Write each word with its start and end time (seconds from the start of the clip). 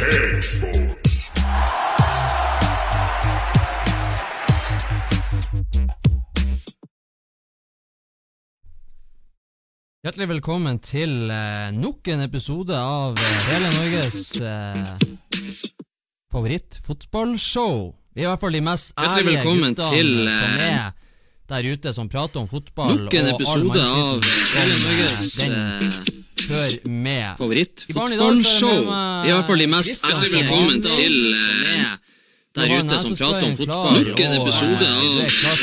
Cakesports. 0.00 1.16
Hjertelig 10.00 10.28
velkommen 10.30 10.80
til 10.80 11.28
eh, 11.28 11.68
nok 11.76 12.08
en 12.08 12.24
episode 12.24 12.72
av 12.80 13.20
eh, 13.20 13.34
hele 13.50 13.74
Norges 13.74 14.40
eh, 14.40 14.94
favorittfotballshow. 16.32 17.90
Vi 18.16 18.24
er 18.24 18.30
i 18.30 18.30
hvert 18.30 18.40
fall 18.40 18.56
de 18.56 18.64
mest 18.64 18.94
Hjertelig 18.96 19.26
ærlige 19.26 19.36
velkommen 19.36 19.76
guttene 19.76 19.98
til, 19.98 20.14
som 20.32 20.56
eh, 20.56 20.64
er 20.78 20.96
der 21.50 21.68
ute, 21.74 21.92
som 21.92 22.08
prater 22.08 22.40
om 22.40 22.48
fotball. 22.48 23.04
Nok 23.04 23.18
en 23.20 23.28
og 23.34 23.34
all 23.34 23.36
episode 23.36 23.84
av 23.84 24.24
hele 24.54 24.80
som, 24.80 24.88
Norges 24.88 25.38
eh, 25.44 25.52
eh, 25.52 26.09
den 26.50 27.00
med. 27.02 27.36
Favoritt, 27.38 27.84
fotballshow. 27.86 28.10
er 28.10 28.84
favorittfotballshow. 28.84 28.90
er 28.90 29.28
i 29.28 29.34
hvert 29.36 29.48
fall 29.50 29.62
de 29.62 29.68
mest 29.74 30.04
Hjertelig 30.04 30.32
velkommen 30.36 30.82
til 30.84 31.14
som 31.40 31.56
eh, 31.70 31.80
er 31.84 31.96
der 32.58 32.66
ute 32.82 32.96
som 33.04 33.14
prater 33.20 33.46
om 33.46 33.56
fotball. 33.56 33.98
Nok 34.10 34.20
en 34.24 34.34
episode 34.40 34.84
eh, 34.90 34.90
av 34.90 35.56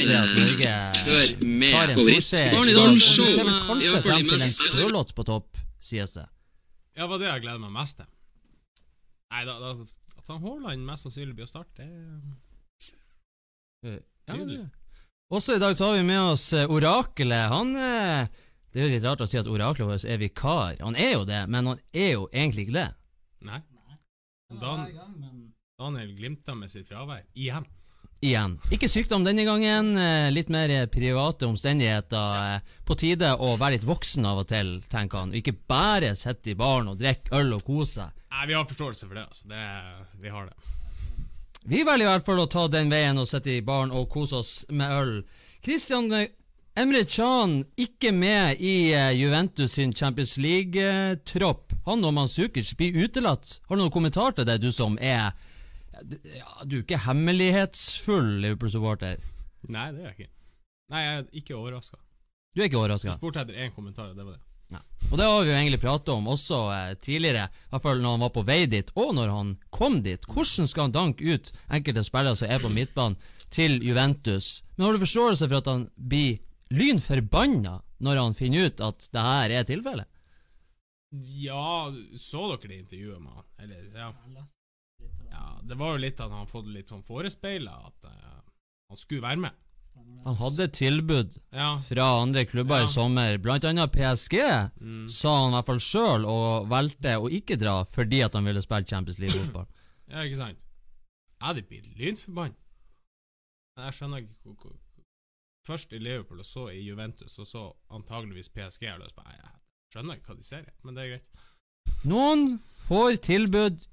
Kjør 0.00 0.24
er 0.24 1.34
med 1.44 1.72
storseier. 2.00 2.50
i 2.50 2.74
er 2.74 2.90
hvert 3.92 4.06
fall 4.08 4.16
de 4.16 4.28
mest 4.30 4.62
sørlåt 4.70 5.14
på 5.14 5.26
topp, 5.28 5.60
sies 5.80 6.16
det. 6.16 6.26
Ja, 6.96 7.02
det 7.04 7.10
var 7.12 7.18
det 7.22 7.28
jeg 7.30 7.44
gleder 7.46 7.60
meg 7.62 7.72
mest 7.76 8.00
til. 8.00 8.08
Nei, 9.30 9.44
da, 9.46 9.54
da, 9.62 9.74
at 10.18 10.32
han 10.32 10.40
Haaland 10.42 10.82
mest 10.88 11.06
sannsynlig 11.06 11.36
blir 11.38 11.46
å 11.46 11.52
starte, 11.52 11.84
det 13.84 14.00
det- 14.26 14.70
Også 15.30 15.54
i 15.54 15.58
dag 15.62 15.76
så 15.76 15.84
har 15.86 15.94
vi 15.96 16.02
med 16.02 16.20
oss 16.20 16.52
eh, 16.52 16.66
Orakelet. 16.70 17.48
Han 17.52 17.76
eh, 17.76 18.26
Det 18.72 18.80
er 18.80 18.86
jo 18.86 18.92
litt 18.94 19.04
rart 19.08 19.20
å 19.24 19.26
si 19.28 19.38
at 19.40 19.48
oraklet 19.50 19.88
vårt 19.88 20.04
er 20.06 20.18
vikar. 20.22 20.76
Han 20.80 20.94
er 20.96 21.12
jo 21.16 21.24
det, 21.26 21.40
men 21.50 21.66
han 21.72 21.80
er 21.92 22.12
jo 22.12 22.28
egentlig 22.32 22.68
ikke 22.68 22.76
det. 22.78 22.88
Nei. 23.48 23.60
Dan, 24.60 24.86
Daniel 25.78 26.12
glimta 26.18 26.54
med 26.54 26.70
sitt 26.70 26.88
fravær. 26.88 27.22
Igjen. 27.34 27.66
Igjen. 28.20 28.58
Ikke 28.74 28.88
sykdom 28.90 29.22
denne 29.24 29.44
gangen. 29.46 29.94
eh, 29.96 30.30
Litt 30.30 30.50
mer 30.52 30.68
private 30.92 31.46
omstendigheter. 31.48 32.56
eh, 32.56 32.60
På 32.84 32.94
tide 32.98 33.30
å 33.38 33.56
være 33.58 33.78
litt 33.78 33.86
voksen 33.88 34.26
av 34.26 34.42
og 34.42 34.48
til, 34.50 34.80
tenker 34.92 35.18
han. 35.18 35.32
Ikke 35.34 35.54
bare 35.68 36.14
sitte 36.18 36.50
i 36.50 36.54
baren 36.58 36.88
og 36.88 36.98
drikke 37.00 37.32
øl 37.38 37.54
og 37.56 37.64
kose 37.64 37.94
seg. 37.94 38.10
Nei, 38.30 38.46
vi 38.46 38.52
har 38.58 38.66
forståelse 38.68 39.06
for 39.08 39.14
det, 39.14 39.24
altså. 39.26 39.48
Det, 39.48 39.64
vi 40.20 40.28
har 40.28 40.46
det. 40.46 40.54
Vi 41.66 41.82
velger 41.84 42.06
i 42.06 42.10
hvert 42.10 42.24
fall 42.26 42.40
å 42.44 42.48
ta 42.50 42.66
den 42.68 42.90
veien 42.90 43.18
og 43.18 43.26
sitte 43.28 43.50
i 43.56 43.60
baren 43.62 43.90
og 43.92 44.08
kose 44.12 44.36
oss 44.36 44.52
med 44.70 44.90
øl. 44.94 45.14
Christian 45.64 46.12
eh, 46.12 46.28
Emre 46.78 47.04
Can 47.04 47.64
ikke 47.76 48.12
med 48.14 48.60
i 48.62 48.92
eh, 48.94 49.10
Juventus 49.18 49.72
sin 49.74 49.92
Champions 49.92 50.36
League-tropp. 50.38 51.72
Han 51.86 52.04
og 52.06 52.14
Manzukic 52.14 52.70
blir 52.78 52.94
utelatt. 53.04 53.56
Har 53.66 53.76
du 53.76 53.82
noen 53.82 53.94
kommentar 53.94 54.36
til 54.36 54.46
det, 54.46 54.60
du 54.62 54.70
som 54.72 54.94
er 55.02 55.32
ja, 56.00 56.52
Du 56.64 56.78
er 56.78 56.84
ikke 56.84 57.00
hemmelighetsfull 57.08 58.36
Liverpool-supporter. 58.44 59.18
Nei, 59.68 59.88
det 59.96 60.04
er 60.04 60.12
jeg 60.12 60.18
ikke. 60.20 60.30
Nei, 60.90 61.02
jeg 61.02 61.16
er 61.16 61.26
ikke 61.42 61.58
overraska. 61.58 61.98
Du 62.54 62.62
er 62.62 62.70
ikke 62.70 62.80
overraska? 62.80 63.18
spurte 63.18 63.42
etter 63.42 63.58
én 63.66 63.74
kommentar, 63.74 64.12
og 64.12 64.16
det 64.16 64.24
var 64.28 64.38
det. 64.38 64.44
Og 65.10 65.18
det 65.18 65.26
har 65.26 65.40
vi 65.42 65.50
jo 65.50 65.56
egentlig 65.56 65.80
pratet 65.82 66.12
om 66.14 66.28
også 66.30 66.58
eh, 66.70 66.92
tidligere, 67.02 67.48
i 67.50 67.72
hvert 67.72 67.82
fall 67.82 68.02
når 68.02 68.14
han 68.14 68.22
var 68.22 68.32
på 68.34 68.44
vei 68.46 68.60
dit, 68.70 68.92
og 68.94 69.10
når 69.16 69.32
han 69.34 69.48
kom 69.74 69.98
dit. 70.04 70.22
Hvordan 70.30 70.70
skal 70.70 70.86
han 70.86 70.94
danke 70.94 71.26
ut 71.26 71.50
enkelte 71.66 72.04
spillere 72.06 72.38
som 72.38 72.50
er 72.50 72.62
på 72.62 72.70
midtbanen, 72.70 73.18
til 73.50 73.80
Juventus? 73.82 74.60
Men 74.76 74.86
har 74.86 74.94
du 74.94 75.02
forståelse 75.02 75.48
for 75.48 75.58
at 75.58 75.70
han 75.72 75.88
blir 75.98 76.38
lynforbanna 76.70 77.80
når 78.00 78.16
han 78.22 78.34
finner 78.38 78.70
ut 78.70 78.80
at 78.84 79.08
det 79.12 79.24
her 79.26 79.50
er 79.60 79.64
tilfellet? 79.68 80.06
Ja, 81.42 81.90
så 82.22 82.44
dere 82.52 82.68
det 82.70 82.76
intervjuet 82.84 83.20
med 83.22 83.32
han? 83.34 83.46
Eller, 83.58 83.88
ja. 83.98 84.12
ja. 85.30 85.46
Det 85.66 85.74
var 85.80 85.96
jo 85.96 86.02
litt 86.04 86.20
at 86.22 86.30
han 86.30 86.46
fått 86.50 86.68
litt 86.70 86.92
sånn 86.92 87.02
forespeila 87.02 87.72
at 87.88 88.06
uh, 88.06 88.38
han 88.92 89.00
skulle 89.00 89.24
være 89.26 89.42
med. 89.48 89.56
Han 90.24 90.36
hadde 90.38 90.68
tilbud 90.72 91.34
Ja. 91.52 91.74
fra 91.82 92.06
andre 92.22 92.44
klubber 92.48 92.78
Ja. 92.80 92.86
i 92.86 92.92
sommer, 92.92 93.36
blant 93.42 93.64
annet 93.68 93.90
PSG, 93.92 94.36
Mm. 94.80 95.08
sa 95.10 95.34
han 95.42 95.50
i 95.50 95.56
hvert 95.56 95.66
fall 95.66 95.82
sjøl, 95.82 96.24
og 96.26 96.68
valgte 96.70 97.16
å 97.20 97.28
ikke 97.28 97.58
dra 97.58 97.82
fordi 97.84 98.22
at 98.24 98.32
han 98.38 98.44
ville 98.46 98.62
spille 98.62 98.86
Champions 98.86 99.18
League-fotball. 99.18 99.66
Ja, 100.08 100.22
ikke 100.24 100.36
sant? 100.38 100.58
Jeg 101.40 101.46
hadde 101.46 101.62
blitt 101.68 101.90
lynforbanna. 101.98 102.54
Jeg 103.80 103.92
skjønner 103.98 104.22
ikke 104.22 104.34
hvor, 104.44 104.54
hvor 104.62 104.72
Først 105.66 105.92
i 105.92 105.98
Liverpool, 106.00 106.40
og 106.40 106.46
så 106.48 106.68
i 106.72 106.80
Juventus, 106.86 107.38
og 107.38 107.46
så 107.46 107.62
antageligvis 107.92 108.48
PSG. 108.48 108.86
Har 108.88 108.98
lyst 109.02 109.14
på 109.16 109.22
Jeg 109.28 109.50
skjønner 109.92 110.16
ikke 110.16 110.32
hva 110.32 110.36
de 110.40 110.46
ser 110.46 110.64
i, 110.64 110.72
men 110.84 110.94
det 110.96 111.04
er 111.04 111.14
greit. 111.16 111.46
Noen 112.08 112.58
får 112.86 113.18
tilbud 113.26 113.86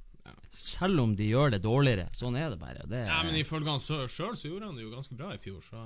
selv 0.57 0.99
om 1.03 1.15
de 1.15 1.27
gjør 1.29 1.51
det 1.55 1.61
dårligere. 1.63 2.07
Sånn 2.15 2.35
er 2.39 2.49
det 2.53 2.59
bare. 2.59 2.85
Det 2.87 3.01
er, 3.03 3.07
Ja, 3.11 3.21
men 3.23 3.35
ifølge 3.35 3.69
han 3.69 3.79
sjøl 3.83 4.35
så 4.35 4.47
gjorde 4.49 4.65
han 4.69 4.75
det 4.79 4.83
jo 4.87 4.91
ganske 4.95 5.15
bra 5.19 5.33
i 5.35 5.39
fjor, 5.41 5.61
så 5.67 5.83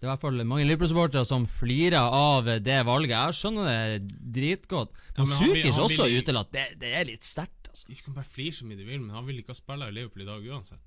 det 0.00 0.06
er 0.06 0.08
i 0.08 0.12
hvert 0.14 0.22
fall 0.22 0.44
mange 0.48 0.64
Liverpool-supportere 0.64 1.26
som 1.28 1.42
flirer 1.50 2.00
av 2.00 2.46
det 2.64 2.78
valget. 2.88 3.10
Jeg 3.12 3.36
skjønner 3.36 3.66
det 3.68 4.14
dritgodt. 4.32 4.94
Ja, 5.16 5.24
Men 5.24 5.28
men 5.28 5.36
han 5.36 5.52
vil- 5.52 5.72
også 5.84 6.06
vil- 6.06 6.22
utelatt. 6.22 6.50
Det, 6.52 6.64
det 6.80 6.94
er 6.94 7.04
litt 7.04 7.22
sterkt, 7.26 7.68
altså. 7.68 7.86
De 7.90 7.94
skal 7.98 8.14
bare 8.16 8.24
flire 8.24 8.52
så 8.56 8.64
mye 8.64 8.78
de 8.80 8.84
vil, 8.88 9.00
men 9.02 9.10
han 9.14 9.26
vil 9.26 9.42
ikke 9.42 9.54
spille 9.58 9.88
i 9.90 9.92
Liverpool 9.98 10.22
i 10.22 10.30
dag 10.30 10.46
uansett. 10.48 10.80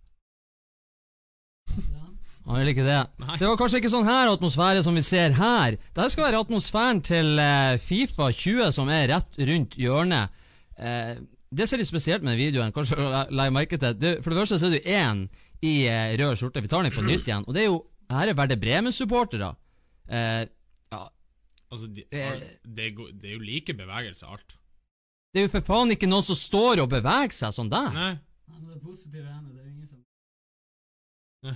Han 2.44 2.60
vil 2.60 2.72
ikke 2.74 2.84
det. 2.84 2.98
Nei. 3.24 3.38
Det 3.40 3.48
var 3.48 3.60
kanskje 3.62 3.80
ikke 3.80 3.92
sånn 3.94 4.08
her 4.08 4.32
atmosfære 4.34 4.82
som 4.84 4.98
vi 5.00 5.04
ser 5.06 5.32
her. 5.38 5.78
Dette 5.96 6.10
skal 6.12 6.26
være 6.28 6.42
atmosfæren 6.44 7.00
til 7.08 7.40
eh, 7.40 7.78
Fifa 7.80 8.28
20, 8.36 8.74
som 8.76 8.90
er 8.92 9.08
rett 9.14 9.38
rundt 9.48 9.78
hjørnet. 9.80 10.34
Eh, 10.76 11.14
det 11.54 11.68
som 11.70 11.78
er 11.78 11.84
litt 11.84 11.92
spesielt 11.92 12.26
med 12.26 12.36
videoen, 12.40 12.74
kanskje 12.76 12.98
legge 13.32 13.54
merke 13.56 13.78
til 13.80 13.96
det, 14.02 14.16
For 14.26 14.34
det 14.34 14.42
første 14.42 14.58
så 14.60 14.68
er 14.68 14.76
det 14.76 14.84
én 14.92 15.24
i 15.64 15.74
eh, 15.88 16.18
rød 16.20 16.36
skjorte. 16.42 16.64
Vi 16.66 16.72
tar 16.72 16.84
den 16.84 16.92
på 16.96 17.06
nytt 17.08 17.30
igjen. 17.30 17.46
Og 17.48 17.56
det 17.56 17.64
er 17.64 17.70
jo 17.72 17.80
Her 18.12 18.28
er 18.34 18.36
Verde 18.42 18.58
Bremen-supportere. 18.60 19.54
Eh, 20.12 20.44
ja, 20.92 21.04
Altså, 21.74 21.88
det, 21.90 22.04
er 22.12 22.42
det 22.62 22.92
er 22.92 23.32
jo 23.34 23.40
like 23.42 23.74
bevegelse 23.74 24.28
alt. 24.30 24.58
det 25.34 25.40
er 25.42 25.48
jo 25.48 25.54
for 25.56 25.66
faen 25.66 25.90
ikke 25.96 26.06
noen 26.12 26.22
som 26.28 26.38
står 26.38 26.84
og 26.84 26.92
beveger 26.92 27.34
seg 27.34 27.56
sånn 27.56 27.72
der. 27.72 27.88
Nei. 27.96 28.12
Ja, 28.52 28.60
men 28.60 28.68
det 28.76 28.82
positive 28.84 29.24
ene, 29.32 29.48
det 29.56 29.64
er 29.64 29.70
ingen 29.72 29.88
som 29.90 29.98
Ja. 31.44 31.54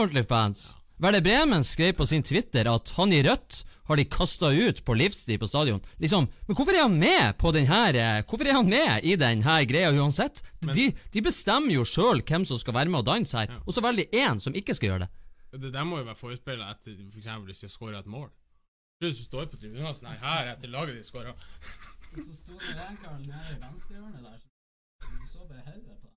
Ordentlig 0.00 0.26
fans. 0.28 0.76
Verde 0.98 1.20
Bremen 1.22 1.62
skrev 1.64 1.92
på 1.98 2.06
sin 2.10 2.22
Twitter 2.26 2.66
at 2.72 2.90
han 2.96 3.12
i 3.14 3.20
rødt 3.22 3.60
har 3.88 3.96
de 4.00 4.04
kasta 4.10 4.48
ut 4.52 4.80
på 4.84 4.94
livstid 4.98 5.38
på 5.40 5.46
stadion. 5.48 5.80
Liksom, 6.02 6.26
Men 6.48 6.56
hvorfor 6.56 6.74
er 6.74 6.82
han 6.82 6.96
med 6.98 7.36
på 7.38 7.52
den 7.54 7.66
her 7.70 7.94
eh, 7.96 8.22
Hvorfor 8.28 8.48
er 8.48 8.56
han 8.58 8.68
med 8.68 9.04
i 9.04 9.14
den 9.16 9.42
her 9.46 9.62
greia 9.64 9.92
uansett? 9.94 10.42
Men- 10.60 10.74
de, 10.76 10.88
de 11.14 11.22
bestemmer 11.22 11.72
jo 11.76 11.84
sjøl 11.84 12.20
hvem 12.26 12.44
som 12.48 12.58
skal 12.58 12.74
være 12.74 12.90
med 12.92 12.98
og 13.00 13.06
danse 13.06 13.36
her, 13.38 13.46
Ja. 13.52 13.60
og 13.66 13.72
så 13.76 13.80
velger 13.84 14.04
de 14.10 14.18
én 14.24 14.40
som 14.40 14.54
ikke 14.54 14.74
skal 14.74 14.88
gjøre 14.90 15.06
det. 15.06 15.10
Det 15.62 15.72
der 15.72 15.84
må 15.84 15.98
jo 15.98 16.04
være 16.04 16.18
forespeila 16.18 16.70
etter 16.74 16.96
for 17.12 17.18
eksempel 17.22 17.46
hvis 17.52 17.60
de 17.64 17.68
skårer 17.72 17.98
et 18.00 18.06
mål. 18.10 18.28
Tror 19.00 19.08
du 19.12 19.14
som 19.16 19.24
står 19.30 19.46
på 19.52 19.56
tribunen 19.60 19.86
og 19.86 19.94
sånn 19.96 20.08
Nei, 20.10 20.18
her 20.20 20.50
etter 20.56 20.68
laget 20.68 20.96
de 20.98 21.04
skåra. 21.06 21.32
Så 22.18 22.34
sto 22.34 22.52
det 22.58 22.74
en 22.88 22.96
kar 23.00 23.16
nede 23.22 23.54
i 23.54 23.60
venstrehjørnet 23.62 24.24
der, 24.24 24.38
så 24.42 25.08
du 25.22 25.28
så 25.30 25.46
bare 25.48 25.62
hodet 25.68 25.96
på 26.02 26.07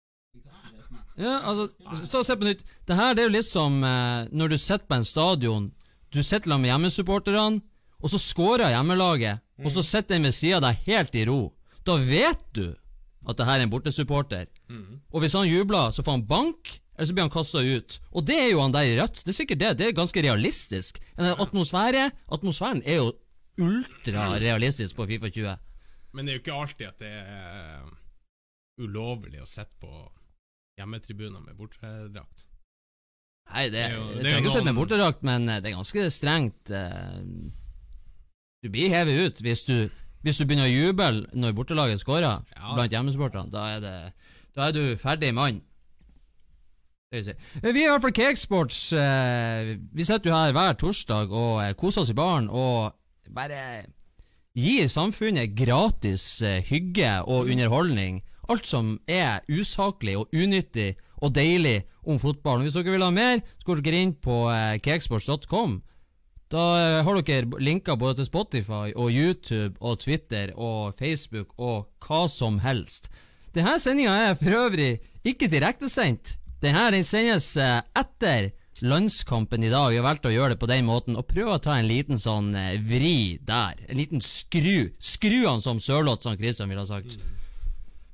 Ja, 1.22 1.40
altså, 1.44 1.68
så 2.08 2.24
se 2.24 2.36
på 2.40 2.48
nytt. 2.48 2.64
Det 2.88 2.98
her 2.98 3.16
det 3.16 3.24
er 3.24 3.30
jo 3.30 3.36
litt 3.36 3.48
som 3.48 3.82
eh, 3.86 4.28
når 4.32 4.54
du 4.54 4.58
sitter 4.58 4.88
på 4.88 4.98
en 4.98 5.08
stadion. 5.08 5.72
Du 6.12 6.22
sitter 6.24 6.58
med 6.58 6.72
hjemmesupporterne, 6.72 7.62
og 8.02 8.12
så 8.12 8.20
scorer 8.20 8.74
hjemmelaget, 8.74 9.44
og 9.62 9.72
så 9.72 9.84
sitter 9.86 10.16
den 10.18 10.26
ved 10.28 10.36
sida 10.36 10.58
av 10.58 10.66
deg 10.66 10.88
helt 10.88 11.16
i 11.16 11.26
ro. 11.30 11.42
Da 11.86 11.98
vet 12.02 12.42
du 12.58 12.66
at 13.30 13.38
det 13.38 13.46
her 13.46 13.60
er 13.60 13.68
en 13.68 13.72
bortesupporter. 13.74 14.48
Og 15.14 15.22
hvis 15.22 15.36
han 15.38 15.48
jubler, 15.48 15.92
så 15.94 16.04
får 16.04 16.18
han 16.18 16.26
bank, 16.28 16.72
eller 16.96 17.08
så 17.08 17.14
blir 17.14 17.28
han 17.28 17.34
kasta 17.34 17.62
ut. 17.62 18.00
Og 18.12 18.26
det 18.26 18.38
er 18.40 18.50
jo 18.52 18.64
han 18.64 18.74
der 18.74 18.90
i 18.90 18.96
rødt. 18.98 19.22
Det 19.22 19.32
er 19.34 19.38
sikkert 19.38 19.62
det. 19.62 19.72
Det 19.78 19.88
er 19.88 19.98
ganske 19.98 20.24
realistisk. 20.26 20.98
En 21.18 21.30
atmosfære 21.36 22.10
Atmosfæren 22.32 22.82
er 22.86 22.98
jo 23.02 23.12
ultrarealistisk 23.62 24.96
på 24.98 25.06
Fifa 25.08 25.30
20. 25.30 25.56
Men 26.14 26.26
det 26.26 26.34
er 26.34 26.40
jo 26.40 26.44
ikke 26.44 26.58
alltid 26.58 26.88
at 26.90 27.00
det 27.00 27.12
er 27.12 27.30
eh, 27.62 27.94
ulovlig 28.82 29.42
å 29.44 29.48
sitte 29.48 29.78
på 29.80 29.92
hjemmetribuner 30.80 31.42
med 31.46 31.56
bortedrakt. 31.58 32.46
Nei, 33.52 33.66
det, 33.70 33.72
Det 33.72 33.82
er 33.84 33.96
jo- 33.96 34.08
det 34.14 34.20
er 34.20 34.30
trenger 34.30 34.44
jo 34.44 34.50
å 34.50 34.54
sette 34.54 34.66
med 34.70 34.76
bortedrakt, 34.76 35.24
men 35.24 35.50
eh, 35.50 35.60
det 35.60 35.72
er 35.72 35.76
ganske 35.78 36.06
strengt. 36.12 36.72
eh, 36.72 37.22
Du 38.64 38.70
blir 38.70 38.90
hevet 38.90 39.26
ut 39.26 39.42
hvis 39.42 39.66
du, 39.66 39.90
hvis 40.24 40.38
du 40.38 40.46
begynner 40.46 40.70
å 40.70 40.72
juble 40.72 41.28
når 41.34 41.54
bortelaget 41.58 42.00
scorer 42.00 42.22
Ja. 42.56 42.74
blant 42.76 42.92
hjemmesupporterne. 42.92 43.50
Da, 43.50 43.66
er 43.76 43.80
det- 43.80 44.14
da 44.56 44.68
er 44.68 44.72
du 44.72 44.96
ferdig 44.96 45.34
mann. 45.34 45.62
Eh, 47.12 47.34
Vi 47.62 47.84
er 47.84 47.88
i 47.88 47.90
hvert 47.90 48.02
fall 48.02 48.12
Cakesports. 48.14 48.92
Vi 49.94 50.04
sitter 50.04 50.30
jo 50.30 50.36
her 50.36 50.54
hver 50.54 50.74
torsdag 50.78 51.30
og 51.32 51.76
koser 51.78 52.02
oss 52.02 52.10
i 52.10 52.14
baren 52.14 52.50
og 52.50 52.94
bare 53.34 53.86
gir 54.56 54.86
samfunnet 54.88 55.54
gratis 55.56 56.42
hygge 56.70 57.28
og 57.28 57.48
underholdning. 57.50 58.22
Alt 58.52 58.68
som 58.68 58.98
er 59.08 59.46
usaklig 59.48 60.18
og 60.20 60.34
unyttig 60.36 60.96
og 61.22 61.32
deilig 61.38 61.86
om 62.04 62.20
fotball. 62.20 62.60
Og 62.60 62.68
Hvis 62.68 62.76
dere 62.76 62.98
vil 62.98 63.06
ha 63.06 63.12
mer, 63.14 63.42
så 63.62 63.70
går 63.70 63.82
dere 63.86 64.04
inn 64.04 64.14
på 64.20 64.44
eh, 64.52 64.76
cakesports.com. 64.84 65.80
Da 66.52 66.64
eh, 66.80 67.00
har 67.06 67.22
dere 67.22 67.64
linker 67.64 68.00
både 68.00 68.20
til 68.20 68.28
Spotify 68.28 68.92
og 68.92 69.12
YouTube 69.12 69.78
og 69.80 70.02
Twitter 70.04 70.52
og 70.58 70.98
Facebook 71.00 71.54
og 71.58 71.88
hva 72.04 72.26
som 72.32 72.60
helst. 72.66 73.08
Denne 73.56 73.78
sendinga 73.84 74.16
er 74.32 74.40
for 74.40 74.58
øvrig 74.66 74.98
ikke 75.28 75.52
direktesendt. 75.52 76.36
Denne 76.62 76.90
den 76.94 77.08
sendes 77.08 77.54
eh, 77.58 77.80
etter 77.98 78.52
landskampen 78.82 79.64
i 79.64 79.72
dag. 79.72 79.92
Vi 79.92 80.00
har 80.00 80.06
valgt 80.06 80.28
å 80.28 80.34
gjøre 80.34 80.56
det 80.56 80.62
på 80.62 80.70
den 80.70 80.88
måten 80.88 81.18
og 81.20 81.28
prøve 81.30 81.56
å 81.56 81.62
ta 81.64 81.78
en 81.78 81.90
liten 81.90 82.20
sånn 82.20 82.52
eh, 82.58 82.80
vri 82.84 83.38
der. 83.48 83.80
En 83.88 84.00
liten 84.00 84.24
skru. 84.26 84.92
Skru 85.00 85.46
han 85.46 85.64
som 85.64 85.80
Sørloth, 85.84 86.26
som 86.26 86.38
Kristian 86.40 86.72
ville 86.72 86.84
ha 86.84 86.90
sagt. 86.90 87.20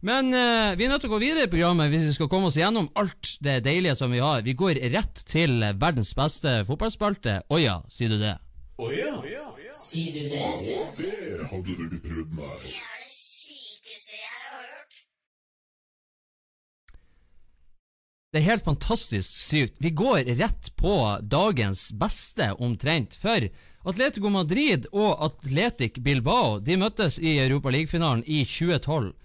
Men 0.06 0.30
eh, 0.34 0.76
vi 0.78 0.86
er 0.86 0.92
nødt 0.92 1.02
til 1.02 1.10
å 1.10 1.16
gå 1.16 1.22
videre 1.24 1.48
i 1.48 1.50
programmet 1.50 1.90
hvis 1.90 2.12
vi 2.12 2.18
skal 2.20 2.30
komme 2.30 2.52
oss 2.52 2.60
gjennom 2.60 2.90
alt 3.00 3.32
det 3.42 3.64
deilige 3.66 3.96
som 3.98 4.14
vi 4.14 4.22
har. 4.22 4.44
Vi 4.46 4.54
går 4.58 4.78
rett 4.94 5.24
til 5.26 5.64
verdens 5.82 6.14
beste 6.18 6.60
fotballspalte. 6.68 7.40
Å 7.50 7.62
ja, 7.62 7.80
sier 7.90 8.14
du 8.14 8.20
det? 8.22 8.36
Sier 9.78 10.14
du 10.14 10.22
det? 10.30 10.46
Det 11.02 11.50
hadde 11.50 11.74
du 11.74 11.84
ikke 11.88 12.04
trodd, 12.06 12.38
nei. 12.38 12.54
Det 12.62 12.78
er 12.78 13.02
det 13.02 13.10
sykeste 13.10 14.14
jeg 14.14 14.38
har 14.38 14.70
hørt. 14.70 15.02
Det 18.30 18.42
er 18.42 18.50
helt 18.52 18.70
fantastisk 18.70 19.34
sykt. 19.34 19.78
Vi 19.82 19.96
går 19.98 20.30
rett 20.38 20.74
på 20.78 20.94
dagens 21.26 21.90
beste, 21.98 22.52
omtrent. 22.62 23.18
For 23.18 23.50
Atletico 23.88 24.30
Madrid 24.30 24.86
og 24.92 25.24
Atletic 25.26 26.02
Bilbao 26.04 26.58
De 26.60 26.76
møttes 26.78 27.18
i 27.24 27.40
Europa 27.40 27.72
League-finalen 27.74 28.22
i 28.28 28.44
2012. 28.46 29.16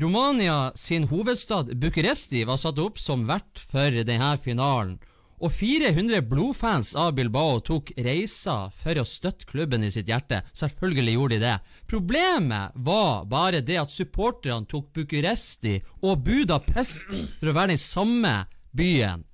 Romania 0.00 0.72
sin 0.74 1.04
hovedstad 1.04 1.76
Bucuresti 1.76 2.44
var 2.44 2.56
satt 2.56 2.78
opp 2.78 2.98
som 2.98 3.26
vert 3.28 3.60
for 3.70 3.92
denne 4.04 4.36
finalen. 4.40 4.96
Og 5.42 5.50
400 5.52 6.22
blodfans 6.30 6.92
av 6.94 7.16
Bilbao 7.16 7.58
tok 7.66 7.90
reisa 7.98 8.70
for 8.78 8.98
å 9.00 9.04
støtte 9.04 9.48
klubben 9.50 9.82
i 9.82 9.90
sitt 9.90 10.08
hjerte. 10.08 10.38
Selvfølgelig 10.54 11.16
gjorde 11.16 11.34
de 11.34 11.42
det. 11.42 11.56
Problemet 11.90 12.78
var 12.88 13.26
bare 13.26 13.60
det 13.60 13.80
at 13.82 13.90
supporterne 13.90 14.70
tok 14.70 14.92
Bucuresti 14.94 15.80
og 16.06 16.22
Budapest 16.22 17.10
for 17.40 17.50
å 17.50 17.56
være 17.58 17.74
den 17.74 17.82
samme 17.82 18.34
byen. 18.70 19.26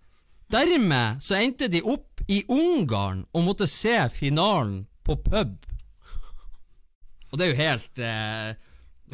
Dermed 0.49 1.21
så 1.21 1.37
endte 1.43 1.69
de 1.69 1.85
opp 1.85 2.25
i 2.27 2.41
Ungarn 2.49 3.27
og 3.37 3.45
måtte 3.45 3.69
se 3.69 4.01
finalen 4.09 4.87
på 5.05 5.21
pub. 5.29 5.59
Og 7.29 7.37
det 7.37 7.45
er 7.45 7.53
jo 7.53 7.63
helt 7.63 8.01
eh, 8.01 8.53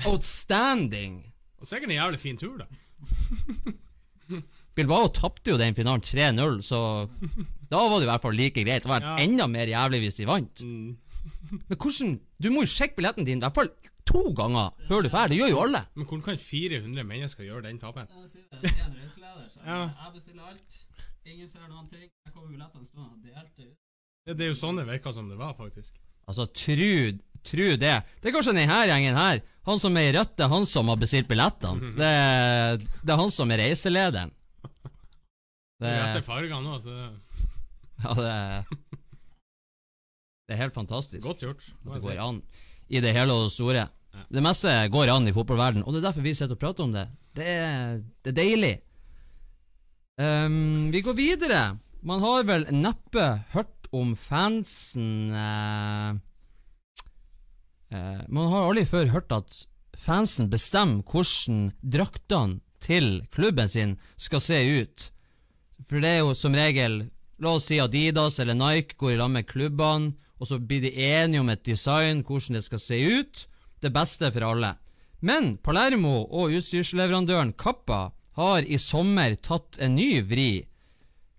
outstanding. 0.06 1.33
Og 1.64 1.68
sikkert 1.70 1.94
en 1.94 1.96
jævlig 1.96 2.18
fin 2.20 2.36
tur, 2.36 2.58
da. 2.60 2.66
Bilbao 4.76 5.08
tapte 5.14 5.52
jo 5.52 5.58
den 5.60 5.76
finalen 5.76 6.02
3-0, 6.04 6.58
så 6.66 6.78
da 7.70 7.80
var 7.88 8.00
det 8.00 8.06
i 8.06 8.10
hvert 8.10 8.24
fall 8.24 8.36
like 8.36 8.64
greit. 8.64 8.82
Det 8.84 8.90
var 8.90 9.00
Ja. 9.04 9.16
enda 9.22 9.46
mer 9.46 9.66
jævlig 9.70 10.00
hvis 10.02 10.16
de 10.18 10.26
vant. 10.28 10.62
Mm. 10.64 10.96
Men 11.68 11.78
hvordan 11.78 12.18
Du 12.42 12.50
må 12.50 12.64
jo 12.64 12.68
sjekke 12.72 12.96
billetten 12.98 13.24
din 13.24 13.38
i 13.38 13.44
hvert 13.46 13.54
fall 13.56 13.70
to 14.04 14.32
ganger 14.36 14.74
før 14.88 15.02
du 15.02 15.08
drar. 15.08 15.28
Det 15.28 15.38
gjør 15.38 15.50
jo 15.54 15.60
alle. 15.62 15.84
Men 15.94 16.06
hvordan 16.06 16.24
kan 16.26 16.38
400 16.38 17.04
mennesker 17.04 17.44
gjøre 17.46 17.62
den 17.64 17.78
tapen? 17.78 18.06
Jeg 18.10 18.18
er 19.64 20.12
bestiller 20.12 20.44
alt. 20.50 20.80
Ingen 21.24 21.48
ser 21.48 21.68
noen 21.70 21.88
ting. 21.88 22.10
Jeg 22.26 22.32
kommer 22.34 22.50
billettene 22.50 22.84
stående 22.84 23.14
og 23.14 23.22
delte 23.24 23.70
ut. 23.70 23.78
Det, 24.26 24.36
det 24.36 24.44
er 24.44 24.50
jo 24.52 24.58
sånn 24.60 24.76
det 24.76 24.84
virka 24.88 25.12
som 25.12 25.28
det 25.30 25.38
var, 25.38 25.54
faktisk. 25.56 25.94
Altså, 26.28 26.44
tru, 26.52 27.16
tru 27.44 27.76
det. 27.80 27.94
Det 28.20 28.30
er 28.30 28.34
kanskje 28.34 28.54
denne 28.56 28.78
gjengen 28.88 29.18
her. 29.18 29.42
Han 29.64 29.78
som 29.80 29.96
er 29.96 30.10
i 30.10 30.14
rødt, 30.16 30.34
det 30.36 30.44
er 30.44 30.52
han 30.52 30.66
som 30.68 30.88
har 30.92 30.98
bestilt 31.00 31.28
billettene. 31.30 31.94
Det, 31.96 32.08
er- 32.08 32.78
det 32.80 33.12
er 33.14 33.20
han 33.20 33.30
som 33.32 33.50
er 33.54 33.62
reiselederen. 33.62 34.32
Det, 35.80 35.90
Etter 35.90 36.22
fargene 36.24 36.60
nå, 36.64 36.76
så 36.80 36.92
det 36.94 37.06
ja, 38.04 38.12
det, 38.18 38.30
er- 38.30 38.64
det 40.44 40.54
er 40.56 40.60
helt 40.60 40.72
er 40.74 40.76
fantastisk. 40.76 41.24
godt 41.26 41.40
gjort. 41.46 41.64
at 41.86 41.94
det 41.94 42.02
går 42.04 42.20
an 42.20 42.42
i 42.92 43.00
det 43.00 43.14
hele 43.16 43.32
og 43.32 43.46
det 43.48 43.54
store. 43.56 43.86
Det 44.30 44.42
meste 44.44 44.70
går 44.92 45.10
an 45.10 45.26
i 45.26 45.32
fotballverden, 45.34 45.82
og 45.84 45.92
det 45.94 46.02
er 46.02 46.08
derfor 46.10 46.22
vi 46.26 46.34
sitter 46.36 46.54
og 46.54 46.60
prater 46.62 46.84
om 46.84 46.92
det. 46.94 47.06
Det 47.34 47.46
er, 47.50 48.02
det 48.22 48.30
er 48.34 48.36
deilig. 48.38 48.74
Um, 50.20 50.92
vi 50.94 51.00
går 51.02 51.16
videre. 51.18 51.62
Man 52.06 52.20
har 52.22 52.44
vel 52.46 52.66
neppe 52.70 53.24
hørt 53.54 53.88
om 53.94 54.12
fansen 54.18 55.32
eh, 55.34 56.12
Man 57.92 58.50
har 58.50 58.68
aldri 58.68 58.84
før 58.88 59.10
hørt 59.12 59.32
at 59.34 59.56
fansen 60.00 60.48
bestemmer 60.50 61.04
hvordan 61.06 61.72
draktene 61.80 62.60
til 62.84 63.22
klubben 63.32 63.68
sin 63.70 63.96
skal 64.20 64.42
se 64.42 64.58
ut. 64.80 65.10
For 65.84 66.00
det 66.02 66.10
er 66.10 66.22
jo 66.24 66.34
som 66.36 66.56
regel 66.56 67.04
La 67.42 67.56
oss 67.58 67.66
si 67.68 67.80
Adidas 67.82 68.38
eller 68.38 68.54
Nike 68.54 68.94
går 68.96 69.14
i 69.14 69.18
lag 69.18 69.30
med 69.32 69.48
klubbene, 69.50 70.12
og 70.38 70.48
så 70.48 70.58
blir 70.58 70.84
de 70.84 70.92
enige 70.94 71.42
om 71.42 71.50
et 71.50 71.64
design, 71.66 72.22
hvordan 72.22 72.58
det 72.58 72.64
skal 72.66 72.82
se 72.82 72.98
ut. 73.00 73.46
Det 73.82 73.90
beste 73.92 74.30
for 74.32 74.46
alle. 74.46 74.74
Men 75.24 75.56
Palermo 75.58 76.24
og 76.24 76.54
utstyrsleverandøren 76.54 77.54
Kappa 77.58 78.12
har 78.38 78.66
i 78.66 78.78
sommer 78.78 79.34
tatt 79.34 79.78
en 79.82 79.96
ny 79.96 80.22
vri. 80.26 80.64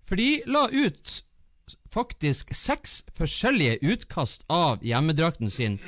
For 0.06 0.20
de 0.20 0.42
la 0.46 0.66
ut 0.70 1.16
faktisk 1.92 2.54
seks 2.54 3.04
forskjellige 3.16 3.78
utkast 3.82 4.44
av 4.52 4.82
hjemmedrakten 4.84 5.50
sin, 5.50 5.78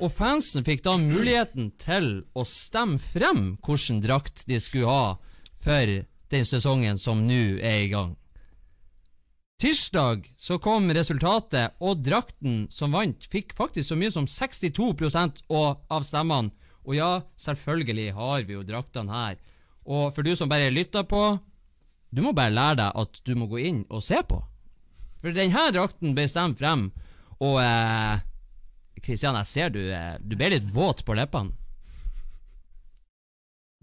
og 0.00 0.12
fansen 0.16 0.64
fikk 0.66 0.84
da 0.86 0.96
muligheten 1.00 1.70
til 1.80 2.08
å 2.34 2.44
stemme 2.48 2.98
frem 2.98 3.56
hvilken 3.64 4.00
drakt 4.04 4.46
de 4.48 4.60
skulle 4.62 4.88
ha 4.90 5.18
for 5.62 5.92
den 6.32 6.48
sesongen 6.48 6.98
som 7.00 7.26
nå 7.26 7.58
er 7.60 7.84
i 7.84 7.92
gang. 7.92 8.16
Tirsdag 9.58 10.28
så 10.38 10.60
kom 10.62 10.86
resultatet, 10.94 11.74
og 11.82 12.04
drakten 12.06 12.68
som 12.70 12.92
vant, 12.94 13.24
fikk 13.26 13.56
faktisk 13.58 13.88
så 13.90 13.96
mye 13.98 14.12
som 14.14 14.26
62 14.26 15.42
og- 15.50 15.80
av 15.90 16.02
stemmene. 16.06 16.52
Og 16.86 16.94
ja, 16.94 17.22
selvfølgelig 17.36 18.12
har 18.14 18.44
vi 18.44 18.52
jo 18.54 18.62
draktene 18.62 19.10
her. 19.10 19.36
Og 19.84 20.14
for 20.14 20.22
du 20.22 20.36
som 20.36 20.48
bare 20.48 20.70
lytter 20.70 21.02
på, 21.02 21.40
du 22.14 22.22
må 22.22 22.32
bare 22.32 22.54
lære 22.54 22.76
deg 22.76 22.92
at 22.94 23.20
du 23.24 23.34
må 23.34 23.48
gå 23.50 23.58
inn 23.66 23.84
og 23.90 24.00
se 24.02 24.22
på. 24.22 24.42
For 25.20 25.34
denne 25.34 25.64
drakten 25.74 26.14
ble 26.16 26.26
stemt 26.30 26.58
frem, 26.60 26.88
og 27.42 27.58
eh, 27.62 28.20
Kristian, 29.02 29.38
jeg 29.40 29.46
ser 29.50 29.72
du, 29.74 29.80
eh, 29.94 30.16
du 30.22 30.36
ble 30.38 30.52
litt 30.54 30.68
våt 30.74 31.04
på 31.06 31.16
leppene. 31.18 31.54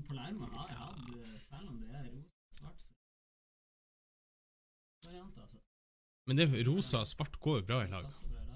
Palermo 0.06 0.48
har 0.54 0.70
jeg 0.70 0.78
hatt, 0.80 1.00
eh, 1.16 1.40
selv 1.40 1.70
om 1.72 1.80
det 1.82 1.90
er 1.96 2.06
rosa-svart 2.12 3.02
variant, 5.08 5.36
altså. 5.44 5.60
Men 6.28 6.40
det 6.42 6.48
rosa 6.68 7.04
og 7.04 7.10
svart 7.10 7.36
går 7.44 7.60
jo 7.62 7.68
bra 7.72 7.82
i 7.84 7.90
lag. 7.92 8.08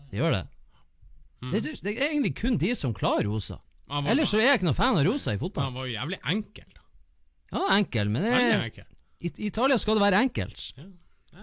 Det 0.10 0.18
gjør 0.20 0.36
det. 0.40 0.46
Mm. 1.40 1.52
Det, 1.54 1.60
det 1.86 1.92
er 1.96 2.08
egentlig 2.10 2.36
kun 2.36 2.58
de 2.60 2.74
som 2.76 2.94
klarer 2.96 3.28
rosa. 3.30 3.60
Var, 3.90 4.10
Ellers 4.12 4.30
så 4.34 4.38
er 4.40 4.50
jeg 4.52 4.60
ikke 4.60 4.68
noen 4.70 4.78
fan 4.78 4.98
av 5.00 5.06
rosa 5.08 5.34
i 5.34 5.40
fotball. 5.42 5.70
han 5.70 5.78
var 5.78 5.88
jo 5.88 5.94
jævlig 5.96 6.20
enkel. 6.30 6.66
da. 6.76 6.84
Ja, 7.50 7.62
enkel, 7.80 8.10
men 8.14 8.26
det 8.26 8.34
er, 8.36 8.66
enkel. 8.68 8.90
I 9.20 9.32
Italia 9.48 9.78
skal 9.82 9.98
det 9.98 10.04
være 10.04 10.20
enkelt. 10.28 10.60
Ja. 10.78 10.84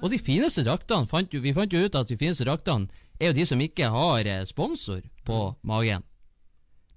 Og 0.03 0.11
de 0.13 0.19
fineste 0.21 0.65
draktene 0.67 1.09
fant 1.09 1.33
jo, 1.33 1.41
Vi 1.41 1.55
fant 1.57 1.73
jo 1.73 1.85
ut 1.87 1.95
at 1.99 2.11
de 2.11 2.19
fineste 2.21 2.47
draktene 2.47 2.91
er 3.21 3.31
jo 3.31 3.37
de 3.39 3.47
som 3.49 3.63
ikke 3.63 3.89
har 3.93 4.29
eh, 4.29 4.45
sponsor 4.49 5.01
på 5.25 5.41
magen. 5.67 6.05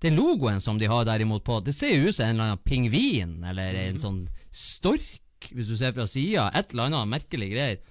Den 0.03 0.15
logoen 0.15 0.62
som 0.63 0.79
de 0.79 0.88
har 0.88 1.05
derimot 1.08 1.43
på, 1.43 1.60
det 1.63 1.75
ser 1.75 1.93
jo 1.93 2.08
ut 2.08 2.15
som 2.15 2.27
en 2.27 2.36
eller 2.36 2.51
annen 2.53 2.63
pingvin 2.63 3.34
eller 3.43 3.75
en 3.81 4.00
sånn 4.00 4.19
stork, 4.51 5.50
hvis 5.51 5.67
du 5.67 5.75
ser 5.79 5.96
fra 5.96 6.08
sida. 6.08 6.48
Et 6.55 6.72
eller 6.72 6.88
annet 6.88 7.12
merkelig 7.12 7.50
greier. 7.51 7.81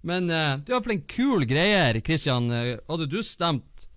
Men 0.00 0.30
uh, 0.32 0.56
det 0.56 0.72
er 0.72 0.76
iallfall 0.78 0.96
en 0.96 1.06
kul 1.08 1.44
greie, 1.48 2.00
Christian. 2.04 2.48
Eh, 2.52 2.78
Hadde 2.88 3.08
du 3.12 3.18
stemt 3.24 3.89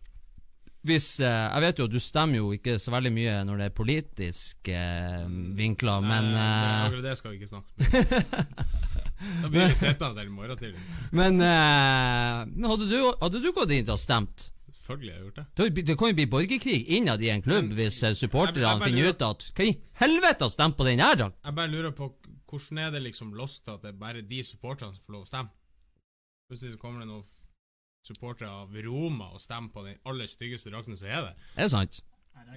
hvis 0.83 1.07
eh, 1.23 1.27
Jeg 1.53 1.61
vet 1.63 1.79
jo 1.79 1.85
at 1.87 1.93
du 1.93 1.99
stemmer 2.03 2.37
jo 2.41 2.49
ikke 2.55 2.77
så 2.81 2.91
veldig 2.93 3.11
mye 3.15 3.35
når 3.47 3.61
det 3.61 3.67
er 3.69 3.75
politisk 3.77 4.69
eh, 4.73 5.27
vinkler, 5.57 6.01
men 6.03 6.31
Nei, 6.31 6.33
men 6.33 6.39
eh, 6.41 6.85
akkurat 6.87 7.05
det 7.07 7.13
skal 7.19 7.31
vi 7.31 7.39
ikke 7.39 7.51
snakke 7.53 7.69
om. 7.69 8.63
Da 9.23 9.47
blir 9.47 9.69
vi 9.71 9.75
sittende 9.79 10.19
her 10.19 10.27
i 10.27 10.33
morgen 10.35 10.57
tidlig. 10.59 10.81
Men, 11.15 11.37
eh, 11.39 12.41
men 12.51 12.65
hadde, 12.67 12.89
du, 12.91 12.97
hadde 13.21 13.39
du 13.39 13.47
gått 13.55 13.71
inn 13.71 13.87
og 13.93 14.01
stemt? 14.01 14.49
Selvfølgelig 14.83 15.13
har 15.13 15.19
jeg 15.21 15.23
gjort 15.29 15.37
det. 15.39 15.45
Det 15.77 15.85
det 15.87 15.95
kan 16.01 16.09
jo 16.11 16.17
bli 16.17 16.25
borgerkrig 16.33 16.79
innad 16.97 17.23
i 17.23 17.29
en 17.31 17.43
klubb 17.45 17.71
hvis 17.77 18.01
eh, 18.03 18.17
supporterne 18.19 18.73
finner 18.83 19.05
lurer- 19.07 19.15
ut 19.15 19.23
at 19.29 19.45
Hva 19.55 19.67
i 19.69 19.77
helvete 20.01 20.43
har 20.43 20.51
stemt 20.51 20.75
på 20.75 20.83
den 20.89 20.99
her 20.99 21.15
da? 21.21 21.29
Jeg 21.47 21.55
bare 21.61 21.71
lurer 21.71 21.95
på 21.95 22.09
hvordan 22.51 22.83
er 22.83 22.91
det 22.93 22.99
liksom 23.07 23.31
lost 23.33 23.71
at 23.71 23.79
det 23.81 23.93
er 23.93 24.01
bare 24.03 24.21
de 24.27 24.43
supporterne 24.45 24.91
som 24.93 25.05
får 25.07 25.15
lov 25.15 25.23
å 25.23 25.29
stemme? 25.31 25.49
Plutselig 26.51 26.75
kommer 26.83 26.99
det 27.05 27.07
noen 27.13 27.23
supportere 28.03 28.49
av 28.51 28.73
Roma 28.85 29.29
og 29.33 29.41
stemme 29.43 29.71
på 29.73 29.83
den 29.85 29.95
aller 30.05 30.27
styggeste 30.27 30.71
drakten 30.73 30.97
som 30.99 31.07
er 31.07 31.21
der. 31.29 31.35
Er 31.55 31.63
det 31.67 31.71
sant? 31.71 32.01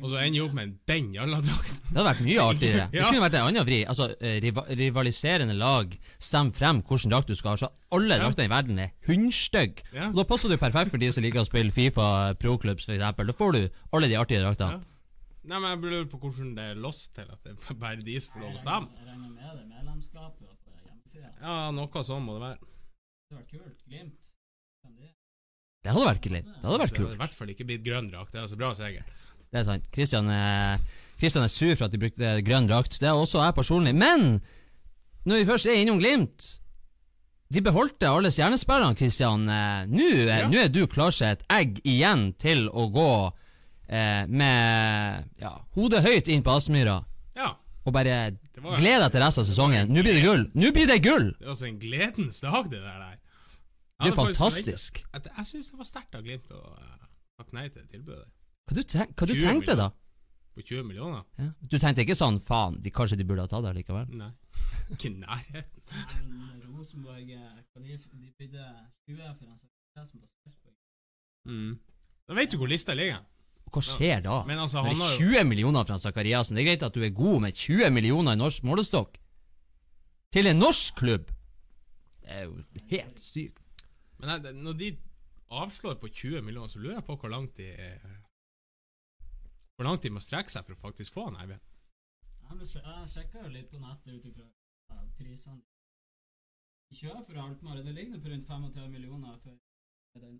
Og 0.00 0.08
så 0.10 0.16
ender 0.18 0.38
jo 0.40 0.46
opp 0.48 0.54
med 0.56 0.72
den 0.88 1.10
jalla 1.14 1.36
drakten. 1.44 1.76
Det 1.84 1.94
hadde 1.94 2.06
vært 2.08 2.22
mye 2.24 2.40
artigere. 2.42 2.86
Det 2.92 2.98
Ja. 2.98 3.08
kunne 3.10 3.22
vært 3.26 3.34
en 3.38 3.46
annen 3.46 3.66
vri. 3.68 3.78
Altså, 3.86 4.06
eh, 4.20 4.38
riva 4.42 4.62
rivaliserende 4.68 5.54
lag 5.56 5.92
stem 6.18 6.50
frem 6.56 6.80
hvilken 6.82 7.12
drakt 7.12 7.28
du 7.28 7.34
skal 7.36 7.50
ha. 7.54 7.56
Så 7.60 7.68
alle 7.92 8.16
Ja. 8.16 8.22
draktene 8.24 8.48
i 8.48 8.52
verden 8.54 8.78
er 8.82 8.90
hundstygge. 9.06 9.84
Ja. 9.92 10.10
Da 10.12 10.24
passer 10.24 10.48
du 10.48 10.56
perfekt 10.56 10.90
for 10.90 10.98
de 10.98 11.12
som 11.12 11.22
liker 11.22 11.40
å 11.44 11.46
spille 11.46 11.70
Fifa 11.72 12.34
Pro 12.40 12.56
Clubs, 12.58 12.84
for 12.88 12.92
eksempel. 12.96 13.26
Da 13.26 13.32
får 13.36 13.52
du 13.52 13.70
alle 13.92 14.08
de 14.08 14.16
artige 14.16 14.42
draktene. 14.42 14.80
Ja. 14.80 14.92
Nei, 15.46 15.58
men 15.60 15.70
jeg 15.70 15.92
lurer 15.92 16.08
på 16.10 16.18
hvordan 16.18 16.54
det 16.56 16.64
er 16.72 16.74
lost 16.82 17.14
til 17.14 17.28
at 17.30 17.44
det 17.44 17.52
er 17.54 17.74
bare 17.84 18.02
de 18.02 18.18
som 18.18 18.32
får 18.32 18.40
lov 18.42 18.54
å 18.56 18.58
stemme. 18.64 18.88
Jeg 18.96 19.06
regner 19.06 19.28
med 19.28 19.60
det 19.60 19.66
medlemskapet 19.70 20.48
på 20.64 20.72
hjemmesida. 20.88 21.30
Ja, 21.40 21.70
noe 21.70 22.02
sånn 22.02 22.24
må 22.26 22.34
det 22.40 22.42
være. 22.48 22.58
Det 22.58 23.36
hadde 23.36 23.44
vært 23.44 23.52
kult. 23.52 23.84
Glimt. 23.86 24.32
Det 25.86 25.94
hadde 25.94 26.08
vært 26.08 26.22
kult. 26.24 26.46
Det 26.50 26.66
hadde 26.66 26.80
vært 26.82 26.94
Det 26.96 27.02
hadde 27.04 27.14
i 27.14 27.22
hvert 27.22 27.34
fall 27.38 27.50
ikke 27.54 27.66
blitt 27.68 27.84
grønn 27.86 28.08
drakt. 28.10 28.32
Det 28.34 28.40
er 28.40 28.44
altså 28.48 28.58
bra 28.58 28.72
seger. 28.74 29.04
Det 29.52 29.60
er 29.60 29.66
sant. 29.68 29.84
Kristian 29.94 30.28
er, 30.34 30.80
Christian 31.20 31.44
er 31.46 31.52
sur 31.52 31.74
for 31.78 31.86
at 31.86 31.92
de 31.94 32.00
brukte 32.02 32.32
grønn 32.44 32.66
drakt. 32.66 32.96
Det 32.98 33.06
er 33.06 33.14
også 33.14 33.44
jeg 33.44 33.54
personlig. 33.54 33.92
Men 33.94 34.40
når 35.26 35.38
vi 35.44 35.46
først 35.52 35.66
er 35.70 35.78
innom 35.80 36.00
Glimt 36.02 36.48
De 37.54 37.62
beholdte 37.62 38.08
alle 38.10 38.32
stjernespillerne, 38.34 38.96
Christian. 38.98 39.44
Eh, 39.48 39.84
Nå 39.86 40.06
Ja. 40.26 40.48
nå 40.50 40.58
er 40.64 40.68
du 40.74 40.82
klar 40.90 41.12
til 41.14 41.28
et 41.28 41.44
egg 41.48 41.78
igjen 41.86 42.32
til 42.42 42.66
å 42.68 42.88
gå 42.90 43.10
eh, 43.88 44.26
med 44.26 45.28
ja, 45.38 45.52
hodet 45.78 46.02
høyt 46.02 46.26
inn 46.34 46.42
på 46.42 46.56
Aspmyra 46.58 47.04
Ja. 47.38 47.52
og 47.86 47.92
bare 47.94 48.32
glede 48.56 48.80
gled 48.80 49.00
deg 49.04 49.12
til 49.14 49.22
resten 49.22 49.44
av 49.44 49.46
sesongen. 49.46 49.88
Nå 49.94 50.02
blir 50.02 50.18
det 50.18 50.24
gull! 50.26 50.42
Nå 50.58 50.72
blir 50.74 50.88
det 50.90 50.98
gull! 51.04 51.28
Det 51.38 51.46
er 51.46 51.52
altså 51.54 51.68
en 51.68 51.78
gledens 51.78 52.40
dag, 52.42 52.66
det 52.72 52.82
der. 52.82 53.14
Det 53.96 54.08
er 54.08 54.12
jo 54.12 54.16
fantastisk. 54.18 55.04
At, 55.16 55.28
jeg 55.38 55.48
syns 55.50 55.70
det 55.72 55.78
var 55.80 55.88
sterkt 55.88 56.16
av 56.18 56.24
Glimt 56.26 56.50
å 56.52 56.58
eh, 56.76 57.06
takke 57.40 57.56
nei 57.56 57.68
til 57.72 57.86
tilbudet 57.88 58.26
Hva 58.68 58.76
du, 58.76 58.82
tenk, 58.82 59.14
hva 59.16 59.28
du 59.30 59.32
tenkte 59.40 59.72
du, 59.72 59.80
da? 59.80 59.86
på 60.56 60.64
20 60.64 60.84
millioner. 60.88 61.24
Ja. 61.36 61.50
Du 61.60 61.76
tenkte 61.76 62.04
ikke 62.04 62.16
sånn 62.16 62.38
faen, 62.40 62.78
de, 62.80 62.92
kanskje 62.92 63.18
de 63.20 63.26
burde 63.28 63.44
ha 63.44 63.50
tatt 63.50 63.64
det 63.66 63.74
likevel? 63.76 64.08
Nei. 64.16 64.30
Ikke 64.94 65.10
i 65.10 65.16
nærheten. 65.18 65.82
Rosenborg 66.70 67.32
eh, 67.36 67.58
de, 67.76 67.96
de 67.98 68.30
bydde 68.40 68.68
20 69.10 69.34
for 69.36 69.50
en 69.50 69.58
som 69.58 70.20
på 70.20 70.28
Sarpsborg. 70.30 70.76
Mm. 71.48 71.74
Da 72.26 72.36
vet 72.38 72.52
du 72.52 72.56
hvor 72.60 72.70
lista 72.70 72.96
ligger. 72.96 73.20
Hva 73.72 73.82
skjer 73.84 74.22
da? 74.24 74.38
Men 74.48 74.62
altså, 74.62 74.80
han 74.80 74.94
det 74.94 75.02
har 75.02 75.12
er 75.12 75.20
jo 75.20 75.36
20 75.42 75.48
millioner 75.50 75.86
fra 75.88 75.98
Zakariassen. 76.00 76.56
Det 76.56 76.64
er 76.64 76.70
greit 76.70 76.86
at 76.86 76.96
du 76.96 77.04
er 77.04 77.12
god 77.14 77.44
med 77.44 77.56
20 77.56 77.92
millioner 77.92 78.36
i 78.36 78.40
norsk 78.40 78.64
målestokk. 78.66 79.20
Til 80.32 80.48
en 80.50 80.60
norsk 80.62 81.00
klubb! 81.02 81.30
Det 82.22 82.32
er 82.32 82.48
jo 82.48 82.56
helt 82.92 83.20
sykt. 83.22 83.65
Men 84.22 84.62
når 84.64 84.78
de 84.80 84.90
avslår 85.52 85.98
på 86.00 86.08
20 86.08 86.42
millioner, 86.42 86.72
så 86.72 86.80
lurer 86.80 86.98
jeg 86.98 87.06
på 87.06 87.16
hvor 87.20 87.32
langt 87.32 87.56
de 87.60 87.70
Hvor 89.76 89.84
langt 89.84 90.02
de 90.02 90.10
må 90.10 90.22
strekke 90.24 90.50
seg 90.50 90.64
for 90.64 90.76
å 90.76 90.80
faktisk 90.80 91.12
få 91.12 91.28
han 91.28 91.38
Eivind. 91.42 91.60
Jeg, 92.46 93.08
sjekka 93.12 93.42
jo 93.42 93.52
litt 93.52 93.70
på 93.70 93.80
nettet 93.82 94.14
ut 94.14 94.28
ifra 94.30 95.00
prisene. 95.18 95.60
De 96.86 96.96
kjøper 96.96 97.24
for 97.26 97.42
Alkmaar, 97.42 97.80
det 97.82 97.94
ligger 97.94 98.20
på 98.22 98.30
rundt 98.30 98.46
35 98.46 98.92
millioner 98.92 99.38
for 99.42 100.22
den. 100.22 100.38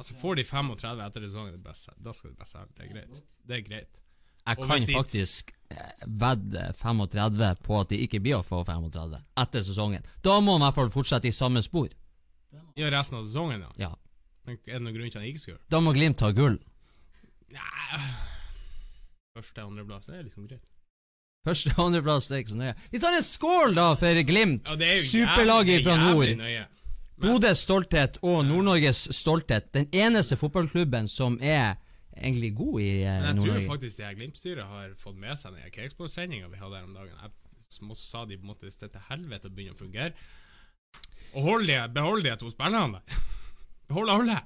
Altså 0.00 0.16
Får 0.18 0.40
de 0.40 0.44
35 0.44 1.02
etter 1.06 1.26
sesongen, 1.26 1.62
da 1.62 1.74
skal 2.14 2.32
det 2.32 2.38
best 2.40 2.56
selge. 2.56 2.74
Det 2.76 2.84
er 2.84 2.92
greit. 2.92 3.36
Det 3.46 3.56
er 3.56 3.64
greit. 3.66 4.00
Jeg 4.46 4.56
kan 4.56 4.80
de- 4.86 4.94
faktisk 4.94 5.52
eh, 5.70 6.04
vedde 6.06 6.72
35 6.74 7.56
på 7.62 7.80
at 7.80 7.88
de 7.92 7.98
ikke 8.06 8.20
blir 8.20 8.38
å 8.40 8.44
få 8.44 8.64
35 8.66 9.18
etter 9.38 9.60
sesongen. 9.62 10.02
Da 10.22 10.40
må 10.40 10.56
han 10.56 10.62
i 10.62 10.64
hvert 10.70 10.74
fall 10.80 10.90
fortsette 10.90 11.28
i 11.28 11.34
samme 11.36 11.62
spor. 11.62 11.88
Ja, 12.76 12.90
resten 12.90 13.18
av 13.18 13.24
sesongen, 13.26 13.60
ja. 13.60 13.70
Ja. 13.78 13.94
Men 14.46 14.56
er 14.66 14.78
det 14.78 14.82
noen 14.82 14.94
grunn 14.96 15.10
til 15.10 15.18
at 15.18 15.22
han 15.22 15.28
ikke 15.30 15.38
skal 15.42 15.52
gjøre 15.54 15.60
det? 15.62 15.70
Da 15.70 15.80
må 15.80 15.92
Glimt 15.94 16.18
ta 16.18 16.30
gull. 16.32 16.58
Nei 17.50 18.00
Første- 19.36 19.62
og 19.62 19.70
andreplass 19.70 20.08
er 20.08 20.22
liksom 20.24 20.48
greit. 20.48 20.64
Første 21.46 21.70
og 21.78 21.86
andreplass 21.86 22.30
er 22.30 22.42
ikke 22.42 22.52
så 22.52 22.58
nøye. 22.60 22.74
Vi 22.92 22.98
tar 23.00 23.14
en 23.16 23.22
skål, 23.24 23.74
da, 23.74 23.94
for 23.96 24.22
Glimt. 24.26 24.68
Ja, 24.68 24.74
er 24.76 24.98
Superlaget 25.06 25.84
fra 25.86 25.96
nord. 25.96 26.34
nøye. 26.36 26.66
Bodøs 27.20 27.62
stolthet 27.66 28.18
og 28.24 28.44
Nord-Norges 28.48 29.06
stolthet. 29.14 29.70
Den 29.72 29.86
eneste 29.92 30.36
fotballklubben 30.40 31.08
som 31.08 31.38
er 31.40 31.76
egentlig 32.20 32.52
god 32.58 32.80
i 32.82 32.90
eh, 33.02 33.20
Men 33.24 33.40
jeg 33.40 33.46
tror 33.46 33.68
faktisk 33.74 33.98
det 33.98 34.06
her 34.06 34.18
Glimt-styret 34.18 34.66
har 34.70 34.92
fått 35.00 35.18
med 35.20 35.38
seg 35.40 35.56
den 35.56 35.72
Cakesports-sendinga 35.74 36.50
vi 36.52 36.60
hadde 36.60 36.80
her 36.80 36.88
om 36.88 36.96
dagen. 36.96 37.16
Jeg 37.20 37.96
sa 37.98 38.24
de 38.28 38.38
måtte 38.44 38.70
til 38.70 39.06
helvete 39.08 39.50
begynne 39.50 39.76
å 39.76 39.80
fungere. 39.80 40.12
Og 41.34 41.46
hold 41.46 41.68
de, 41.70 41.78
behold 41.94 42.26
de 42.26 42.34
to 42.38 42.50
spillerne 42.50 42.98
der. 42.98 43.24
Behold 43.90 44.10
alle. 44.10 44.36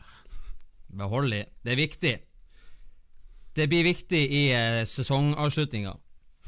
Behold 0.88 1.32
de. 1.32 1.42
Det 1.64 1.72
er 1.72 1.80
viktig. 1.80 2.14
Det 3.54 3.68
blir 3.70 3.84
viktig 3.86 4.22
i 4.24 4.44
eh, 4.52 4.82
sesongavslutninga. 4.88 5.92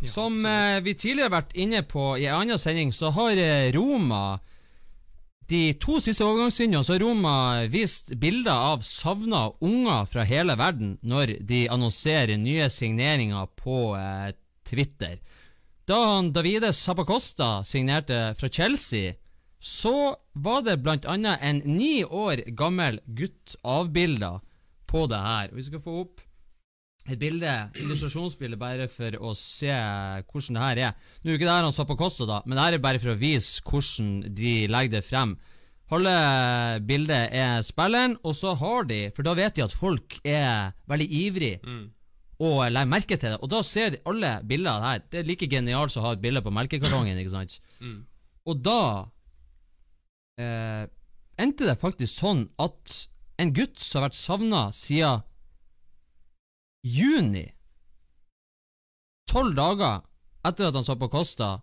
Ja, 0.01 0.09
Som 0.09 0.45
eh, 0.47 0.81
vi 0.85 0.95
tidligere 0.95 1.31
har 1.31 1.37
vært 1.39 1.57
inne 1.57 1.83
på 1.89 2.15
i 2.19 2.27
en 2.27 2.41
annen 2.41 2.61
sending, 2.61 2.93
så 2.93 3.13
har 3.17 3.39
eh, 3.41 3.71
Roma 3.77 4.39
de 5.51 5.61
to 5.79 6.01
siste 6.03 6.25
overgangsvinduene 6.27 6.85
så 6.85 6.97
har 6.97 7.03
Roma 7.05 7.37
vist 7.71 8.11
bilder 8.19 8.73
av 8.73 8.83
savna 8.87 9.45
unger 9.63 10.09
fra 10.11 10.25
hele 10.27 10.57
verden 10.59 10.97
når 11.07 11.37
de 11.47 11.67
annonserer 11.71 12.39
nye 12.41 12.67
signeringer 12.73 13.47
på 13.59 13.95
eh, 13.99 14.33
Twitter. 14.67 15.21
Da 15.87 16.01
han 16.17 16.33
Davide 16.35 16.73
Zappacosta 16.75 17.61
signerte 17.65 18.35
fra 18.39 18.51
Chelsea, 18.51 19.15
så 19.63 20.17
var 20.35 20.65
det 20.67 20.81
blant 20.83 21.07
annet 21.07 21.43
en 21.43 21.63
ni 21.65 22.03
år 22.05 22.43
gammel 22.59 22.99
gutt 23.07 23.55
avbilda 23.63 24.41
på 24.91 25.07
det 25.11 25.23
her. 25.23 25.55
Vi 25.55 25.69
skal 25.69 25.83
få 25.83 26.01
opp 26.03 26.26
et 27.09 27.19
bilde, 27.21 27.51
illustrasjonsbilde, 27.81 28.57
bare 28.59 28.89
for 28.91 29.15
å 29.23 29.33
se 29.39 29.71
hvordan 29.71 30.57
det 30.59 30.63
her 30.65 30.81
er. 30.89 30.95
Nå 31.23 31.31
er 31.31 31.37
ikke 31.39 31.47
det 31.47 31.55
her 31.55 31.67
han 31.69 31.75
sa 31.77 31.85
på 31.87 31.97
Kosta, 32.01 32.27
da, 32.27 32.41
men 32.47 32.57
det 32.59 32.65
her 32.65 32.77
er 32.79 32.83
bare 32.83 32.99
for 33.03 33.13
å 33.15 33.19
vise 33.21 33.61
hvordan 33.67 34.35
de 34.35 34.55
legger 34.73 34.97
det 34.97 35.05
frem. 35.07 35.37
Halve 35.93 36.15
bildet 36.83 37.31
er 37.39 37.61
spilleren, 37.63 38.17
og 38.27 38.35
så 38.35 38.57
har 38.59 38.89
de 38.91 39.05
For 39.15 39.23
da 39.23 39.37
vet 39.39 39.55
de 39.55 39.63
at 39.63 39.75
folk 39.77 40.17
er 40.27 40.73
veldig 40.91 41.07
ivrig 41.21 41.53
Mm. 41.63 41.85
og 42.43 42.73
legger 42.73 42.91
merke 42.91 43.17
til 43.17 43.31
det. 43.31 43.39
Og 43.41 43.49
da 43.49 43.61
ser 43.63 44.01
alle 44.05 44.33
bilder 44.45 44.83
her. 44.83 44.99
Det 45.11 45.21
er 45.21 45.29
like 45.31 45.47
genialt 45.49 45.91
som 45.95 46.03
å 46.03 46.07
ha 46.09 46.13
et 46.17 46.21
bilde 46.21 46.43
på 46.43 46.51
melkekartongen, 46.53 47.17
ikke 47.23 47.31
sant? 47.37 47.61
Mm. 47.81 48.03
Og 48.47 48.63
da 48.63 49.07
eh, 50.39 50.87
endte 51.39 51.67
det 51.69 51.79
faktisk 51.81 52.13
sånn 52.21 52.45
at 52.63 53.07
en 53.43 53.53
gutt 53.57 53.79
som 53.79 54.01
har 54.01 54.09
vært 54.09 54.19
savna 54.19 54.61
siden 54.73 55.23
juni, 56.87 57.47
tolv 59.27 59.57
dager 59.59 60.05
etter 60.47 60.69
at 60.69 60.79
han 60.79 60.87
så 60.87 60.95
på 60.99 61.11
Costa, 61.11 61.57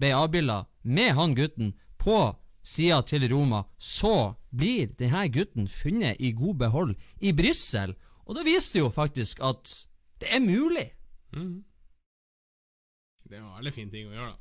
ble 0.00 0.14
avbilda 0.16 0.62
med 0.88 1.12
han 1.18 1.34
gutten 1.36 1.74
på 2.00 2.20
sida 2.64 3.02
til 3.04 3.26
Roma, 3.32 3.64
så 3.76 4.36
blir 4.50 4.92
denne 4.98 5.26
gutten 5.32 5.68
funnet 5.68 6.20
i 6.20 6.32
god 6.36 6.62
behold 6.64 6.94
i 7.20 7.32
Brussel. 7.36 7.92
Og 8.24 8.36
da 8.38 8.44
viser 8.46 8.78
det 8.78 8.84
jo 8.84 8.92
faktisk 8.94 9.42
at 9.44 9.74
det 10.20 10.30
er 10.36 10.44
mulig. 10.44 10.88
Mm. 11.36 11.60
Det 13.28 13.38
er 13.38 13.42
jo 13.44 13.56
veldig 13.58 13.74
fin 13.74 13.90
ting 13.92 14.08
å 14.08 14.14
gjøre, 14.16 14.32
da. 14.32 14.38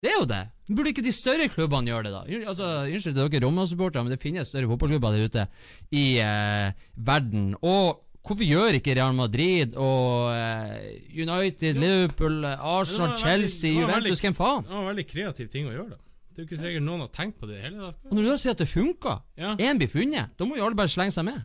Det 0.00 0.08
er 0.08 0.16
jo 0.16 0.28
det. 0.28 0.44
Burde 0.72 0.92
ikke 0.94 1.04
de 1.04 1.12
større 1.12 1.48
klubbene 1.52 1.92
gjøre 1.92 2.08
det, 2.08 2.12
da? 2.14 2.20
Altså, 2.48 2.68
Unnskyld 2.88 3.16
til 3.18 3.32
dere 3.34 3.44
Roma-supportere, 3.44 4.04
men 4.06 4.14
det 4.14 4.22
finnes 4.22 4.48
større 4.48 4.68
fotballklubber 4.70 5.12
der 5.12 5.28
ute 5.28 5.44
i 5.92 6.04
eh, 6.24 6.72
verden. 6.96 7.50
Og 7.60 8.00
hvorfor 8.22 8.44
gjør 8.46 8.76
ikke 8.78 8.94
Real 8.96 9.14
Madrid 9.16 9.74
og 9.76 10.30
eh, 10.34 11.00
United, 11.16 11.78
Liverpool, 11.80 12.44
eh, 12.44 12.58
Arsenal, 12.60 13.08
veldig- 13.14 13.22
Chelsea, 13.24 13.72
Juventus, 13.72 13.94
veldig- 13.96 14.20
hvem 14.26 14.34
faen? 14.38 14.62
Det 14.64 14.70
var 14.76 14.80
en 14.84 14.90
veldig 14.96 15.06
kreativ 15.08 15.48
ting 15.50 15.66
å 15.66 15.72
gjøre, 15.74 15.90
da. 15.90 15.96
Det 16.30 16.38
er 16.38 16.42
jo 16.44 16.48
ikke 16.48 16.60
sikkert 16.62 16.84
noen 16.86 17.00
har 17.00 17.08
tenkt 17.08 17.38
på 17.40 17.46
det 17.50 17.58
i 17.58 17.62
hele 17.64 17.76
tatt. 17.90 18.04
Og 18.06 18.12
når 18.14 18.22
du 18.22 18.28
da 18.30 18.36
sier 18.36 18.52
at 18.52 18.58
det 18.58 18.68
funker, 18.68 19.22
Ja. 19.36 19.54
blir 19.56 19.88
funnet, 19.90 20.36
da 20.36 20.44
må 20.44 20.56
jo 20.56 20.64
alle 20.64 20.74
bare 20.78 20.88
slenge 20.88 21.12
seg 21.12 21.24
med. 21.24 21.44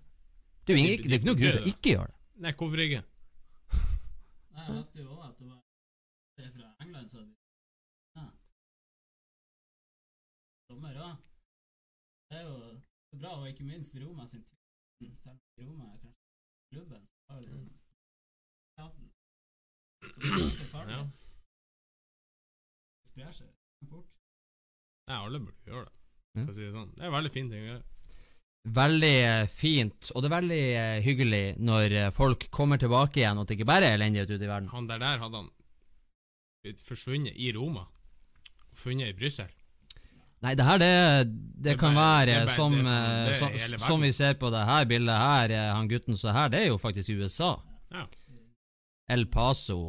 Det 0.65 0.73
er 0.73 0.77
jo 0.77 0.83
ingen, 0.85 1.03
det 1.03 1.11
er 1.13 1.19
ikke 1.19 1.25
noen 1.29 1.39
grunn 1.41 1.51
til 1.57 1.61
å 1.63 1.71
ikke 1.73 1.89
gjøre 1.95 2.07
det. 2.07 2.15
Nei, 2.37 2.51
hvorfor 2.51 2.79
ikke? 2.85 3.03
Nei, 4.55 4.65
Jeg 4.67 4.75
leste 4.75 4.97
jo 4.99 5.09
også 5.09 5.29
at 5.29 5.37
det 5.39 5.47
var 5.47 5.59
det 6.37 6.45
er 6.45 6.51
fra 6.51 6.67
England, 6.85 7.07
så 7.09 7.17
ja. 8.15 8.25
Dommer 10.69 10.95
òg. 11.07 11.17
Det 12.29 12.37
er 12.39 12.43
jo 12.43 12.55
bra, 13.19 13.29
og 13.39 13.47
ikke 13.47 13.63
minst 13.63 13.95
Roma 14.01 14.27
sin. 14.27 14.43
Roma 15.59 15.85
er 15.93 15.99
kanskje 16.01 16.24
klubben 16.71 17.01
som 17.05 17.35
har 17.35 17.41
den 17.41 17.65
teateren. 18.77 19.09
Så 20.05 20.21
det 20.21 20.31
er 20.31 20.53
så 20.61 20.69
farlig. 20.71 20.93
Ja. 20.97 21.03
Det 23.01 23.11
sprer 23.11 23.35
seg 23.39 23.51
fort. 23.89 24.07
Nei, 25.09 25.17
alle 25.17 25.41
burde 25.41 25.69
gjøre 25.69 25.85
det. 25.85 25.93
For 26.35 26.51
å 26.51 26.55
si 26.55 26.63
det 26.65 26.71
sånn. 26.73 26.93
Det 26.95 27.03
er 27.03 27.11
en 27.11 27.17
veldig 27.19 27.33
fin 27.35 27.51
ting 27.51 27.65
å 27.65 27.69
gjøre. 27.73 27.83
Veldig 28.75 29.15
eh, 29.21 29.47
fint, 29.51 30.07
og 30.15 30.23
det 30.23 30.29
er 30.29 30.33
veldig 30.33 30.63
eh, 30.73 30.95
hyggelig 31.05 31.43
når 31.61 31.93
eh, 31.99 32.13
folk 32.13 32.47
kommer 32.49 32.81
tilbake 32.81 33.21
igjen, 33.21 33.37
og 33.37 33.45
at 33.45 33.51
det 33.51 33.59
ikke 33.59 33.67
bare 33.69 33.91
er 33.91 33.99
elendighet 33.99 34.31
ute 34.31 34.41
i 34.41 34.49
verden. 34.49 34.71
Han 34.73 34.87
der 34.89 35.03
der 35.03 35.21
hadde 35.21 35.43
han 35.43 35.51
blitt 36.65 36.81
forsvunnet 36.81 37.37
i 37.37 37.51
Roma. 37.53 37.85
Og 38.71 38.81
funnet 38.81 39.13
i 39.13 39.17
Brussel. 39.17 39.53
Nei, 40.45 40.53
det 40.59 40.65
her, 40.67 40.77
det, 40.77 40.89
det, 41.25 41.71
Det 41.71 41.75
kan 41.81 41.95
bare- 41.97 42.25
være 42.29 42.45
det 42.45 42.55
som, 42.55 42.73
som- 42.85 42.93
eh, 42.93 43.37
som, 43.39 43.79
som 43.87 44.01
vi 44.05 44.11
ser 44.13 44.35
på 44.37 44.51
det 44.53 44.61
her 44.67 44.85
bildet 44.85 45.15
her, 45.17 45.53
eh, 45.57 45.71
han 45.73 45.87
gutten 45.89 46.17
så 46.21 46.33
her, 46.35 46.49
det 46.53 46.59
er 46.63 46.67
jo 46.69 46.77
faktisk 46.77 47.09
USA. 47.17 47.55
Ja. 47.91 48.05
El 49.09 49.25
Paso, 49.33 49.79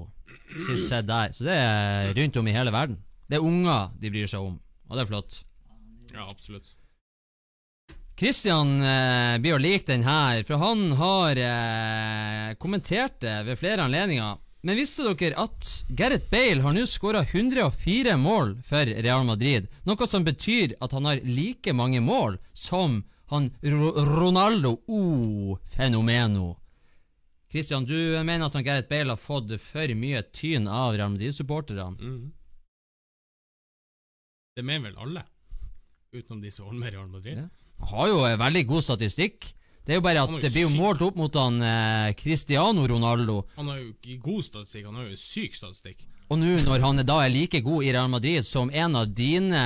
sist 0.66 0.88
sett 0.88 1.06
der. 1.08 1.32
Så 1.36 1.44
det 1.44 1.56
er 1.60 2.14
rundt 2.16 2.36
om 2.40 2.48
i 2.48 2.52
hele 2.56 2.72
verden. 2.72 2.98
Det 3.28 3.36
er 3.38 3.44
unger 3.44 3.90
de 4.00 4.10
bryr 4.14 4.26
seg 4.30 4.40
om, 4.48 4.56
og 4.88 4.96
det 4.96 5.04
er 5.04 5.10
flott. 5.12 5.38
Ja, 6.14 6.24
absolutt. 6.30 6.72
Christian 8.16 8.78
eh, 8.80 9.36
blir 9.44 9.56
å 9.58 9.60
like 9.60 9.84
den 9.90 10.04
her, 10.06 10.40
for 10.48 10.56
han 10.62 10.86
har 10.96 11.36
eh, 11.36 12.54
kommentert 12.62 13.18
det 13.20 13.34
ved 13.44 13.58
flere 13.60 13.84
anledninger. 13.84 14.38
Men 14.64 14.76
visste 14.76 15.04
dere 15.06 15.36
at 15.38 15.72
Gareth 15.88 16.30
Bale 16.30 16.62
har 16.64 16.74
nå 16.74 16.86
skåra 16.88 17.22
104 17.22 18.16
mål 18.18 18.56
for 18.66 18.88
Real 18.88 19.26
Madrid? 19.28 19.68
Noe 19.86 20.08
som 20.08 20.24
betyr 20.26 20.74
at 20.80 20.94
han 20.96 21.06
har 21.06 21.22
like 21.24 21.74
mange 21.76 22.00
mål 22.00 22.40
som 22.52 23.04
Han 23.26 23.50
Ronaldo 23.60 24.76
O 24.86 25.58
Fenomeno. 25.66 26.56
Christian, 27.50 27.84
du 27.84 28.22
mener 28.22 28.46
at 28.46 28.54
han 28.54 28.64
Gareth 28.64 28.88
Bale 28.88 29.14
har 29.14 29.18
fått 29.18 29.50
for 29.62 29.94
mye 29.98 30.22
tyn 30.30 30.68
av 30.70 30.94
Real 30.94 31.10
Madrid-supporterne? 31.10 31.96
Mm. 31.98 32.32
Det 34.56 34.62
mener 34.62 34.90
vel 34.90 34.98
alle, 35.02 35.24
utenom 36.12 36.40
de 36.40 36.50
som 36.54 36.68
holder 36.68 36.80
med 36.80 36.94
Real 36.94 37.08
Madrid. 37.08 37.38
Ja. 37.42 37.48
Han 37.80 37.88
har 37.92 38.08
jo 38.08 38.20
veldig 38.40 38.62
god 38.70 38.86
statistikk. 38.86 39.50
Det 39.86 39.94
er 39.94 40.00
jo 40.00 40.02
bare 40.02 40.22
at 40.26 40.32
jo 40.34 40.40
det 40.42 40.50
blir 40.50 40.64
jo 40.64 40.72
målt 40.74 41.02
opp 41.06 41.18
mot 41.20 41.36
han 41.38 41.60
eh, 41.62 42.12
Cristiano 42.18 42.82
Ronaldo. 42.90 43.36
Han 43.54 43.68
har 43.70 43.76
jo 43.78 43.92
ikke 43.92 44.16
god 44.24 44.42
statistikk, 44.42 44.88
han 44.88 44.96
har 44.98 45.04
jo 45.12 45.18
syk 45.20 45.54
statistikk. 45.54 46.00
Og 46.26 46.40
nå 46.40 46.56
når 46.66 46.82
han 46.82 46.98
da 47.06 47.20
er 47.22 47.30
like 47.30 47.60
god 47.62 47.86
i 47.86 47.92
Real 47.94 48.10
Madrid 48.10 48.42
som 48.42 48.72
en 48.74 48.98
av 48.98 49.12
dine 49.14 49.60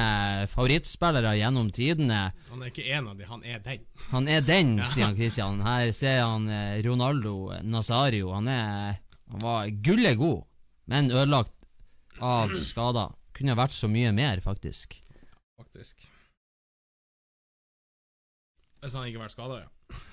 favorittspillere 0.52 1.32
gjennom 1.38 1.70
tidene 1.72 2.18
Han 2.50 2.60
er 2.60 2.68
ikke 2.68 2.84
en 2.98 3.08
av 3.08 3.16
de, 3.16 3.28
han 3.30 3.46
er 3.48 3.62
den. 3.64 3.86
Han 4.10 4.28
er 4.28 4.44
den, 4.44 4.74
sier 4.84 5.06
han 5.08 5.16
Christian. 5.16 5.64
Her 5.64 5.94
ser 5.96 6.20
han 6.20 6.50
eh, 6.52 6.82
Ronaldo 6.84 7.54
Nazario. 7.64 8.34
Han 8.36 8.52
er 8.52 9.00
Han 9.32 9.40
var 9.40 9.72
gullet 9.80 10.20
god, 10.20 10.44
men 10.90 11.08
ødelagt 11.14 11.56
av 12.20 12.52
skader. 12.60 13.16
Kunne 13.32 13.56
vært 13.56 13.72
så 13.72 13.88
mye 13.88 14.12
mer, 14.12 14.44
faktisk. 14.44 14.98
Faktisk. 15.56 16.10
Hvis 18.80 18.96
han 18.96 19.08
ikke 19.08 19.22
vært 19.24 19.38
skada, 19.38 19.62
ja. 19.64 19.68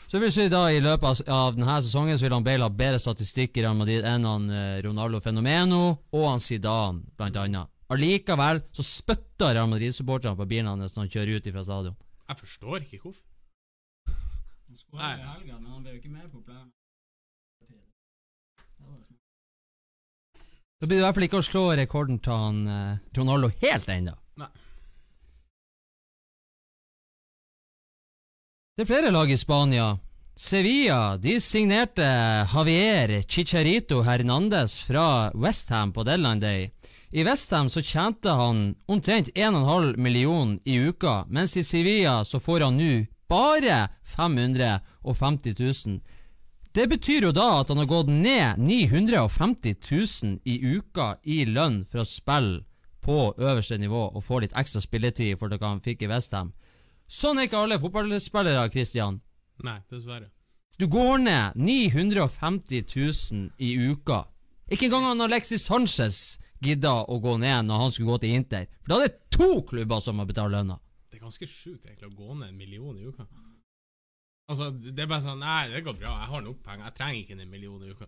Så 0.08 0.20
vil 0.24 0.32
si 0.32 0.46
da 0.50 0.62
i 0.72 0.80
løpet 0.80 1.28
av- 1.28 1.56
denne 1.58 1.78
sesongen 1.84 2.18
så 2.18 2.24
vil 2.28 2.34
han 2.38 2.44
Bale 2.46 2.64
ha 2.64 2.70
bedre 2.72 3.00
statistikk 3.04 3.58
i 3.60 3.64
Real 3.66 3.76
Madrid 3.76 4.06
enn 4.08 4.24
han 4.24 4.50
eh, 4.50 4.78
Ronaldo 4.86 5.20
Fenomeno 5.20 5.82
og 6.16 6.28
han 6.30 6.40
Zidane, 6.40 7.04
blant 7.20 7.36
annet. 7.42 7.68
Allikevel 7.92 8.62
så 8.76 8.84
spytter 8.84 9.54
Real 9.56 9.68
Madrid-supporterne 9.72 10.36
på 10.40 10.48
bilen 10.48 10.68
hans 10.72 10.96
når 10.96 11.06
han 11.06 11.12
kjører 11.12 11.38
ut 11.38 11.50
fra 11.54 11.64
stadion. 11.68 11.96
Jeg 12.28 12.40
forstår 12.42 12.78
ikke 12.88 13.02
hvorfor. 13.04 13.24
Han 14.68 14.76
skåra 14.80 15.12
i 15.14 15.22
helga, 15.24 15.60
men 15.60 15.72
han 15.72 15.84
ble 15.84 15.94
jo 15.94 16.00
ikke 16.02 16.10
jo 16.12 16.42
smart. 16.44 16.74
Da 20.80 20.86
blir 20.86 20.98
det 21.00 21.02
i 21.02 21.06
hvert 21.08 21.16
fall 21.18 21.26
ikke 21.26 21.40
å 21.42 21.46
slå 21.48 21.62
rekorden 21.80 22.20
til 22.22 22.36
han 22.38 22.58
eh, 22.70 22.98
Ronaldo 23.18 23.50
helt 23.64 23.88
ennå. 23.90 24.14
Det 28.78 28.84
er 28.84 28.90
flere 28.92 29.10
lag 29.10 29.32
i 29.34 29.36
Spania. 29.42 29.86
Sevilla 30.38 31.18
de 31.18 31.40
signerte 31.42 32.06
Javier 32.52 33.24
Chicharito 33.26 34.04
Hernandez 34.06 34.76
fra 34.86 35.32
Westham 35.34 35.90
på 35.94 36.04
deadline 36.06 36.40
day. 36.40 36.68
I 37.10 37.24
Westham 37.26 37.72
så 37.74 37.82
tjente 37.82 38.30
han 38.30 38.76
omtrent 38.86 39.32
1,5 39.34 39.98
million 39.98 40.60
i 40.64 40.78
uka, 40.78 41.26
mens 41.26 41.58
i 41.58 41.64
Sevilla 41.64 42.20
så 42.26 42.40
får 42.40 42.68
han 42.68 42.78
nå 42.78 43.08
bare 43.28 43.90
550 44.06 45.56
000. 45.88 45.98
Det 46.72 46.88
betyr 46.88 47.32
jo 47.32 47.34
da 47.34 47.48
at 47.64 47.74
han 47.74 47.82
har 47.82 47.90
gått 47.90 48.14
ned 48.14 48.62
950 48.62 49.76
000 49.90 50.38
i 50.46 50.62
uka 50.78 51.16
i 51.24 51.48
lønn 51.50 51.82
for 51.90 52.06
å 52.06 52.06
spille 52.06 52.62
på 53.02 53.34
øverste 53.42 53.82
nivå 53.82 54.06
og 54.14 54.22
få 54.22 54.46
litt 54.46 54.54
ekstra 54.54 54.86
spilletid 54.86 55.40
for 55.42 55.50
det 55.50 55.64
han 55.66 55.82
fikk 55.82 56.06
i 56.06 56.14
Westham. 56.14 56.54
Sånn 57.08 57.40
er 57.40 57.48
ikke 57.48 57.62
alle 57.64 57.80
fotballspillere, 57.80 58.68
Christian. 58.74 59.22
Nei, 59.64 59.80
dessverre. 59.92 60.30
Du 60.78 60.86
går 60.92 61.24
ned 61.24 61.56
950 61.56 62.84
000 62.84 63.48
i 63.64 63.72
uka. 63.90 64.26
Ikke 64.70 64.90
engang 64.90 65.08
han 65.08 65.24
Alexis 65.26 65.64
Sanchez 65.66 66.38
gidda 66.62 67.06
å 67.08 67.18
gå 67.24 67.38
ned 67.42 67.66
når 67.66 67.82
han 67.82 67.94
skulle 67.96 68.12
gå 68.12 68.20
til 68.26 68.36
Inter. 68.38 68.68
For 68.84 68.92
da 68.92 69.00
er 69.00 69.08
det 69.08 69.32
to 69.34 69.50
klubber 69.70 70.04
som 70.04 70.20
må 70.20 70.28
betale 70.30 70.54
lønna. 70.54 70.78
Det 71.08 71.18
er 71.18 71.24
ganske 71.24 71.48
sjukt 71.50 71.88
egentlig 71.88 72.12
å 72.12 72.18
gå 72.18 72.36
ned 72.36 72.52
en 72.52 72.60
million 72.60 73.00
i 73.00 73.08
uka. 73.08 73.26
Altså, 74.48 74.70
det 74.72 75.04
er 75.04 75.10
bare 75.10 75.24
sånn 75.26 75.42
Nei, 75.44 75.68
det 75.72 75.84
går 75.84 75.98
bra, 75.98 76.14
jeg 76.22 76.32
har 76.34 76.44
nok 76.44 76.62
penger. 76.64 76.86
Jeg 76.90 76.98
trenger 77.00 77.24
ikke 77.24 77.40
en 77.40 77.52
million 77.56 77.82
i 77.84 77.96
uka. 77.96 78.08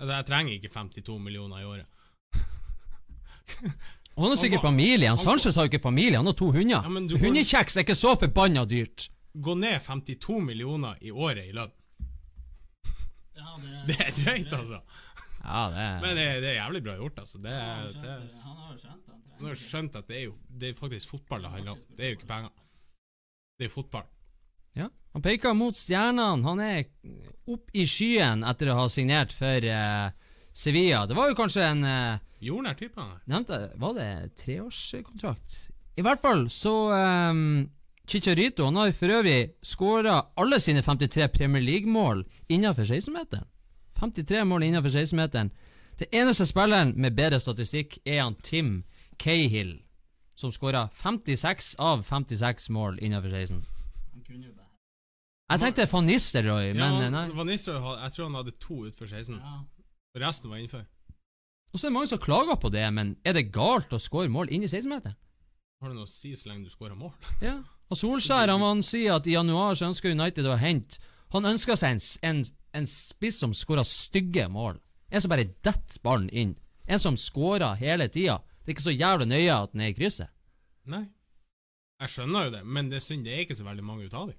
Altså, 0.00 0.12
jeg 0.16 0.28
trenger 0.32 0.56
ikke 0.56 0.74
52 0.74 1.18
millioner 1.20 1.62
i 1.62 1.68
året. 1.68 1.86
Og 4.16 4.22
han 4.26 4.30
har 4.34 4.36
sikkert 4.40 4.62
Han- 4.62 4.72
familie. 4.74 5.08
Han 5.08 5.16
han- 5.16 5.24
Sanchez 5.24 5.54
har 5.54 5.64
jo 5.64 5.70
ikke 5.70 5.82
familie, 5.82 6.16
han 6.16 6.26
har 6.26 6.32
to 6.34 6.50
hunder. 6.52 6.82
Ja, 6.82 6.82
Hundekjeks 7.22 7.76
er 7.76 7.84
ikke 7.84 7.94
så 7.96 8.16
forbanna 8.18 8.64
dyrt. 8.68 9.08
Gå 9.36 9.54
ned 9.56 9.80
52 9.86 10.40
millioner 10.42 10.96
i 11.00 11.10
året 11.10 11.46
i 11.48 11.52
lønn. 11.52 11.70
Ja, 13.36 13.54
det, 13.62 13.70
Det 13.88 13.96
er 14.00 14.10
drøyt, 14.24 14.52
altså. 14.52 14.80
Ja, 15.40 15.60
det 15.72 15.78
er 15.80 16.00
Men 16.04 16.16
det, 16.18 16.26
det 16.42 16.50
er 16.50 16.56
jævlig 16.60 16.82
bra 16.84 16.96
gjort, 17.00 17.18
altså. 17.22 17.38
Det, 17.42 17.50
Han 17.50 17.60
har 17.60 17.76
er- 17.78 17.82
jo 17.82 17.88
skjønt 17.88 18.02
det, 18.02 18.28
det. 18.28 18.40
Han 18.44 18.56
har 18.56 18.72
jo 18.72 18.78
skjønt 18.78 19.04
det. 19.06 19.14
Han 19.14 19.46
har 19.46 19.54
trenger 19.54 19.60
skjønt 19.64 19.94
at 19.96 20.08
det 20.10 20.16
er 20.18 20.24
jo 20.26 20.34
Det 20.60 20.68
er 20.68 20.74
faktisk 20.80 21.08
fotball 21.14 21.42
det 21.46 21.50
handler 21.50 21.72
om. 21.72 21.78
Det 21.96 22.04
er 22.04 22.10
jo 22.10 22.16
ikke 22.18 22.26
penger. 22.28 22.50
Det 23.58 23.64
er 23.64 23.68
jo 23.70 23.74
fotball. 23.82 24.08
Ja, 24.76 24.88
han 25.14 25.22
peker 25.24 25.54
mot 25.56 25.74
stjernene. 25.74 26.42
Han 26.44 26.60
er 26.60 26.84
opp 27.48 27.70
i 27.74 27.86
skyen 27.88 28.44
etter 28.46 28.70
å 28.70 28.76
ha 28.82 28.88
signert 28.92 29.32
for 29.32 29.64
uh, 29.66 30.10
Sevilla. 30.52 31.06
Det 31.08 31.16
var 31.16 31.30
jo 31.32 31.34
kanskje 31.38 31.64
en 31.64 31.84
eh, 31.84 32.18
Jordnær 32.40 32.74
type. 32.78 33.04
Nevnte 33.28 33.58
Var 33.76 33.94
det 33.98 34.10
treårskontrakt? 34.40 35.58
I 35.96 36.02
hvert 36.02 36.22
fall 36.22 36.46
så 36.52 36.72
um, 37.30 37.68
Chicharito 38.08 38.64
han 38.64 38.76
har 38.80 38.92
for 38.96 39.12
øvrig 39.12 39.52
skåra 39.62 40.16
alle 40.36 40.60
sine 40.60 40.82
53 40.82 41.28
Premier 41.28 41.62
League-mål 41.62 42.24
innenfor 42.48 42.82
16-meteren. 42.88 43.44
53 44.00 44.44
mål 44.44 44.62
innenfor 44.62 44.88
16-meteren. 44.88 45.50
Det 45.98 46.08
eneste 46.12 46.46
spilleren 46.46 46.94
med 46.96 47.12
bedre 47.16 47.40
statistikk 47.40 47.98
er 48.06 48.22
han 48.22 48.34
Tim 48.42 48.84
Cahill, 49.18 49.82
som 50.34 50.52
skåra 50.52 50.88
56 50.94 51.74
av 51.78 52.02
56 52.02 52.70
mål 52.70 52.98
innenfor 53.02 53.30
16. 53.30 53.64
Han 54.12 54.24
kunne 54.26 54.46
jo 54.46 54.54
bare 54.54 54.70
Jeg 55.50 55.60
tenkte 55.60 55.86
van 55.92 56.06
Nistelrooy, 56.06 56.72
men 56.72 56.94
ja, 56.94 57.04
eh, 57.04 57.12
nei. 57.12 57.26
Van 57.34 57.46
Nistelrooy 57.46 58.00
jeg 58.00 58.12
tror 58.16 58.24
han 58.30 58.38
hadde 58.40 58.56
to 58.58 58.86
utfor 58.86 59.06
16. 59.06 59.36
Ja. 59.36 59.58
Resten 60.26 60.50
var 60.50 60.56
innenfor. 60.56 60.86
Og 61.70 61.78
så 61.78 61.86
er 61.86 61.90
det 61.92 61.96
mange 61.96 62.10
som 62.10 62.22
klager 62.22 62.58
på 62.58 62.70
det, 62.74 62.86
men 62.94 63.14
er 63.24 63.36
det 63.36 63.50
galt 63.54 63.92
å 63.94 64.00
skåre 64.02 64.30
mål 64.32 64.50
inn 64.50 64.64
i 64.66 64.70
16-meteren? 64.70 65.16
Har 65.80 65.92
det 65.92 65.96
noe 65.96 66.08
å 66.08 66.10
si 66.10 66.32
så 66.36 66.50
lenge 66.50 66.66
du 66.66 66.72
skårer 66.72 66.98
mål? 66.98 67.14
Ja. 67.46 67.60
Og 67.90 67.98
Solskjær 67.98 68.52
han, 68.52 68.62
han 68.62 68.82
sier 68.86 69.16
at 69.16 69.26
i 69.26 69.34
januar 69.34 69.74
så 69.74 69.88
ønsker 69.88 70.12
United 70.14 70.46
å 70.46 70.54
hente 70.60 71.00
Han 71.34 71.48
ønsker 71.48 71.74
seg 71.78 71.96
en, 71.96 72.02
en, 72.28 72.42
en 72.78 72.86
spiss 72.86 73.40
som 73.42 73.54
skårer 73.54 73.86
stygge 73.86 74.44
mål. 74.50 74.78
En 75.10 75.22
som 75.22 75.30
bare 75.32 75.48
detter 75.62 75.98
ballen 76.02 76.28
inn. 76.30 76.52
En 76.86 77.02
som 77.02 77.18
skårer 77.18 77.78
hele 77.80 78.06
tida. 78.10 78.38
Det 78.62 78.70
er 78.70 78.76
ikke 78.76 78.86
så 78.88 78.94
jævlig 78.94 79.26
nøye 79.30 79.56
at 79.56 79.72
den 79.74 79.82
er 79.82 79.90
i 79.90 79.96
krysset. 79.96 80.30
Nei. 80.90 81.04
Jeg 82.00 82.14
skjønner 82.14 82.46
jo 82.46 82.54
det, 82.54 82.62
men 82.64 82.88
det 82.90 82.98
er 82.98 83.04
synd 83.04 83.26
det 83.26 83.34
er 83.34 83.42
ikke 83.44 83.58
så 83.58 83.66
veldig 83.66 83.84
mange 83.84 84.06
ut 84.06 84.14
av 84.16 84.30
dem. 84.30 84.38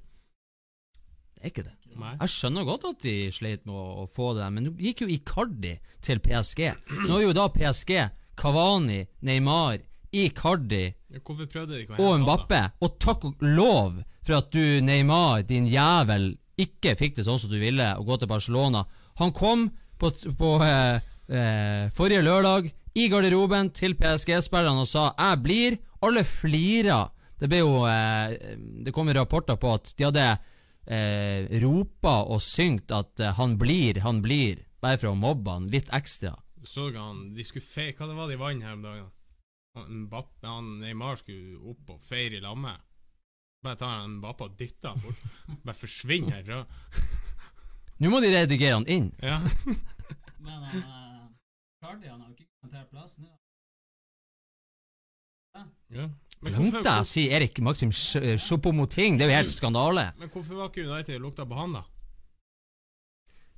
Er 1.42 1.50
ikke 1.50 1.66
det. 1.66 1.76
Nei. 2.00 2.14
Jeg 2.22 2.32
skjønner 2.32 2.66
godt 2.68 2.86
at 2.88 3.04
de 3.04 3.16
sleit 3.34 3.66
med 3.68 3.76
å, 3.76 4.04
å 4.04 4.08
få 4.10 4.32
det, 4.38 4.48
men 4.54 4.68
nå 4.68 4.74
gikk 4.80 5.04
jo 5.04 5.12
Icardi 5.12 5.74
til 6.06 6.22
PSG. 6.24 6.62
Nå 7.08 7.18
er 7.18 7.26
jo 7.26 7.36
da 7.36 7.48
PSG 7.52 7.96
Kavani, 8.40 9.02
Neymar, 9.28 9.82
Icardi 10.12 10.86
og? 11.98 12.22
Mbappe. 12.24 12.62
Og 12.84 12.98
takk 13.02 13.28
og 13.28 13.44
lov 13.44 14.02
for 14.22 14.38
at 14.38 14.52
du, 14.54 14.80
Neymar, 14.86 15.44
din 15.48 15.68
jævel, 15.70 16.34
ikke 16.62 16.96
fikk 17.00 17.18
det 17.18 17.26
sånn 17.28 17.40
som 17.42 17.52
du 17.52 17.58
ville, 17.62 17.88
å 17.98 18.06
gå 18.06 18.18
til 18.22 18.30
Barcelona. 18.30 18.86
Han 19.22 19.34
kom 19.36 19.70
på, 20.00 20.12
på 20.38 20.52
eh, 20.66 21.02
eh, 21.32 21.90
forrige 21.96 22.26
lørdag 22.26 22.70
i 22.98 23.08
garderoben 23.12 23.72
til 23.76 23.96
PSG-spillerne 24.00 24.84
og 24.84 24.90
sa 24.90 25.12
'jeg 25.16 25.42
blir'. 25.46 25.80
Alle 26.02 26.24
flira. 26.24 27.12
Det 27.40 27.50
ble 27.50 27.60
jo 27.62 27.86
eh, 27.86 28.58
Det 28.86 28.94
kom 28.94 29.08
rapporter 29.10 29.56
på 29.56 29.74
at 29.74 29.94
de 29.98 30.04
hadde 30.04 30.40
eh, 30.92 31.48
ropa 31.64 32.22
og 32.28 32.42
synger 32.44 33.00
at 33.00 33.24
eh, 33.24 33.34
'han 33.38 33.58
blir, 33.58 34.02
han 34.06 34.22
blir', 34.22 34.66
bare 34.82 35.00
for 35.00 35.12
å 35.12 35.18
mobbe 35.18 35.52
han 35.52 35.72
litt 35.72 35.90
ekstra. 35.94 36.36
Så 36.64 36.92
du 36.92 37.00
han 37.00 37.34
De 37.34 37.44
skulle 37.44 37.66
feire 37.66 37.96
Hva 37.98 38.06
det 38.06 38.16
var 38.16 38.28
de 38.30 38.38
vant 38.38 38.64
her 38.64 38.76
om 38.78 38.84
dagen? 38.86 39.10
Han, 39.74 40.10
han 40.44 40.68
Neymar 40.84 41.16
skulle 41.18 41.58
opp 41.72 41.90
og 41.96 42.02
feire 42.06 42.38
i 42.38 42.44
lammet. 42.44 42.82
Bare 43.64 43.78
tar 43.80 44.02
han 44.02 44.18
Mbappe 44.20 44.44
og 44.50 44.58
dytter 44.60 44.90
han 44.90 45.02
bort. 45.02 45.24
Bare 45.64 45.78
forsvinner 45.78 46.42
herfra. 46.42 46.66
Nå 48.02 48.10
må 48.10 48.20
de 48.22 48.34
redigere 48.34 48.80
han 48.80 48.88
inn. 48.90 49.12
Ja. 49.22 49.40
Men 50.46 50.66
han 50.66 50.82
uh, 50.82 51.30
Cardi 51.82 52.10
han 52.10 52.22
har 52.22 52.34
ikke 52.34 52.50
kommentert 52.60 52.90
plass 52.90 53.18
nå. 53.22 53.30
ja. 55.94 56.10
Men 56.42 56.54
Glemte 56.56 56.82
jeg 56.82 57.04
å 57.04 57.06
si 57.06 57.24
Erik 57.30 57.60
Maxim 57.62 57.92
Sjopomoting? 57.94 58.40
Choupo-Moting? 58.42 59.18
Det 59.20 59.28
er 59.28 59.30
jo 59.30 59.38
helt 59.44 59.54
skandale. 59.54 60.06
men 60.18 60.30
hvorfor 60.30 60.56
var 60.58 60.70
ikke 60.72 60.88
United 60.88 61.20
lukta 61.22 61.46
på 61.46 61.58
han, 61.60 61.74
da? 61.78 61.84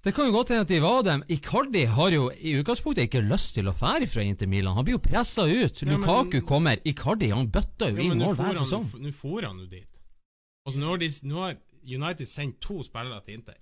Det 0.04 0.12
kan 0.13 0.26
jo 0.28 0.34
godt 0.36 0.50
hende 0.52 0.65
at 0.65 0.67
de 0.67 0.80
var 0.84 1.04
dem. 1.08 1.22
Icardi 1.32 1.86
har 1.88 2.12
jo 2.12 2.26
i 2.36 2.58
utgangspunktet 2.60 3.06
ikke 3.08 3.22
lyst 3.24 3.54
til 3.56 3.69
å 3.72 3.74
fære 3.74 4.10
fra 4.12 4.26
Inter 4.28 4.50
Milan. 4.52 4.76
Han 4.76 4.84
blir 4.84 4.98
jo 4.98 5.00
pressa 5.00 5.46
ut. 5.48 5.80
Ja, 5.82 5.88
men- 5.88 6.02
Lukaku 6.02 6.41
kommer. 6.46 6.76
Icardi 6.84 7.30
han 7.32 7.48
bøtter 7.48 7.93
jo 7.93 8.02
Ja, 8.04 8.12
inn 8.12 8.19
mål 8.19 8.36
hver 8.36 8.54
sesong. 8.60 8.89
Nå 9.00 9.13
for 9.13 9.41
han 9.48 9.60
jo 9.60 9.65
dit. 9.65 9.88
Altså, 10.67 10.78
nå 10.80 10.89
har, 10.89 10.98
de, 10.98 11.08
nå 11.08 11.36
har 11.39 11.56
United 11.88 12.28
sendt 12.28 12.60
to 12.60 12.84
spillere 12.84 13.24
til 13.26 13.34
Inter, 13.36 13.56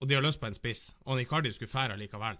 og 0.00 0.08
de 0.08 0.14
har 0.14 0.22
lyst 0.22 0.40
på 0.40 0.46
en 0.46 0.54
spiss, 0.54 0.94
og 1.06 1.20
Icardi 1.20 1.52
skulle 1.52 1.68
fære 1.72 1.96
likevel. 1.98 2.36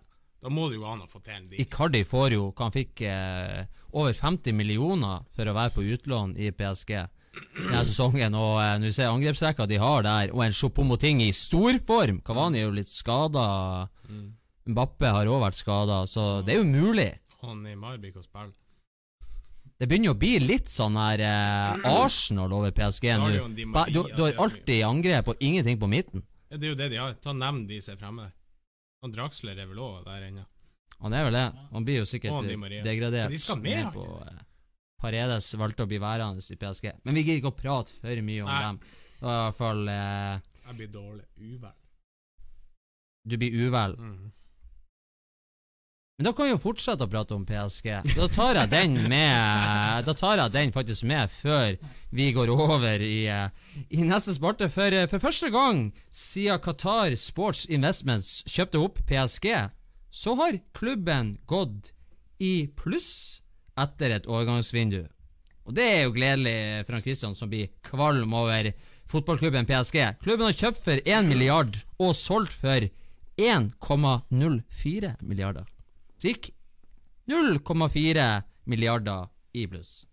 Da 0.47 0.51
må 0.55 0.69
det 0.71 0.77
jo 0.79 0.85
an 0.87 1.01
å 1.03 1.09
få 1.11 1.19
til 1.27 1.35
en 1.35 1.47
deal. 1.51 1.59
Icardi 1.65 2.05
får 2.07 2.37
jo 2.37 2.43
han 2.61 2.71
fikk 2.71 3.01
eh, 3.03 3.65
over 3.99 4.13
50 4.15 4.55
millioner 4.55 5.25
for 5.35 5.51
å 5.51 5.55
være 5.57 5.73
på 5.75 5.83
utlån 5.83 6.37
i 6.39 6.53
PSG. 6.55 6.93
denne 7.57 7.81
sesongen. 7.89 8.37
Og 8.39 8.61
eh, 8.63 8.77
når 8.79 8.93
du 8.93 8.95
ser 8.95 9.11
angrepsrekka 9.11 9.67
de 9.67 9.81
har 9.83 10.07
der, 10.07 10.31
og 10.31 10.45
en 10.47 10.55
Chopomoting 10.55 11.25
i 11.25 11.33
storform 11.35 12.21
Kavani 12.23 12.63
er 12.63 12.69
jo 12.69 12.77
litt 12.79 12.93
skada. 12.93 13.89
Mbappe 14.71 15.11
har 15.19 15.33
òg 15.35 15.43
vært 15.49 15.59
skada, 15.59 15.99
så 16.07 16.29
det 16.47 16.55
er 16.55 16.63
jo 16.63 16.71
mulig. 16.71 17.11
Og 17.43 17.59
Neymar 17.59 17.99
blir 17.99 18.15
ikke 18.15 18.23
å 18.23 18.29
spille. 18.29 18.55
Det 19.77 19.91
begynner 19.91 20.15
å 20.15 20.21
bli 20.23 20.37
litt 20.47 20.71
sånn 20.71 20.95
her 20.95 21.27
eh, 21.27 21.91
Arsenal 21.91 22.55
over 22.55 22.71
PSG 22.71 23.11
nå. 23.19 23.35
jo 23.35 23.51
Du, 23.91 24.03
du 24.15 24.23
har 24.23 24.39
alltid 24.47 24.87
angrep 24.87 25.35
og 25.35 25.43
ingenting 25.43 25.83
på 25.83 25.91
midten. 25.91 26.23
Det 26.55 26.63
er 26.63 26.71
jo 26.71 26.79
det 26.79 26.93
de 26.95 27.03
har. 27.03 27.19
Ta 27.19 27.35
Nevn 27.35 27.67
de 27.67 27.83
som 27.83 27.99
er 27.99 28.05
fremme 28.07 28.29
der. 28.29 28.35
Han 29.07 29.15
Draxler 29.15 29.55
er 29.55 29.69
vel 29.71 29.79
òg 29.79 30.03
der 30.03 30.25
ennå. 30.27 30.43
Han 31.05 31.15
er 31.15 31.27
vel 31.29 31.37
det. 31.37 31.47
Han 31.71 31.85
blir 31.87 32.01
jo 32.01 32.07
sikkert 32.09 32.49
degradert. 32.83 33.31
De 33.31 33.39
skal 33.39 33.61
med, 33.63 33.87
på 33.95 34.03
eh, 34.25 34.41
Paredes 34.99 35.53
valgte 35.61 35.85
å 35.85 35.91
bli 35.91 36.01
værende 36.03 36.43
i 36.43 36.57
PSG. 36.59 36.89
Men 37.05 37.15
vi 37.15 37.23
gidder 37.23 37.39
ikke 37.39 37.53
å 37.53 37.59
prate 37.59 37.95
for 37.95 38.23
mye 38.27 38.43
om 38.43 38.51
Nei. 38.51 38.63
dem. 38.65 38.81
Det 39.21 39.29
var 39.29 39.37
i 39.37 39.45
hvert 39.45 39.59
fall 39.61 39.93
eh, 39.93 40.49
Jeg 40.65 40.79
blir 40.81 40.91
dårlig. 40.97 41.27
Uvel. 41.39 41.77
Du 43.27 43.37
blir 43.39 43.61
uvel. 43.61 43.97
Mm. 44.01 44.33
Men 46.19 46.25
da 46.25 46.33
kan 46.33 46.47
vi 46.47 46.53
jo 46.55 46.61
fortsette 46.63 47.05
å 47.05 47.11
prate 47.13 47.35
om 47.37 47.43
PSG. 47.45 47.91
Da 48.17 48.27
tar 48.33 48.57
jeg 48.57 48.71
den 48.73 48.95
med 49.13 50.07
Da 50.07 50.15
tar 50.17 50.41
jeg 50.41 50.55
den 50.55 50.71
faktisk 50.73 51.05
med 51.05 51.29
før 51.29 51.75
vi 52.17 52.31
går 52.33 52.49
over 52.55 53.03
i, 53.05 53.29
i 53.93 54.01
neste 54.01 54.33
sparte. 54.33 54.71
For, 54.73 54.97
for 55.13 55.21
første 55.21 55.51
gang 55.53 55.91
siden 56.17 56.63
Qatar 56.65 57.19
Sports 57.21 57.67
Investments 57.69 58.39
kjøpte 58.49 58.81
opp 58.81 59.03
PSG, 59.05 59.51
så 60.09 60.35
har 60.41 60.57
klubben 60.73 61.35
gått 61.45 61.93
i 62.41 62.65
pluss 62.81 63.43
etter 63.77 64.17
et 64.17 64.25
overgangsvindu. 64.31 65.03
Og 65.69 65.77
det 65.77 65.85
er 65.85 66.03
jo 66.07 66.17
gledelig 66.17 66.87
for 66.87 66.97
han 66.97 67.05
Kristian 67.05 67.37
som 67.37 67.53
blir 67.53 67.69
kvalm 67.85 68.33
over 68.41 68.73
fotballklubben 69.13 69.69
PSG. 69.69 70.01
Klubben 70.25 70.49
har 70.49 70.57
kjøpt 70.65 70.81
for 70.81 71.05
1 71.05 71.29
milliard 71.29 71.77
og 72.01 72.17
solgt 72.17 72.57
for 72.57 72.89
1,04 73.37 75.17
milliarder. 75.21 75.67
Så 76.17 76.31
gikk 76.33 76.51
0,4 77.29 78.27
milliarder 78.71 79.29
i 79.55 79.67
pluss. 79.71 80.07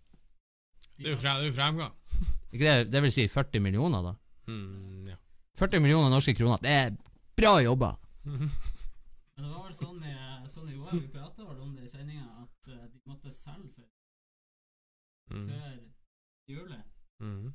Det 0.98 1.06
er 1.08 1.14
jo 1.14 1.20
frem, 1.22 1.48
fremgang. 1.56 1.94
Ikke 2.54 2.64
det, 2.64 2.90
det 2.92 3.02
vil 3.02 3.12
si 3.14 3.24
40 3.28 3.60
millioner, 3.64 4.02
da. 4.10 4.14
Mm, 4.50 5.08
ja. 5.08 5.16
40 5.58 5.80
millioner 5.82 6.10
norske 6.12 6.34
kroner. 6.38 6.60
Det 6.62 6.70
er 6.70 6.94
bra 7.38 7.56
jobba. 7.64 7.94
Men 8.24 9.42
det 9.42 9.50
var 9.50 9.64
vel 9.66 9.74
sånn 9.74 9.98
i, 10.06 10.12
sånn 10.50 10.68
i 10.70 10.76
år 10.78 10.92
vi 10.94 11.08
prata 11.10 11.42
vel 11.48 11.58
om 11.64 11.72
det 11.74 11.88
i 11.88 11.90
sendinga, 11.90 12.28
at 12.44 12.68
eh, 12.70 12.84
de 12.92 13.00
måtte 13.10 13.32
selge 13.34 13.72
før, 13.74 13.90
Mm. 15.32 15.46
før 15.48 15.76
julet. 16.52 16.82
Mm. 17.24 17.46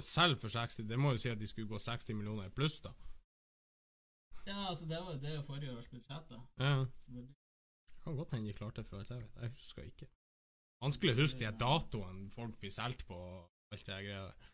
Selv 0.00 0.38
for 0.40 0.48
60 0.48 0.86
Det 0.88 0.96
må 0.98 1.10
jo 1.12 1.20
si 1.20 1.28
at 1.28 1.38
de 1.38 1.46
skulle 1.46 1.68
gå 1.68 1.78
60 1.78 2.14
millioner 2.16 2.48
i 2.48 2.54
pluss, 2.56 2.78
da. 2.80 2.94
Ja, 4.46 4.68
altså 4.68 4.86
det 4.90 4.98
var 4.98 5.14
det 5.22 5.30
er 5.30 5.36
jo 5.36 5.42
forrige 5.46 5.76
års 5.76 5.88
budsjett, 5.92 6.28
da. 6.30 6.40
Ja. 6.58 6.86
Så 6.98 7.12
det, 7.14 7.26
kan 8.02 8.16
godt 8.18 8.32
hende 8.34 8.50
de 8.50 8.56
klarte 8.58 8.82
det 8.82 8.88
før, 8.90 8.98
alt 9.04 9.10
jeg 9.14 9.20
vet. 9.22 9.36
Jeg 9.44 9.50
husker 9.54 9.82
ikke. 9.86 10.08
Vanskelig 10.82 11.12
å 11.14 11.20
huske 11.20 11.38
de 11.44 11.52
datoene 11.60 12.30
folk 12.34 12.56
blir 12.58 12.72
solgt 12.74 13.04
på 13.06 13.14
og 13.14 13.74
alt 13.76 13.86
det 13.86 14.00
greia 14.08 14.24
der. 14.26 14.48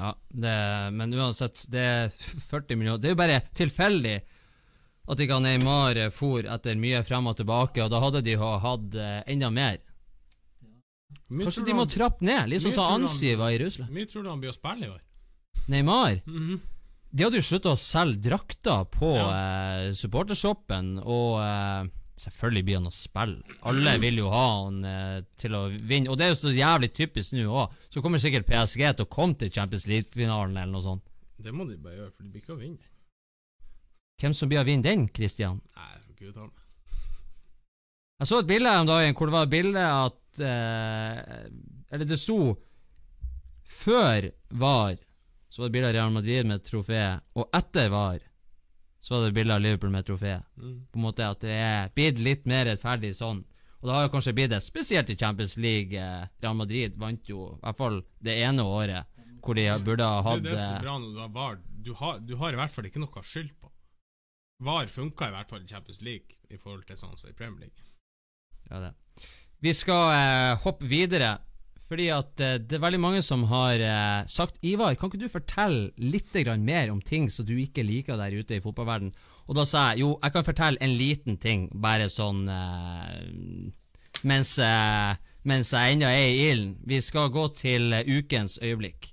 Ja, 0.00 0.12
det, 0.30 0.54
men 0.94 1.12
uansett, 1.18 1.64
det 1.68 1.80
er 1.82 2.08
40 2.14 2.78
millioner. 2.78 3.02
Det 3.02 3.10
er 3.10 3.14
jo 3.16 3.20
bare 3.20 3.40
tilfeldig 3.58 4.14
at 5.10 5.20
ikke 5.24 5.40
Neymar 5.42 5.98
for 6.14 6.46
etter 6.46 6.78
mye 6.78 7.00
frem 7.04 7.26
og 7.26 7.36
tilbake, 7.40 7.82
og 7.84 7.90
da 7.90 8.00
hadde 8.00 8.22
de 8.24 8.36
hatt 8.40 8.94
eh, 8.94 9.20
enda 9.34 9.50
mer. 9.50 9.80
Mye 11.30 11.46
Kanskje 11.48 11.64
de 11.66 11.74
må 11.74 11.84
han- 11.84 11.90
trappe 11.92 12.24
ned, 12.26 12.48
litt 12.48 12.62
sånn 12.62 12.72
som 12.74 13.02
Ansi 13.02 13.34
var 13.38 13.50
i 13.50 13.58
Russland. 13.58 13.90
Mye 13.94 14.06
tror 14.06 14.22
du 14.24 14.30
han 14.30 14.40
blir 14.40 14.52
å 14.52 14.56
spille 14.56 14.86
i 14.86 14.90
år? 14.94 15.00
Neymar 15.68 16.22
Mhm. 16.26 16.60
De 17.10 17.24
hadde 17.26 17.40
jo 17.40 17.42
slutta 17.46 17.72
å 17.74 17.78
selge 17.80 18.20
drakter 18.28 18.84
på 18.94 19.08
Ja. 19.16 19.30
eh, 19.34 19.86
supportershoppen, 19.98 20.92
og 21.02 21.40
eh, 21.42 21.88
selvfølgelig 22.22 22.64
blir 22.68 22.78
han 22.78 22.86
å 22.86 22.94
spille. 22.94 23.56
Alle 23.66 23.96
vil 24.04 24.20
jo 24.22 24.28
ha 24.30 24.44
han 24.64 24.84
eh, 24.86 25.16
til 25.40 25.56
å 25.58 25.64
vinne, 25.74 26.10
og 26.12 26.18
det 26.20 26.28
er 26.28 26.32
jo 26.34 26.38
så 26.44 26.52
jævlig 26.54 26.92
typisk 26.94 27.34
nå 27.34 27.48
òg. 27.64 27.74
Så 27.90 28.02
kommer 28.04 28.22
sikkert 28.22 28.46
PSG 28.46 28.84
til 28.94 29.08
å 29.08 29.10
komme 29.10 29.34
til 29.40 29.50
Champions 29.50 29.88
League-finalen 29.90 30.54
eller 30.56 30.70
noe 30.76 30.86
sånt. 30.86 31.02
Det 31.40 31.50
må 31.56 31.64
de 31.66 31.76
bare 31.80 31.96
gjøre, 31.98 32.12
for 32.14 32.22
de 32.22 32.30
blir 32.30 32.44
ikke 32.44 32.54
å 32.54 32.60
vinne. 32.60 32.86
Hvem 34.20 34.34
som 34.36 34.50
blir 34.52 34.60
å 34.60 34.66
vinne 34.68 34.84
den, 34.84 35.06
Christian? 35.16 35.58
Nei, 35.74 35.90
jeg 35.96 36.02
får 36.04 36.14
ikke 36.14 36.30
uttale 36.30 36.50
meg. 36.50 36.56
Jeg 38.20 38.28
så 38.28 38.38
et 38.42 38.48
bilde 38.50 38.72
om 38.84 38.86
dagen 38.90 39.14
hvor 39.16 39.30
det 39.30 39.32
var 39.32 39.46
et 39.46 39.52
bilde 39.54 39.84
at 39.88 40.40
eh, 40.44 41.46
Eller 41.88 42.04
det 42.04 42.18
sto 42.20 42.36
Før 43.64 44.26
VAR 44.60 44.98
så 45.50 45.62
var 45.62 45.68
det 45.68 45.74
bilde 45.76 45.88
av 45.90 45.94
Real 45.96 46.12
Madrid 46.14 46.46
med 46.46 46.60
et 46.60 46.68
trofé, 46.70 47.04
og 47.34 47.56
etter 47.56 47.90
VAR 47.92 48.26
så 49.00 49.14
var 49.14 49.24
det 49.24 49.36
bilde 49.36 49.54
av 49.54 49.62
Liverpool 49.64 49.90
med 49.90 50.04
et 50.04 50.10
trofé. 50.10 50.34
Mm. 50.60 50.74
På 50.92 51.00
en 51.00 51.04
måte 51.06 51.26
at 51.26 51.40
det 51.42 51.56
er 51.56 51.92
blitt 51.96 52.20
litt 52.20 52.44
mer 52.48 52.66
rettferdig 52.68 53.14
sånn. 53.16 53.40
Og 53.80 53.88
det 53.88 53.94
har 53.96 54.04
jo 54.04 54.12
kanskje 54.12 54.34
blitt 54.36 54.50
det, 54.52 54.60
spesielt 54.60 55.10
i 55.10 55.16
Champions 55.16 55.56
League. 55.56 55.96
Eh, 55.96 56.26
Real 56.44 56.58
Madrid 56.58 56.98
vant 57.00 57.28
jo 57.28 57.46
i 57.54 57.62
hvert 57.62 57.78
fall 57.78 58.02
det 58.20 58.36
ene 58.44 58.66
året 58.68 59.16
hvor 59.40 59.56
de 59.56 59.64
burde 59.80 60.04
ha 60.04 60.20
hatt 60.20 60.42
det 60.44 60.52
er 60.52 60.76
er 60.76 60.82
bra 60.84 60.98
når 61.00 61.14
du 61.14 61.20
har 61.22 61.30
VAR. 61.32 61.60
Du 61.80 61.94
har, 61.96 62.18
du 62.20 62.34
har 62.36 62.52
i 62.52 62.60
hvert 62.60 62.74
fall 62.74 62.90
ikke 62.90 63.00
noe 63.00 63.22
skyld 63.24 63.54
på. 63.56 63.70
VAR 64.68 64.90
funka 64.92 65.30
i 65.30 65.32
hvert 65.32 65.54
fall 65.54 65.64
i 65.64 65.70
Champions 65.70 66.02
League 66.04 66.36
i 66.52 66.60
forhold 66.60 66.84
til 66.88 67.00
sånn 67.00 67.16
som 67.16 67.30
i 67.30 67.36
Premier 67.36 67.64
League. 67.64 67.86
Ja, 68.68 68.82
det. 68.84 68.92
Vi 69.64 69.72
skal 69.76 70.12
eh, 70.12 70.58
hoppe 70.60 70.88
videre, 70.88 71.38
fordi 71.90 72.06
at 72.14 72.38
eh, 72.38 72.58
det 72.62 72.78
er 72.78 72.84
veldig 72.84 73.00
mange 73.02 73.20
som 73.26 73.42
har 73.50 73.82
eh, 73.82 74.22
sagt 74.30 74.60
Ivar, 74.62 74.94
kan 74.94 75.10
ikke 75.10 75.24
du 75.24 75.32
fortelle 75.32 75.90
litt 75.98 76.36
mer 76.62 76.92
om 76.92 77.00
ting 77.02 77.28
som 77.28 77.46
du 77.46 77.56
ikke 77.58 77.82
liker 77.82 78.16
der 78.16 78.30
ute 78.38 78.56
i 78.56 78.62
fotballverden? 78.62 79.10
Og 79.50 79.56
da 79.58 79.64
sa 79.66 79.90
jeg 79.90 80.04
jo, 80.04 80.14
jeg 80.22 80.32
kan 80.32 80.46
fortelle 80.46 80.78
en 80.80 80.94
liten 80.94 81.36
ting, 81.42 81.68
bare 81.74 82.06
sånn 82.08 82.46
eh, 82.46 83.72
mens, 84.22 84.54
mens 85.42 85.72
jeg 85.74 85.96
ennå 85.96 86.06
er 86.06 86.28
i 86.28 86.44
ilden. 86.52 86.76
Vi 86.86 87.00
skal 87.02 87.32
gå 87.34 87.48
til 87.58 87.90
ukens 88.06 88.60
øyeblikk. 88.62 89.10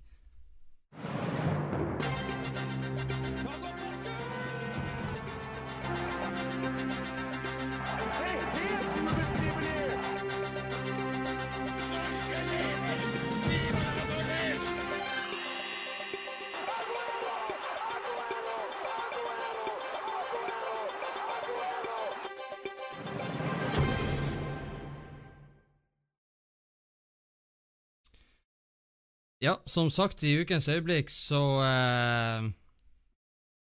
Ja, 29.48 29.54
som 29.66 29.88
sagt, 29.94 30.24
i 30.28 30.34
ukens 30.42 30.68
øyeblikk 30.68 31.12
så 31.14 31.40
eh, 31.64 32.48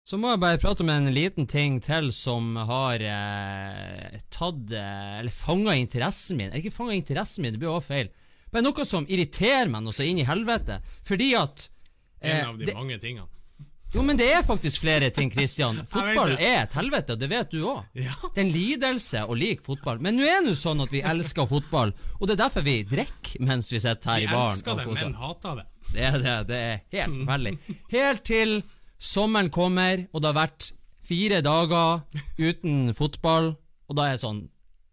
Så 0.08 0.16
må 0.16 0.30
jeg 0.32 0.40
bare 0.40 0.60
prate 0.62 0.84
om 0.86 0.92
en 0.94 1.10
liten 1.12 1.48
ting 1.50 1.80
til 1.84 2.08
som 2.16 2.54
har 2.56 3.02
eh, 3.04 4.16
tatt 4.32 4.72
eh, 4.72 5.18
Eller 5.20 5.34
fanga 5.34 5.74
interessen 5.76 6.40
min. 6.40 6.48
Eller 6.48 6.64
ikke 6.64 6.78
fanga 6.78 6.96
interessen 6.96 7.44
min, 7.44 7.52
det 7.52 7.60
blir 7.60 7.74
også 7.74 7.90
feil. 7.90 8.12
Men 8.54 8.64
noe 8.64 8.86
som 8.88 9.04
irriterer 9.10 9.68
meg 9.68 9.84
noe 9.84 9.92
så 9.92 10.06
inn 10.06 10.22
i 10.22 10.28
helvete. 10.28 10.80
Fordi 11.04 11.32
at 11.36 11.68
En 12.22 12.38
eh, 12.38 12.48
av 12.48 12.56
de 12.56 12.70
det, 12.70 12.76
mange 12.78 12.96
tingene. 13.02 13.28
Jo, 13.96 14.02
men 14.04 14.18
det 14.18 14.26
er 14.28 14.42
faktisk 14.44 14.82
flere 14.84 15.08
ting, 15.14 15.30
Kristian. 15.32 15.78
Fotball 15.92 16.34
er 16.36 16.66
et 16.66 16.74
helvete, 16.76 17.14
og 17.16 17.20
det 17.22 17.28
vet 17.32 17.48
du 17.54 17.62
òg. 17.64 17.86
Ja. 17.96 18.12
Det 18.26 18.34
er 18.36 18.42
en 18.44 18.50
lidelse 18.52 19.22
å 19.24 19.36
like 19.38 19.64
fotball. 19.64 20.02
Men 20.04 20.18
nå 20.18 20.26
er 20.28 20.42
det 20.44 20.52
sånn 20.60 20.82
at 20.84 20.92
vi 20.92 21.00
elsker 21.00 21.48
fotball, 21.48 21.94
og 22.20 22.26
det 22.28 22.34
er 22.36 22.42
derfor 22.44 22.66
vi 22.66 22.74
drikker 22.90 23.40
mens 23.48 23.70
vi 23.72 23.80
sitter 23.80 24.12
her 24.12 24.20
Vi 24.20 24.26
i 24.26 24.32
baren. 24.34 24.52
elsker 24.52 24.76
det, 24.82 24.86
men 24.98 25.14
hater 25.22 25.60
det. 25.62 25.66
Det 25.94 26.04
er 26.10 26.18
det. 26.20 26.34
Det 26.50 26.58
er 26.66 26.82
helt 26.98 27.16
forferdelig. 27.22 27.54
Helt 27.94 28.24
til 28.28 28.52
sommeren 28.98 29.48
kommer, 29.54 30.04
og 30.12 30.20
det 30.24 30.30
har 30.32 30.38
vært 30.42 30.68
fire 31.06 31.40
dager 31.46 32.02
uten 32.42 32.90
fotball, 32.98 33.54
og 33.86 33.96
da 33.96 34.10
er 34.10 34.16
det 34.18 34.24
sånn 34.26 34.44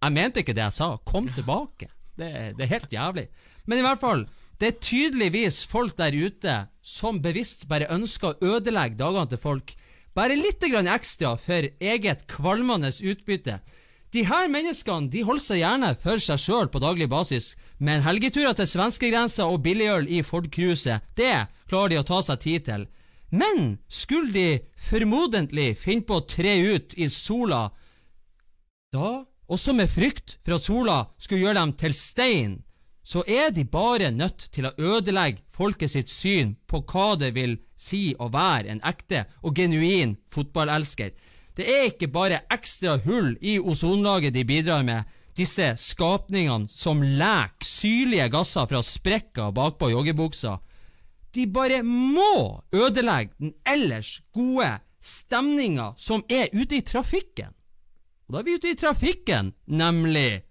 Jeg 0.04 0.12
mente 0.16 0.42
ikke 0.44 0.54
det 0.56 0.64
jeg 0.68 0.76
sa. 0.76 0.90
Kom 1.08 1.28
tilbake. 1.32 1.88
Det, 2.20 2.30
det 2.58 2.66
er 2.66 2.72
helt 2.78 2.92
jævlig. 2.92 3.28
Men 3.66 3.80
i 3.80 3.84
hvert 3.86 4.02
fall, 4.04 4.26
det 4.64 4.70
er 4.70 4.80
tydeligvis 4.80 5.66
folk 5.68 5.98
der 6.00 6.16
ute 6.16 6.52
som 6.80 7.18
bevisst 7.20 7.66
bare 7.68 7.90
ønsker 7.92 8.32
å 8.32 8.54
ødelegge 8.56 8.96
dagene 8.96 9.28
til 9.28 9.42
folk. 9.44 9.74
Bare 10.16 10.38
litt 10.40 10.64
ekstra 10.64 11.34
for 11.36 11.68
eget 11.84 12.24
kvalmende 12.32 12.88
utbytte. 12.88 13.58
De 14.16 14.24
her 14.24 14.48
menneskene 14.48 15.10
de 15.12 15.26
holder 15.28 15.44
seg 15.44 15.60
gjerne 15.60 15.90
for 16.00 16.22
seg 16.22 16.40
sjøl 16.40 16.72
på 16.72 16.80
daglig 16.80 17.10
basis, 17.12 17.58
men 17.78 18.06
helgeturer 18.08 18.56
til 18.56 18.70
svenskegrensa 18.72 19.50
og 19.52 19.60
billigøl 19.66 20.08
i 20.08 20.24
Ford 20.24 20.48
Cruise, 20.48 21.02
det 21.18 21.48
klarer 21.68 21.90
de 21.90 22.00
å 22.00 22.08
ta 22.08 22.22
seg 22.24 22.40
tid 22.40 22.68
til. 22.70 22.88
Men 23.36 23.80
skulle 23.92 24.32
de 24.32 24.50
formodentlig 24.80 25.74
finne 25.76 26.08
på 26.08 26.22
å 26.22 26.28
tre 26.30 26.56
ut 26.62 26.96
i 26.96 27.12
sola 27.12 27.66
da 28.96 29.26
også 29.52 29.76
med 29.76 29.92
frykt 29.92 30.38
for 30.40 30.56
at 30.56 30.64
sola 30.64 30.98
skulle 31.18 31.44
gjøre 31.44 31.60
dem 31.60 31.74
til 31.84 31.98
stein, 31.98 32.62
så 33.04 33.24
er 33.28 33.52
de 33.52 33.66
bare 33.68 34.12
nødt 34.12 34.48
til 34.56 34.68
å 34.68 34.74
ødelegge 34.80 35.44
folket 35.52 35.92
sitt 35.92 36.10
syn 36.10 36.56
på 36.68 36.84
hva 36.88 37.14
det 37.20 37.34
vil 37.36 37.58
si 37.76 38.14
å 38.16 38.30
være 38.32 38.72
en 38.72 38.84
ekte 38.88 39.26
og 39.44 39.58
genuin 39.60 40.16
fotballelsker. 40.32 41.12
Det 41.54 41.66
er 41.70 41.90
ikke 41.92 42.10
bare 42.10 42.46
ekstra 42.54 42.96
hull 43.04 43.36
i 43.42 43.60
ozonlaget 43.60 44.34
de 44.34 44.46
bidrar 44.48 44.86
med, 44.88 45.04
disse 45.36 45.72
skapningene 45.82 46.70
som 46.70 47.02
leker 47.02 47.66
syrlige 47.66 48.30
gasser 48.34 48.70
fra 48.70 48.84
sprekker 48.86 49.54
bakpå 49.54 49.90
joggebuksa. 49.90 50.60
De 51.34 51.48
bare 51.50 51.82
må 51.84 52.62
ødelegge 52.74 53.34
den 53.42 53.54
ellers 53.66 54.20
gode 54.34 54.70
stemninga 55.02 55.94
som 55.98 56.24
er 56.30 56.54
ute 56.54 56.78
i 56.78 56.86
trafikken. 56.86 57.50
Og 58.30 58.36
da 58.36 58.40
er 58.40 58.48
vi 58.48 58.58
ute 58.58 58.72
i 58.72 58.80
trafikken, 58.80 59.52
nemlig. 59.66 60.44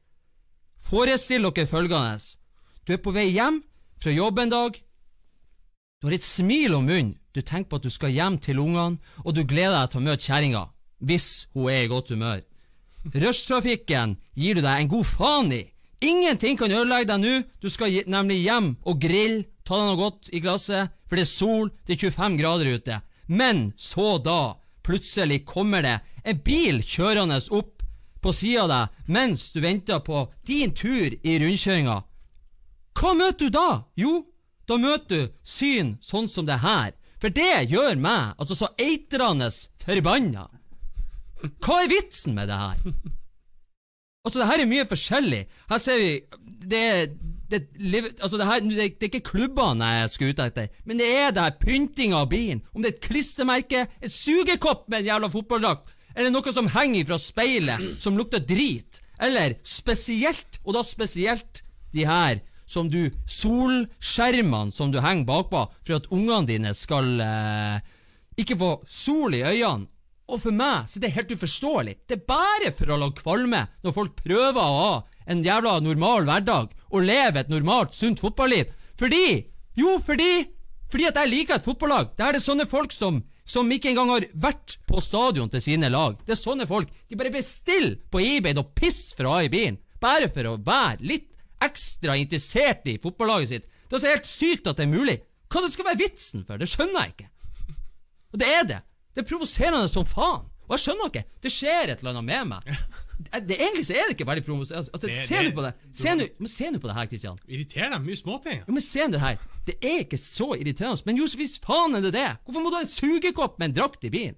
Forestill 0.82 1.46
dere 1.46 1.66
følgende. 1.70 2.18
Du 2.82 2.96
er 2.96 3.02
på 3.02 3.12
vei 3.14 3.28
hjem 3.30 3.60
fra 4.02 4.10
jobb 4.10 4.40
en 4.42 4.50
dag. 4.50 4.78
Du 6.00 6.08
har 6.08 6.16
et 6.16 6.24
smil 6.26 6.74
om 6.74 6.88
munnen. 6.88 7.18
Du 7.32 7.40
tenker 7.40 7.70
på 7.70 7.78
at 7.78 7.84
du 7.86 7.92
skal 7.94 8.12
hjem 8.12 8.36
til 8.42 8.58
ungene, 8.60 8.98
og 9.24 9.32
du 9.32 9.44
gleder 9.48 9.78
deg 9.78 9.92
til 9.92 10.00
å 10.02 10.04
møte 10.04 10.26
kjerringa, 10.26 10.64
hvis 11.00 11.28
hun 11.54 11.70
er 11.72 11.86
i 11.86 11.88
godt 11.88 12.10
humør. 12.12 12.42
Rushtrafikken 13.14 14.18
gir 14.36 14.58
du 14.58 14.60
deg 14.60 14.82
en 14.82 14.90
god 14.92 15.08
faen 15.08 15.54
i. 15.54 15.62
Ingenting 16.02 16.58
kan 16.58 16.74
ødelegge 16.74 17.08
deg 17.08 17.22
nå. 17.22 17.32
Du 17.62 17.70
skal 17.72 18.02
nemlig 18.10 18.42
hjem 18.42 18.74
og 18.82 19.00
grille, 19.00 19.46
ta 19.64 19.78
deg 19.78 19.88
noe 19.88 20.00
godt 20.02 20.28
i 20.34 20.42
glasset, 20.42 20.92
for 21.06 21.16
det 21.16 21.24
er 21.24 21.32
sol, 21.32 21.72
det 21.86 21.96
er 21.96 22.10
25 22.10 22.38
grader 22.42 22.72
ute. 22.74 23.00
Men 23.30 23.70
så 23.78 24.18
da, 24.20 24.58
plutselig 24.82 25.44
kommer 25.46 25.86
det 25.86 26.00
en 26.26 26.42
bil 26.44 26.82
kjørende 26.82 27.38
opp 27.54 27.86
på 28.22 28.34
sida 28.34 28.66
av 28.66 28.72
deg 28.74 29.12
mens 29.14 29.48
du 29.54 29.62
venter 29.62 30.02
på 30.04 30.26
din 30.46 30.74
tur 30.74 31.14
i 31.14 31.38
rundkjøringa. 31.40 32.02
Hva 32.98 33.14
møter 33.18 33.48
du 33.48 33.54
da? 33.54 33.68
Jo, 33.98 34.22
da 34.68 34.78
møter 34.80 35.26
du 35.26 35.32
syn 35.44 35.96
sånn 36.04 36.28
som 36.30 36.46
det 36.48 36.60
her. 36.62 36.92
For 37.22 37.32
det 37.32 37.68
gjør 37.70 37.98
meg 38.02 38.34
altså 38.40 38.56
så 38.58 38.70
eitrende 38.82 39.48
forbanna. 39.84 40.48
Hva 41.62 41.82
er 41.82 41.90
vitsen 41.90 42.36
med 42.38 42.50
det 42.50 42.58
her? 42.58 42.80
Altså, 44.22 44.38
det 44.38 44.46
her 44.46 44.62
er 44.62 44.68
mye 44.70 44.86
forskjellig. 44.86 45.38
Her 45.70 45.80
ser 45.82 45.98
vi 45.98 46.10
Det 46.62 46.78
er 46.78 47.06
det, 47.52 47.66
altså 48.22 48.38
det, 48.38 48.46
her, 48.46 48.60
det, 48.64 48.76
det 48.96 49.06
er 49.06 49.10
ikke 49.10 49.30
klubbene 49.32 49.84
jeg 49.84 50.12
skal 50.14 50.30
ut 50.30 50.38
etter, 50.40 50.68
men 50.88 51.00
det 51.02 51.08
er 51.10 51.34
det 51.34 51.42
her 51.44 51.58
pyntinga 51.60 52.22
av 52.22 52.30
bilen. 52.30 52.62
Om 52.72 52.80
det 52.80 52.88
er 52.88 52.94
et 52.94 53.02
klistremerke, 53.04 53.82
et 54.00 54.14
sugekopp 54.14 54.86
med 54.88 55.02
en 55.02 55.10
jævla 55.10 55.28
fotballdrakt, 55.34 55.90
eller 56.14 56.32
noe 56.32 56.54
som 56.54 56.70
henger 56.72 57.10
fra 57.10 57.18
speilet, 57.20 57.84
som 58.00 58.16
lukter 58.16 58.40
drit. 58.40 59.02
Eller 59.20 59.58
spesielt, 59.68 60.62
og 60.64 60.78
da 60.78 60.84
spesielt 60.86 61.60
de 61.92 62.06
her 62.08 62.40
som 62.72 62.88
du 62.90 63.10
Solskjermene 63.28 64.72
som 64.74 64.92
du 64.92 65.00
henger 65.04 65.28
bakpå 65.28 65.66
for 65.84 65.96
at 65.98 66.08
ungene 66.12 66.48
dine 66.48 66.72
skal 66.76 67.20
eh, 67.20 67.80
ikke 68.40 68.58
få 68.58 68.70
sol 68.88 69.36
i 69.36 69.44
øynene. 69.44 69.88
Og 70.32 70.40
for 70.40 70.54
meg 70.56 70.88
så 70.88 70.96
er 70.96 71.04
det 71.04 71.16
helt 71.16 71.32
uforståelig. 71.34 71.96
Det 72.08 72.16
er 72.16 72.28
bare 72.28 72.70
for 72.76 72.92
å 72.92 72.98
lage 73.00 73.20
kvalme 73.20 73.66
når 73.84 73.96
folk 73.96 74.14
prøver 74.22 74.60
å 74.62 74.78
ha 74.78 74.92
en 75.28 75.42
jævla 75.44 75.76
normal 75.84 76.24
hverdag 76.28 76.72
og 76.92 77.04
leve 77.04 77.42
et 77.42 77.52
normalt, 77.52 77.92
sunt 77.94 78.22
fotballiv. 78.22 78.72
Fordi 78.98 79.48
Jo, 79.76 79.98
fordi 80.04 80.48
Fordi 80.92 81.06
at 81.08 81.16
jeg 81.16 81.30
liker 81.30 81.56
et 81.56 81.64
fotballag. 81.64 82.10
Der 82.18 82.26
er 82.26 82.36
det 82.36 82.42
sånne 82.44 82.66
folk 82.68 82.92
som 82.92 83.22
som 83.48 83.70
ikke 83.72 83.90
engang 83.90 84.10
har 84.12 84.26
vært 84.38 84.76
på 84.88 85.00
stadion 85.02 85.50
til 85.50 85.62
sine 85.64 85.90
lag. 85.92 86.18
Det 86.26 86.36
er 86.36 86.40
sånne 86.40 86.66
folk. 86.68 86.90
De 87.08 87.18
bare 87.18 87.32
bestiller 87.34 87.98
på 88.12 88.20
eBay 88.22 88.54
og 88.60 88.70
piss 88.78 89.12
fra 89.18 89.40
i 89.42 89.50
bilen. 89.52 89.80
Bare 90.02 90.30
for 90.32 90.46
å 90.50 90.58
være 90.62 91.02
litt 91.06 91.28
ekstra 91.66 92.16
interessert 92.20 92.86
i 92.90 92.98
fotballaget 93.02 93.48
sitt. 93.52 93.68
Det 93.88 93.98
er 93.98 94.02
så 94.06 94.12
helt 94.14 94.28
sykt 94.30 94.66
at 94.70 94.78
det 94.80 94.86
er 94.86 94.92
mulig. 94.92 95.18
Hva 95.52 95.60
det 95.66 95.72
skal 95.74 95.84
være 95.90 96.00
vitsen 96.00 96.46
for? 96.48 96.56
Det 96.62 96.68
skjønner 96.72 97.04
jeg 97.04 97.14
ikke. 97.14 97.28
Og 98.32 98.40
det 98.40 98.48
er 98.48 98.64
det. 98.70 98.80
Det 99.12 99.20
er 99.24 99.28
provoserende 99.28 99.88
som 99.92 100.06
faen. 100.08 100.48
Og 100.68 100.76
jeg 100.78 100.84
skjønner 100.86 101.10
ikke. 101.10 101.24
Det 101.44 101.50
skjer 101.52 101.90
et 101.92 101.98
eller 102.00 102.14
annet 102.16 102.24
med 102.30 102.52
meg. 102.54 102.76
Det, 103.22 103.54
egentlig 103.54 103.84
så 103.86 103.94
er 103.94 104.08
det 104.08 104.14
ikke 104.16 104.26
veldig 104.26 104.42
provoserende. 104.46 104.88
Altså, 104.94 105.06
Det- 105.06 105.26
se 105.28 105.42
nå 105.44 105.50
på 105.54 105.62
det. 105.62 105.72
Se 105.94 106.14
nu, 106.16 106.24
men 106.40 106.48
se 106.48 106.70
nå 106.72 106.78
på 106.82 106.88
det 106.88 106.94
her, 106.96 107.06
Kristian. 107.06 107.36
Irriterer 107.46 107.90
deg 107.92 108.00
mye 108.06 108.16
småting. 108.18 108.62
Ja, 108.66 108.72
men 108.72 108.82
se 108.82 109.06
det 109.12 109.20
her. 109.20 109.36
Det 109.68 109.76
er 109.84 109.98
ikke 110.06 110.18
så 110.18 110.48
irriterende. 110.56 111.02
Men 111.06 111.20
jo, 111.20 111.26
hvis 111.38 111.58
faen 111.62 111.94
er 111.94 112.00
det 112.02 112.12
det. 112.16 112.24
Hvorfor 112.46 112.64
må 112.64 112.72
du 112.72 112.78
ha 112.80 112.82
en 112.82 112.90
sugekopp 112.90 113.58
med 113.60 113.68
en 113.70 113.76
drakt 113.76 114.08
i 114.08 114.10
bilen? 114.10 114.34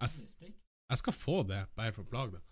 Jeg, 0.00 0.10
jeg 0.90 0.98
skal 0.98 1.12
få 1.16 1.42
det, 1.48 1.60
bare 1.76 1.92
for 1.94 2.02
å 2.04 2.08
plage 2.10 2.32
deg. 2.34 2.42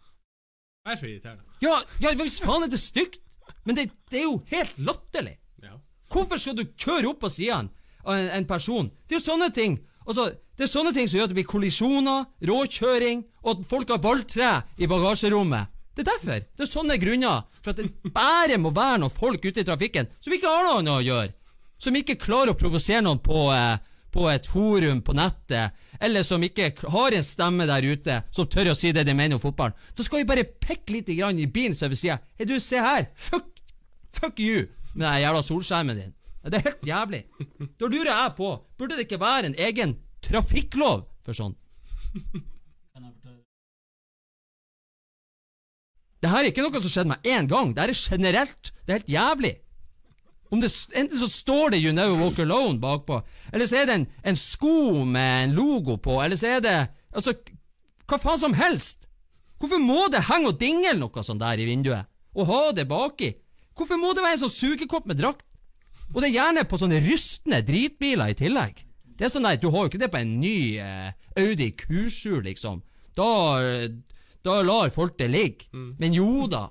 Bare 0.82 0.96
er 0.96 0.98
så 0.98 1.06
irriterende. 1.06 1.44
Ja, 1.62 1.76
ja 2.02 2.10
hvis 2.18 2.40
faen 2.42 2.66
er 2.66 2.70
det 2.70 2.80
stygt. 2.82 3.20
Men 3.66 3.78
det, 3.78 3.90
det 4.10 4.22
er 4.22 4.26
jo 4.26 4.40
helt 4.50 4.78
latterlig. 4.82 5.36
Ja. 5.62 5.76
Hvorfor 6.10 6.40
skal 6.42 6.56
du 6.58 6.64
kjøre 6.66 7.12
opp 7.12 7.20
på 7.22 7.30
sidene 7.30 7.70
av 8.02 8.16
en, 8.16 8.30
en 8.40 8.46
person? 8.48 8.88
Det 9.06 9.16
er 9.16 9.20
jo 9.20 9.30
sånne 9.30 9.50
ting 9.54 9.80
Altså, 10.02 10.32
Det 10.58 10.64
er 10.66 10.70
sånne 10.72 10.90
ting 10.90 11.06
som 11.06 11.20
gjør 11.20 11.28
at 11.28 11.30
det 11.30 11.36
blir 11.36 11.46
kollisjoner, 11.46 12.24
råkjøring, 12.42 13.20
og 13.46 13.50
at 13.52 13.68
folk 13.70 13.92
har 13.94 14.00
balltre 14.02 14.48
i 14.74 14.88
bagasjerommet. 14.90 15.70
Det 15.94 16.02
er 16.02 16.08
derfor. 16.08 16.40
Det 16.42 16.64
er 16.64 16.70
sånne 16.70 16.96
grunner 16.98 17.44
for 17.60 17.70
at 17.70 17.78
det 17.78 18.10
bare 18.10 18.58
må 18.58 18.72
være 18.74 18.98
noen 19.04 19.14
folk 19.14 19.46
ute 19.46 19.62
i 19.62 19.68
trafikken 19.68 20.10
som 20.18 20.34
ikke 20.34 20.50
har 20.50 20.66
noe 20.66 20.80
annet 20.80 20.96
å 20.96 21.06
gjøre. 21.06 21.32
Som 21.78 21.98
ikke 22.00 22.18
klarer 22.18 22.50
å 22.50 22.58
provosere 22.58 23.04
noen 23.06 23.22
på, 23.22 23.44
eh, 23.54 23.78
på 24.10 24.26
et 24.32 24.50
forum 24.50 25.04
på 25.06 25.14
nettet, 25.14 25.78
eller 26.02 26.24
som 26.26 26.42
ikke 26.42 26.72
har 26.90 27.14
en 27.14 27.24
stemme 27.26 27.66
der 27.70 27.86
ute 27.86 28.18
som 28.34 28.48
tør 28.50 28.72
å 28.72 28.78
si 28.78 28.90
det 28.94 29.04
de 29.06 29.14
mener 29.14 29.38
om 29.38 29.42
fotballen. 29.42 29.76
Så 29.94 30.06
skal 30.06 30.22
vi 30.22 30.28
bare 30.32 30.44
pekke 30.44 30.96
litt 30.96 31.12
grann 31.14 31.38
i 31.38 31.46
bilen 31.46 31.76
så 31.78 31.90
vi 31.92 32.00
sier 32.00 32.22
Hei, 32.38 32.48
du, 32.48 32.58
se 32.60 32.82
her. 32.82 33.06
Fuck, 33.14 33.62
fuck 34.16 34.42
you 34.42 34.66
med 34.94 35.06
den 35.06 35.22
jævla 35.22 35.42
solskjermen 35.46 36.00
din. 36.00 36.14
Det 36.42 36.58
er 36.58 36.66
helt 36.66 36.86
jævlig. 36.86 37.22
Da 37.78 37.86
lurer 37.86 38.10
jeg 38.10 38.34
på, 38.36 38.48
burde 38.78 38.98
det 38.98 39.06
ikke 39.06 39.22
være 39.22 39.52
en 39.52 39.58
egen 39.68 39.94
trafikklov 40.26 41.06
for 41.22 41.38
sånn? 41.38 41.54
Jeg? 42.12 42.42
Det 46.22 46.30
her 46.30 46.44
er 46.44 46.52
ikke 46.52 46.62
noe 46.62 46.82
som 46.82 46.92
skjedde 46.92 47.10
meg 47.10 47.24
én 47.26 47.48
gang. 47.50 47.72
Det 47.74 47.82
her 47.82 47.90
er 47.90 47.98
generelt. 47.98 48.70
Det 48.86 48.92
er 48.92 49.00
helt 49.00 49.10
jævlig. 49.10 49.54
Om 50.52 50.60
det, 50.60 50.68
enten 50.92 51.18
så 51.18 51.28
står 51.32 51.72
det 51.72 51.80
'You 51.80 51.94
Never 51.96 52.18
Walk 52.20 52.38
Alone' 52.38 52.80
bakpå, 52.80 53.22
eller 53.52 53.66
så 53.66 53.80
er 53.80 53.86
det 53.88 53.94
en, 53.94 54.06
en 54.24 54.36
sko 54.36 55.04
med 55.04 55.44
en 55.44 55.54
logo 55.56 55.96
på, 55.96 56.18
eller 56.22 56.36
så 56.36 56.58
er 56.58 56.60
det 56.60 56.76
Altså, 57.12 57.34
hva 58.08 58.16
faen 58.16 58.40
som 58.40 58.54
helst. 58.56 59.06
Hvorfor 59.60 59.78
må 59.78 60.06
det 60.08 60.24
henge 60.30 60.48
og 60.48 60.60
dingle 60.60 60.94
noe 60.96 61.24
sånt 61.24 61.42
der 61.42 61.60
i 61.60 61.66
vinduet? 61.68 62.08
Og 62.34 62.48
ha 62.48 62.60
det 62.72 62.86
baki? 62.88 63.34
Hvorfor 63.76 64.00
må 64.00 64.14
det 64.16 64.24
være 64.24 64.38
en 64.38 64.42
sånn 64.46 64.54
sugekopp 64.54 65.04
med 65.06 65.20
drakt? 65.20 65.44
Og 66.14 66.20
det 66.20 66.30
er 66.30 66.38
gjerne 66.38 66.64
på 66.68 66.80
sånne 66.80 67.00
rustne 67.04 67.60
dritbiler 67.64 68.32
i 68.32 68.38
tillegg. 68.38 68.80
Det 69.04 69.26
er 69.28 69.32
sånn 69.32 69.46
at 69.48 69.60
Du 69.62 69.68
har 69.70 69.84
jo 69.84 69.92
ikke 69.92 70.00
det 70.02 70.10
på 70.12 70.20
en 70.20 70.34
ny 70.40 70.56
eh, 70.80 71.12
Audi 71.36 71.70
Q7, 71.78 72.42
liksom. 72.48 72.80
Da, 73.16 73.28
eh, 73.62 73.88
da 74.44 74.58
lar 74.64 74.90
folk 74.90 75.18
det 75.20 75.30
ligge. 75.30 75.68
Men 76.00 76.16
jo 76.16 76.46
da. 76.50 76.70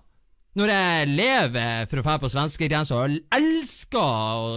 Når 0.59 0.71
jeg 0.73 1.09
lever 1.15 1.85
for 1.87 2.01
å 2.01 2.03
dra 2.03 2.17
på 2.19 2.29
svenskegrensa 2.31 2.97
og 2.99 3.19
elsker 3.37 3.99
å 4.01 4.55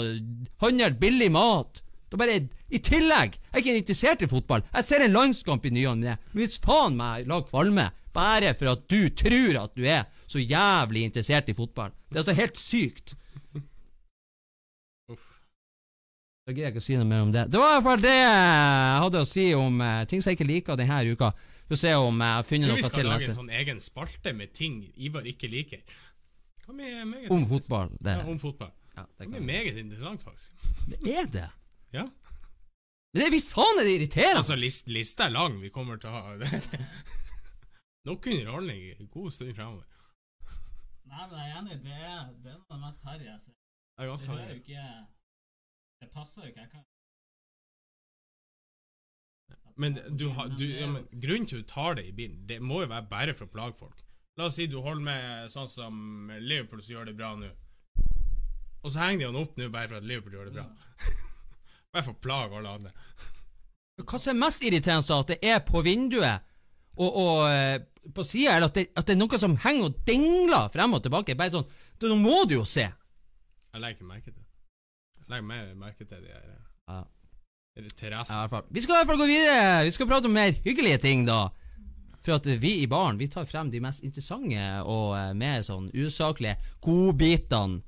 handle 0.65 0.91
billig 0.99 1.31
mat 1.35 1.83
da 2.11 2.19
bare, 2.21 2.41
I 2.71 2.79
tillegg 2.83 3.37
Jeg 3.37 3.55
er 3.55 3.63
ikke 3.63 3.77
interessert 3.81 4.23
i 4.23 4.31
fotball. 4.31 4.63
Jeg 4.75 4.87
ser 4.87 5.05
en 5.05 5.15
landskamp 5.15 5.65
i 5.67 5.73
ny 5.75 5.85
og 5.91 5.99
ne. 6.03 6.17
Hvis 6.35 6.61
faen 6.63 6.99
meg 6.99 7.29
lag 7.31 7.47
kvalme 7.49 7.89
bare 8.15 8.53
for 8.59 8.71
at 8.75 8.85
du 8.91 9.09
tror 9.11 9.59
at 9.65 9.75
du 9.75 9.87
er 9.87 10.05
så 10.31 10.39
jævlig 10.43 11.05
interessert 11.09 11.49
i 11.51 11.57
fotball 11.57 11.91
Det 12.09 12.19
er 12.19 12.23
altså 12.23 12.37
helt 12.39 12.61
sykt. 12.61 13.17
Da 16.45 16.53
gidder 16.53 16.67
jeg 16.67 16.75
ikke 16.75 16.83
å 16.83 16.85
si 16.85 16.97
noe 17.01 17.09
mer 17.09 17.23
om 17.25 17.31
det. 17.33 17.47
Det 17.49 17.57
var 17.57 17.71
i 17.71 17.75
hvert 17.79 17.87
fall 17.89 18.03
det 18.05 18.15
jeg 18.19 19.03
hadde 19.05 19.21
å 19.25 19.29
si 19.29 19.45
om 19.57 19.79
eh, 19.81 20.03
ting 20.11 20.21
som 20.21 20.31
jeg 20.31 20.37
ikke 20.37 20.51
liker 20.51 20.77
denne 20.77 20.99
uka. 21.09 21.31
Vi 21.65 21.73
får 21.73 21.81
se 21.81 21.93
om 21.97 22.21
jeg 22.21 22.35
har 22.37 22.43
funnet 22.45 22.69
Tror 22.69 22.77
vi 22.77 22.83
skal 22.89 23.07
lage 23.09 23.29
en 23.31 23.37
sånn 23.39 23.51
egen 23.57 23.79
spalte 23.81 24.33
med 24.37 24.53
ting 24.57 24.83
Ivar 25.01 25.25
ikke 25.29 25.49
liker. 25.49 25.81
Om 26.69 27.47
fotball. 27.49 27.91
Det, 28.01 28.19
Ja, 28.19 28.27
om 28.29 28.39
fotball. 28.39 28.73
ja, 28.97 29.03
det, 29.03 29.17
Det 29.19 29.25
kan. 29.25 29.33
blir 29.33 29.47
meget 29.49 29.77
interessant, 29.81 30.23
faktisk. 30.23 30.53
det 30.89 31.17
er 31.17 31.27
det. 31.27 31.49
Ja. 31.93 32.05
Men 33.15 33.21
det 33.21 33.27
er 33.27 33.31
visst 33.35 33.53
faen 33.55 33.79
er 33.81 33.85
det 33.87 33.95
irriterende! 33.99 34.41
Altså, 34.43 34.57
list, 34.57 34.89
lista 34.89 35.25
er 35.25 35.35
lang. 35.35 35.61
Vi 35.63 35.69
kommer 35.71 35.97
til 36.03 36.11
å 36.11 36.13
ha 36.13 36.37
nok 38.09 38.27
underholdning 38.27 38.81
en 38.99 39.09
god 39.09 39.31
stund 39.33 39.55
fremover. 39.55 39.85
Nei, 41.05 41.27
men 41.31 41.39
jeg 41.39 41.51
er 41.53 41.59
enig. 41.61 41.77
Det 41.85 41.93
er, 41.93 42.25
det 42.43 42.51
er 42.53 42.57
noe 42.59 42.67
av 42.69 42.77
det 42.77 42.81
mest 42.87 43.05
harry 43.09 43.25
jeg 43.29 43.41
ser. 43.41 43.53
Det 43.95 44.05
er 44.05 44.11
ganske 44.11 44.31
harry. 44.33 44.57
ikke 44.59 44.87
Det 46.03 46.11
passer 46.13 46.43
jo 46.43 46.49
ikke. 46.51 46.61
Jeg 46.65 46.71
kan 46.73 46.85
Men, 49.81 49.99
du 50.09 50.29
du, 50.59 50.65
ja, 50.69 50.87
men 50.87 51.07
grunnen 51.11 51.49
til 51.51 51.59
at 51.61 51.67
du 51.67 51.73
tar 51.73 51.97
det 51.99 52.07
i 52.07 52.15
bilen, 52.15 52.45
det 52.47 52.61
må 52.63 52.85
jo 52.85 52.91
være 52.93 53.09
bare 53.11 53.35
for 53.35 53.49
å 53.49 53.55
plage 53.55 53.79
folk. 53.81 54.05
La 54.39 54.49
oss 54.49 54.57
si 54.59 54.67
du 54.71 54.81
holder 54.83 55.05
med 55.07 55.51
sånn 55.53 55.71
som 55.71 56.31
Liverpool 56.43 56.83
som 56.83 56.97
gjør 56.97 57.11
det 57.11 57.17
bra 57.19 57.35
nå. 57.39 57.51
Og 58.85 58.93
så 58.93 59.01
henger 59.01 59.23
de 59.23 59.29
han 59.31 59.39
opp 59.41 59.55
nå 59.59 59.69
bare 59.73 59.91
for 59.91 59.99
at 60.01 60.07
Liverpool 60.07 60.37
gjør 60.37 60.51
det 60.51 60.57
bra. 60.59 60.67
bare 61.95 62.05
for 62.05 62.15
å 62.15 62.23
plage 62.23 62.59
alle 62.59 62.75
andre. 62.79 62.95
Hva 64.03 64.19
som 64.19 64.35
er 64.35 64.41
mest 64.43 64.65
irriterende, 64.67 65.07
er 65.07 65.23
at 65.23 65.33
det 65.33 65.39
er 65.55 65.61
på 65.67 65.83
vinduet, 65.87 66.51
og, 66.99 67.11
og 67.19 67.39
eh, 67.49 67.79
på 68.15 68.25
sida, 68.27 68.57
eller 68.57 68.71
at 68.71 68.79
det, 68.79 68.89
at 68.95 69.07
det 69.07 69.15
er 69.15 69.21
noe 69.23 69.39
som 69.41 69.55
henger 69.63 69.89
og 69.89 70.01
dingler 70.07 70.69
frem 70.75 70.99
og 70.99 71.03
tilbake. 71.07 71.39
Bare 71.39 71.55
sånn 71.55 71.71
Nå 72.05 72.17
må 72.21 72.43
du 72.45 72.59
jo 72.59 72.65
se. 72.69 72.85
Jeg 72.85 73.81
legger 73.81 73.97
ikke 73.97 74.09
merke 74.11 74.29
til 74.29 74.37
det. 74.37 74.49
Jeg 75.23 75.31
legger 75.33 75.47
mer 75.49 75.71
merke 75.79 76.05
til 76.05 76.19
de 76.21 76.35
her 76.35 76.49
eh, 76.51 76.65
Ja. 76.91 76.99
Ja. 77.75 78.63
Vi 78.71 78.81
skal 78.81 78.95
i 78.95 78.99
hvert 78.99 79.07
fall 79.07 79.19
gå 79.19 79.27
videre. 79.27 79.85
Vi 79.85 79.91
skal 79.91 80.07
prate 80.07 80.29
om 80.31 80.37
mer 80.37 80.55
hyggelige 80.63 80.99
ting, 81.03 81.25
da. 81.27 81.49
For 82.25 82.37
at 82.39 82.47
vi 82.47 82.77
i 82.81 82.87
baren 82.87 83.19
vi 83.19 83.27
tar 83.29 83.45
frem 83.51 83.71
de 83.71 83.81
mest 83.83 84.05
interessante 84.07 84.63
og 84.87 85.17
eh, 85.19 85.33
mer 85.37 85.65
sånn 85.67 85.91
usaklige 85.93 86.55
godbitene. 86.87 87.83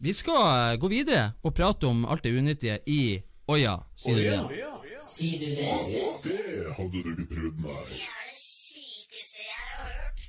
Vi 0.00 0.14
skal 0.16 0.46
eh, 0.46 0.76
gå 0.80 0.88
videre 0.88 1.32
og 1.42 1.56
prate 1.58 1.90
om 1.90 2.06
alt 2.06 2.24
det 2.24 2.36
unyttige 2.38 2.78
i 2.86 3.18
Oja, 3.50 3.80
sier 3.98 4.14
du 4.14 4.22
det? 4.22 4.70
Sier 5.02 5.42
du 5.42 5.46
det? 5.58 6.04
Det 6.22 6.74
hadde 6.76 7.02
du 7.02 7.08
ikke 7.10 7.26
prøvd, 7.34 7.56
nei. 7.66 7.82
Det 7.90 7.98
er 8.06 8.28
det 8.30 8.36
sykeste 8.38 9.42
jeg 9.42 9.64
har 9.74 9.88
hørt. 9.90 10.26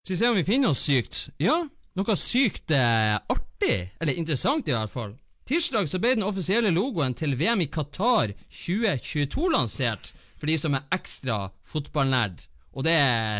Skal 0.00 0.14
vi 0.14 0.20
se 0.22 0.30
om 0.32 0.40
vi 0.40 0.46
finner 0.48 0.72
noe 0.72 0.80
sykt? 0.80 1.26
Ja, 1.44 1.58
noe 1.98 2.18
sykt 2.18 2.74
eh, 2.74 3.16
artig. 3.18 3.78
Eller 3.98 4.18
interessant, 4.20 4.68
i 4.68 4.76
hvert 4.76 4.92
fall. 4.92 5.16
Tirsdag 5.48 5.88
så 5.88 6.00
ble 6.00 6.14
den 6.18 6.26
offisielle 6.26 6.70
logoen 6.74 7.16
til 7.16 7.32
VM 7.40 7.64
i 7.64 7.70
Qatar 7.72 8.34
2022 8.52 9.48
lansert, 9.54 10.12
for 10.36 10.50
de 10.50 10.58
som 10.60 10.76
er 10.76 10.84
ekstra 10.94 11.46
fotballnerd. 11.66 12.44
Og 12.76 12.84
det, 12.84 12.98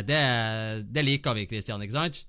det, 0.09 0.23
det 0.89 1.05
liker 1.05 1.37
vi, 1.37 1.45
Christian, 1.51 1.85
ikke 1.85 1.99
sant? 1.99 2.23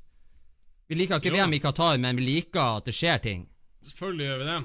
Vi 0.89 0.97
liker 0.97 1.21
ikke 1.21 1.31
Jo. 1.31 1.37
VM 1.37 1.55
i 1.55 1.61
Qatar, 1.63 2.01
men 2.01 2.19
vi 2.19 2.27
liker 2.27 2.81
at 2.81 2.89
det 2.89 2.95
skjer 2.97 3.23
ting. 3.23 3.47
Selvfølgelig 3.85 4.27
gjør 4.27 4.43
vi 4.43 4.49
det. 4.49 4.59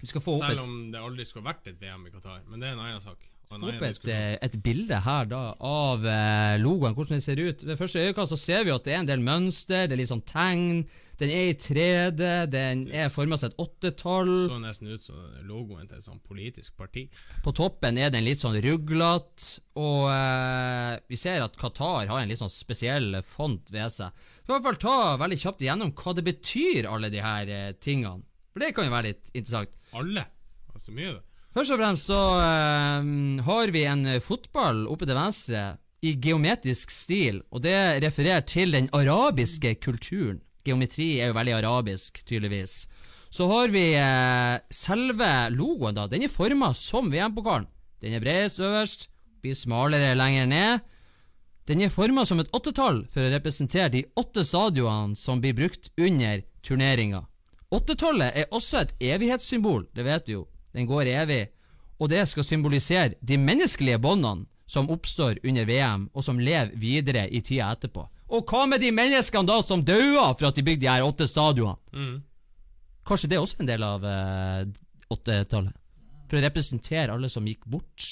Vi 0.00 0.10
Selv 0.10 0.60
om 0.60 0.74
det 0.92 1.00
aldri 1.00 1.24
skulle 1.24 1.46
vært 1.46 1.70
et 1.70 1.80
VM 1.80 2.04
i 2.08 2.12
Qatar. 2.12 2.42
Men 2.50 2.60
det 2.60 2.68
er 2.68 2.76
en 2.76 2.84
annen 2.84 3.00
sak. 3.04 3.22
Opp 3.54 3.82
et, 3.86 4.08
eh, 4.10 4.34
et 4.42 4.56
bilde 4.58 4.98
her 5.04 5.28
da 5.30 5.42
av 5.62 6.02
eh, 6.02 6.56
logoen, 6.58 6.96
hvordan 6.96 7.16
den 7.16 7.22
ser 7.24 7.38
ut. 7.38 7.62
Ved 7.62 7.78
første 7.78 8.02
øyekast 8.02 8.34
så 8.34 8.38
ser 8.40 8.64
vi 8.66 8.74
at 8.74 8.84
det 8.84 8.96
er 8.96 9.04
en 9.04 9.10
del 9.12 9.22
mønster, 9.22 9.86
det 9.86 9.94
er 9.94 10.00
litt 10.02 10.10
sånn 10.10 10.24
tegn. 10.26 10.82
Den 11.16 11.30
er 11.32 11.46
i 11.48 11.56
3D, 11.56 12.22
den 12.52 12.82
er 12.92 13.08
forma 13.12 13.38
som 13.40 13.48
et 13.48 13.60
åttetall. 13.62 14.32
så 14.50 14.58
nesten 14.60 14.90
ut 14.92 15.04
som 15.04 15.20
logoen 15.48 15.88
til 15.88 15.96
et 15.96 16.04
sånt 16.04 16.22
politisk 16.28 16.76
parti. 16.76 17.06
På 17.44 17.54
toppen 17.56 17.96
er 17.96 18.10
den 18.12 18.26
litt 18.26 18.42
sånn 18.42 18.58
ruglete, 18.60 19.62
og 19.80 20.10
eh, 20.12 20.98
vi 21.08 21.20
ser 21.20 21.44
at 21.44 21.56
Qatar 21.56 22.10
har 22.10 22.20
en 22.20 22.28
litt 22.28 22.42
sånn 22.42 22.52
spesiell 22.52 23.16
font 23.24 23.72
ved 23.72 23.94
seg. 23.94 24.26
Så 24.44 24.50
i 24.50 24.52
hvert 24.52 24.68
fall 24.68 24.82
ta 24.82 24.98
veldig 25.22 25.40
kjapt 25.40 25.64
igjennom 25.64 25.94
hva 25.96 26.16
det 26.16 26.26
betyr, 26.26 26.90
alle 26.90 27.12
de 27.12 27.24
her 27.24 27.48
eh, 27.48 27.72
tingene. 27.80 28.26
For 28.52 28.64
det 28.64 28.74
kan 28.76 28.88
jo 28.88 28.92
være 28.92 29.14
litt 29.14 29.32
interessant. 29.32 29.80
Alle. 29.96 30.28
Altså 30.74 30.92
mye 30.92 31.16
det. 31.16 31.24
Først 31.56 31.72
og 31.72 31.80
fremst 31.80 32.12
så 32.12 32.22
eh, 32.44 33.10
har 33.48 33.72
vi 33.72 33.88
en 33.88 34.08
fotball 34.20 34.84
oppe 34.92 35.08
til 35.08 35.16
venstre 35.16 35.66
i 36.04 36.12
geometrisk 36.20 36.92
stil, 36.92 37.40
og 37.50 37.64
det 37.64 38.04
refererer 38.04 38.44
til 38.44 38.76
den 38.76 38.90
arabiske 38.94 39.78
kulturen. 39.80 40.42
Geometri 40.66 41.16
er 41.20 41.30
jo 41.30 41.36
veldig 41.38 41.54
arabisk, 41.60 42.22
tydeligvis. 42.26 42.86
Så 43.30 43.46
har 43.50 43.72
vi 43.74 43.90
eh, 43.98 44.58
selve 44.72 45.30
logoen, 45.54 45.96
da. 45.96 46.06
Den 46.10 46.26
er 46.26 46.32
forma 46.32 46.72
som 46.74 47.10
VM-pokalen. 47.12 47.68
Den 48.02 48.16
er 48.16 48.22
bredest 48.22 48.60
øverst, 48.60 49.08
blir 49.42 49.56
smalere 49.56 50.14
lenger 50.18 50.46
ned. 50.50 50.84
Den 51.66 51.82
er 51.82 51.90
forma 51.90 52.24
som 52.28 52.38
et 52.40 52.52
åttetall 52.54 53.02
for 53.10 53.26
å 53.26 53.32
representere 53.32 53.90
de 53.94 54.04
åtte 54.20 54.44
stadionene 54.46 55.18
som 55.18 55.40
blir 55.42 55.56
brukt 55.58 55.90
under 55.98 56.44
turneringa. 56.62 57.24
Åttetallet 57.74 58.36
er 58.38 58.52
også 58.54 58.84
et 58.84 58.92
evighetssymbol, 59.02 59.88
det 59.96 60.04
vet 60.06 60.26
du 60.28 60.32
jo. 60.36 60.42
Den 60.76 60.86
går 60.86 61.10
evig, 61.10 61.40
og 61.98 62.12
det 62.12 62.22
skal 62.30 62.46
symbolisere 62.46 63.16
de 63.20 63.38
menneskelige 63.40 63.98
båndene 63.98 64.46
som 64.66 64.90
oppstår 64.90 65.40
under 65.46 65.66
VM, 65.66 66.08
og 66.14 66.24
som 66.24 66.38
lever 66.38 66.74
videre 66.78 67.26
i 67.30 67.40
tida 67.42 67.72
etterpå. 67.72 68.06
Og 68.34 68.50
hva 68.50 68.64
med 68.66 68.82
de 68.82 68.90
menneskene 68.94 69.46
da 69.46 69.60
som 69.62 69.84
daua 69.86 70.32
for 70.34 70.48
at 70.48 70.58
de 70.58 70.64
bygde 70.66 70.82
de 70.86 70.90
her 70.90 71.06
åtte 71.06 71.28
stadionene? 71.30 71.78
Mm. 71.94 72.16
Kanskje 73.06 73.30
det 73.30 73.36
er 73.38 73.44
også 73.44 73.62
en 73.62 73.68
del 73.68 73.84
av 73.86 74.06
eh, 74.10 74.62
åttetallet? 75.14 75.74
For 76.26 76.40
å 76.40 76.42
representere 76.42 77.14
alle 77.14 77.30
som 77.30 77.46
gikk 77.46 77.62
bort. 77.70 78.08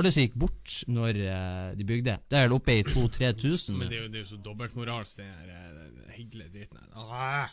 Alle 0.00 0.12
som 0.12 0.24
gikk 0.24 0.38
bort 0.40 0.78
når 0.88 1.20
eh, 1.20 1.68
de 1.76 1.88
bygde. 1.88 2.16
Det 2.24 2.38
er 2.38 2.46
vel 2.46 2.56
oppe 2.56 2.78
i 2.78 2.86
2000-3000. 2.86 3.76
Men 3.76 3.92
det 3.92 3.98
er 3.98 4.06
jo, 4.06 4.10
det 4.12 4.22
er 4.22 4.24
jo 4.24 4.30
så 4.30 4.40
dobbeltmoralsk, 4.44 5.20
den 5.20 5.34
her 5.34 5.52
eh, 5.52 6.14
hyggelige 6.16 6.54
driten 6.54 6.80
her. 6.80 6.88
Ah. 6.96 7.52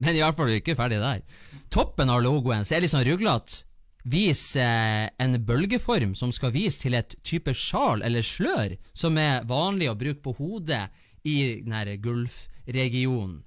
Men 0.00 0.14
i 0.14 0.22
hvert 0.22 0.38
fall 0.38 0.48
er 0.48 0.56
vi 0.56 0.62
ikke 0.62 0.78
ferdig 0.78 1.02
der. 1.02 1.26
Toppen 1.74 2.12
av 2.12 2.22
logoen 2.24 2.62
så 2.64 2.78
er 2.78 2.86
litt 2.86 2.94
sånn 2.94 3.06
ruglete. 3.08 3.64
Vis 4.08 4.56
eh, 4.56 5.10
en 5.20 5.36
bølgeform 5.44 6.14
som 6.16 6.32
skal 6.32 6.54
vise 6.54 6.80
til 6.80 6.96
et 6.96 7.14
type 7.26 7.52
sjal 7.56 8.04
eller 8.06 8.24
slør 8.24 8.76
som 8.96 9.18
er 9.20 9.44
vanlig 9.48 9.90
å 9.90 9.98
bruke 9.98 10.22
på 10.24 10.34
hodet 10.38 10.86
i 11.28 11.60
den 11.60 11.74
her 11.76 11.90
Gulf-regionen. 12.00 13.42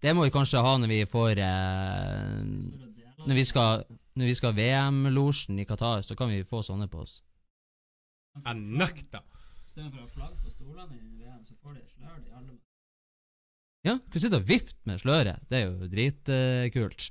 Det 0.00 0.14
må 0.16 0.24
vi 0.24 0.32
kanskje 0.32 0.62
ha 0.64 0.76
når 0.80 0.92
vi 0.92 1.00
får 1.10 1.42
eh, 1.44 2.38
Når 3.26 3.34
vi 3.36 3.44
skal 3.44 3.82
Når 4.16 4.30
vi 4.30 4.36
skal 4.38 4.54
VM-losjen 4.56 5.58
i 5.60 5.66
Qatar, 5.68 6.02
så 6.02 6.16
kan 6.16 6.30
vi 6.30 6.42
få 6.44 6.62
sånne 6.66 6.88
på 6.90 7.02
oss. 7.04 7.20
Jeg 8.36 8.56
nekter. 8.58 9.22
Istedenfor 9.66 10.02
å 10.02 10.06
ha 10.06 10.10
flagg 10.10 10.34
på 10.42 10.50
stolene 10.50 10.96
i 10.98 11.22
VM, 11.22 11.44
så 11.46 11.54
får 11.62 11.76
de 11.78 11.84
slør 11.92 12.16
i 12.18 12.32
alle. 12.34 12.56
Ja, 13.86 13.94
kan 14.12 14.20
sitte 14.20 14.40
og 14.42 14.48
vifte 14.48 14.76
med 14.84 15.00
sløret. 15.00 15.46
Det 15.48 15.60
er 15.60 15.68
jo 15.68 15.88
dritkult. 15.88 17.06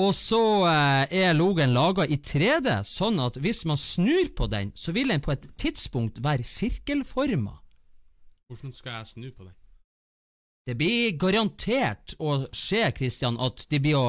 Og 0.00 0.10
så 0.18 0.40
eh, 0.66 1.12
er 1.22 1.36
logoen 1.38 1.74
laga 1.74 2.06
i 2.10 2.16
3D, 2.18 2.80
sånn 2.88 3.20
at 3.22 3.36
hvis 3.38 3.62
man 3.68 3.78
snur 3.78 4.32
på 4.34 4.48
den, 4.50 4.72
så 4.74 4.94
vil 4.94 5.12
den 5.12 5.22
på 5.22 5.34
et 5.36 5.46
tidspunkt 5.60 6.18
være 6.24 6.42
sirkelforma. 6.42 7.60
Hvordan 8.50 8.74
skal 8.74 8.98
jeg 8.98 9.12
snu 9.12 9.28
på 9.30 9.46
den? 9.46 9.54
Det 10.64 10.74
blir 10.80 11.12
garantert 11.20 12.16
å 12.18 12.46
skje, 12.56 12.88
Christian, 12.96 13.36
at 13.38 13.66
de 13.70 13.78
blir 13.84 13.98
å, 14.00 14.04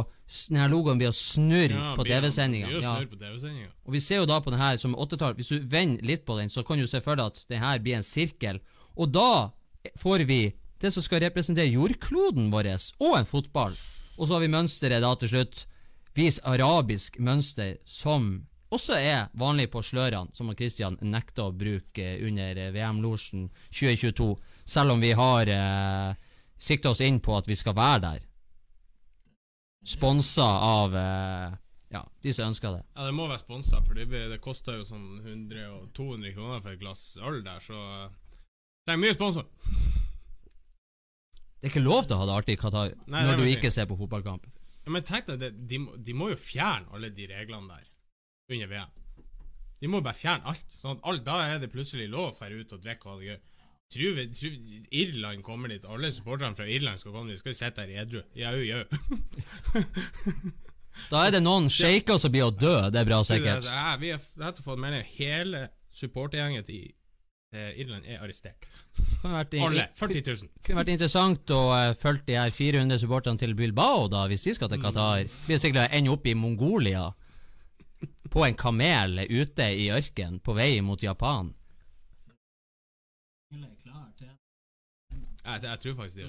denne 0.47 0.69
logoen 0.71 0.97
blir 0.97 1.11
å 1.11 1.15
snurre 1.15 1.75
Ja, 1.75 1.91
på 1.99 2.05
TV-sendinga. 2.07 2.71
Ja. 2.79 2.95
TV-sendinga. 3.03 3.69
Og 3.83 3.97
vi 3.97 4.01
ser 4.01 4.23
jo 4.23 4.29
da 4.29 4.39
på 4.41 4.53
den 4.53 4.63
her 4.63 4.79
som 4.81 4.95
åttetall. 4.95 5.35
Hvis 5.37 5.51
du 5.51 5.67
vender 5.69 6.07
litt 6.07 6.23
på 6.25 6.39
den, 6.39 6.49
så 6.49 6.63
kan 6.65 6.79
du 6.79 6.87
se 6.87 7.03
for 7.03 7.19
deg 7.19 7.27
at 7.27 7.43
den 7.51 7.61
her 7.61 7.83
blir 7.83 7.99
en 7.99 8.07
sirkel. 8.07 8.61
Og 8.95 9.11
da 9.13 9.51
får 9.99 10.23
vi 10.25 10.39
det 10.81 10.93
som 10.95 11.03
skal 11.03 11.25
representere 11.27 11.75
jordkloden 11.75 12.47
vår, 12.53 12.71
og 13.03 13.19
en 13.19 13.29
fotball. 13.29 13.75
Og 14.15 14.23
så 14.25 14.37
har 14.37 14.45
vi 14.45 14.53
mønsteret 14.55 15.03
da 15.03 15.11
til 15.19 15.33
slutt. 15.35 15.65
Vis 16.15 16.39
arabisk 16.47 17.17
mønster, 17.19 17.75
som 17.83 18.45
også 18.71 18.95
er 18.95 19.25
vanlig 19.35 19.67
på 19.73 19.81
slørene, 19.83 20.31
som 20.35 20.53
Christian 20.55 20.95
nekta 21.03 21.49
å 21.49 21.55
bruke 21.55 22.05
under 22.23 22.61
eh, 22.61 22.71
VM-losjen 22.75 23.49
2022, 23.67 24.29
selv 24.63 24.95
om 24.95 25.03
vi 25.03 25.11
har 25.15 25.51
eh, 25.51 26.15
sikta 26.57 26.93
oss 26.93 27.03
inn 27.03 27.19
på 27.19 27.35
at 27.35 27.49
vi 27.51 27.59
skal 27.59 27.75
være 27.75 28.01
der. 28.07 28.25
Sponsa 29.85 30.47
av 30.65 30.95
eh, 30.97 31.59
ja, 31.93 32.01
de 32.23 32.33
som 32.33 32.49
ønsker 32.49 32.77
det. 32.77 32.83
Ja, 32.95 33.05
det 33.09 33.15
må 33.15 33.27
være 33.27 33.43
sponsa, 33.43 33.83
for 33.85 33.99
det, 33.99 34.07
det 34.09 34.41
koster 34.43 34.79
jo 34.79 34.87
sånn 34.87 35.19
100-200 35.21 36.35
kroner 36.35 36.63
for 36.63 36.73
et 36.73 36.81
glass 36.81 37.03
øl 37.19 37.43
der, 37.45 37.59
så 37.63 37.75
eh, 37.75 38.09
det 38.85 38.95
er 38.95 39.01
mye 39.01 39.15
sponsor. 39.17 39.47
Det 41.59 41.69
er 41.69 41.71
ikke 41.73 41.81
lov 41.81 42.05
til 42.05 42.15
å 42.15 42.19
ha 42.21 42.27
det 42.29 42.35
artig 42.35 42.55
i 42.55 42.59
Qatar 42.61 42.91
Nei, 43.09 43.23
når 43.25 43.39
du 43.41 43.47
ikke 43.49 43.71
ser 43.73 43.87
på 43.89 43.97
fotballkamp. 43.97 44.45
Ja, 44.85 44.93
men 44.93 45.05
tenk 45.05 45.25
deg, 45.29 45.41
det, 45.41 45.51
de, 45.69 45.81
de 46.05 46.13
må 46.17 46.29
jo 46.29 46.37
fjerne 46.39 46.91
alle 46.93 47.09
de 47.13 47.25
reglene 47.31 47.73
der 47.73 47.87
under 48.53 48.69
VM. 48.69 48.91
De 49.81 49.89
må 49.91 50.01
bare 50.05 50.17
fjerne 50.17 50.45
alt. 50.51 50.77
Sånn 50.79 50.97
at 50.97 51.07
alt, 51.09 51.23
Da 51.25 51.39
er 51.49 51.59
det 51.61 51.71
plutselig 51.73 52.07
lov 52.11 52.31
å 52.31 52.35
dra 52.37 52.53
ut 52.53 52.75
og 52.77 52.83
drikke 52.83 53.09
og 53.09 53.15
ha 53.15 53.19
det 53.19 53.31
gøy. 53.31 53.39
Tror 53.95 54.13
vi, 54.17 54.23
tror 54.33 54.53
vi 54.65 54.79
Irland 55.01 55.43
kommer 55.45 55.69
dit, 55.69 55.83
alle 55.85 56.09
supporterne 56.13 56.57
fra 56.57 56.65
Irland 56.69 57.01
skal 57.01 57.13
komme 57.13 57.29
dit, 57.29 57.41
skal 57.41 57.53
vi 57.53 57.57
sitte 57.59 57.83
her 57.85 58.05
edru? 58.05 58.21
Jau, 58.37 58.55
jau. 58.65 58.83
Da 61.11 61.25
er 61.25 61.33
det 61.35 61.41
noen 61.43 61.65
sjeiker 61.67 62.15
som 62.21 62.31
blir 62.31 62.45
å 62.47 62.53
dø, 62.55 62.75
det 62.87 63.01
er 63.01 63.07
bra 63.09 63.17
sikkert. 63.27 63.67
Ja, 63.67 63.97
vi 63.99 64.13
har 64.15 64.21
fått 64.63 64.79
melding 64.79 65.03
hele 65.17 65.65
supportergjengen 65.91 66.63
til 66.63 66.93
Irland 67.81 68.05
er 68.05 68.21
arrestert. 68.23 68.65
Kunne 69.21 69.35
vært, 69.39 69.53
Alle. 69.65 69.87
40 69.97 70.21
000. 70.27 70.49
kunne 70.63 70.79
vært 70.81 70.91
interessant 70.93 71.51
å 71.55 71.59
uh, 71.73 71.91
følge 71.97 72.25
de 72.29 72.37
her 72.39 72.51
400 72.55 72.99
supporterne 73.03 73.41
til 73.41 73.55
Bilbao, 73.57 74.07
da, 74.11 74.25
hvis 74.31 74.43
de 74.47 74.53
skal 74.57 74.71
til 74.71 74.81
Qatar. 74.83 75.27
Blir 75.47 75.61
sikkert 75.61 75.85
å 75.87 75.95
ende 75.97 76.13
opp 76.13 76.25
i 76.29 76.35
Mongolia. 76.37 77.05
På 78.31 78.43
en 78.45 78.57
kamel 78.59 79.21
ute 79.29 79.69
i 79.79 79.87
ørken, 79.95 80.39
på 80.43 80.53
vei 80.57 80.81
mot 80.83 81.01
Japan. 81.01 81.53
Alle 83.53 83.67
er 83.69 83.77
klar 83.83 84.09
til 84.19 84.27
Jeg, 85.45 85.61
jeg 85.63 85.79
tror 85.83 85.95
faktisk 86.01 86.17
de. 86.17 86.27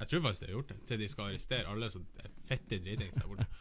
Jeg 0.00 0.08
tror 0.10 0.22
faktisk 0.24 0.40
de 0.42 0.46
har 0.48 0.54
gjort 0.56 0.68
det, 0.72 0.78
til 0.88 0.98
de 1.02 1.08
skal 1.12 1.30
arrestere 1.30 1.70
alle 1.72 1.90
som 1.92 2.06
er 2.24 2.30
fette 2.48 2.78
dritings 2.82 3.20
der 3.20 3.28
borte. 3.30 3.46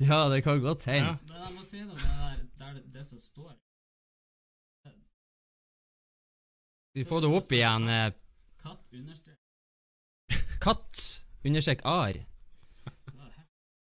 Ja, 0.00 0.28
det 0.32 0.38
kan 0.46 0.62
godt 0.64 0.86
Ja. 0.86 0.92
hende. 0.92 1.18
Men 1.28 1.42
jeg 1.42 1.50
må 1.58 1.64
si 1.68 1.82
noe, 1.84 1.96
det 2.00 2.08
der, 2.08 2.38
der 2.62 2.70
det, 2.78 2.82
det 2.94 3.02
som 3.04 3.18
står 3.20 3.50
Vi 6.92 7.04
får 7.04 7.20
det 7.24 7.30
opp 7.32 7.52
igjen. 7.52 7.88
eh, 7.88 8.12
Katt 8.62 8.92
understrek 8.92 9.38
Katt 10.60 11.00
understrek 11.44 11.80
ar. 11.84 12.18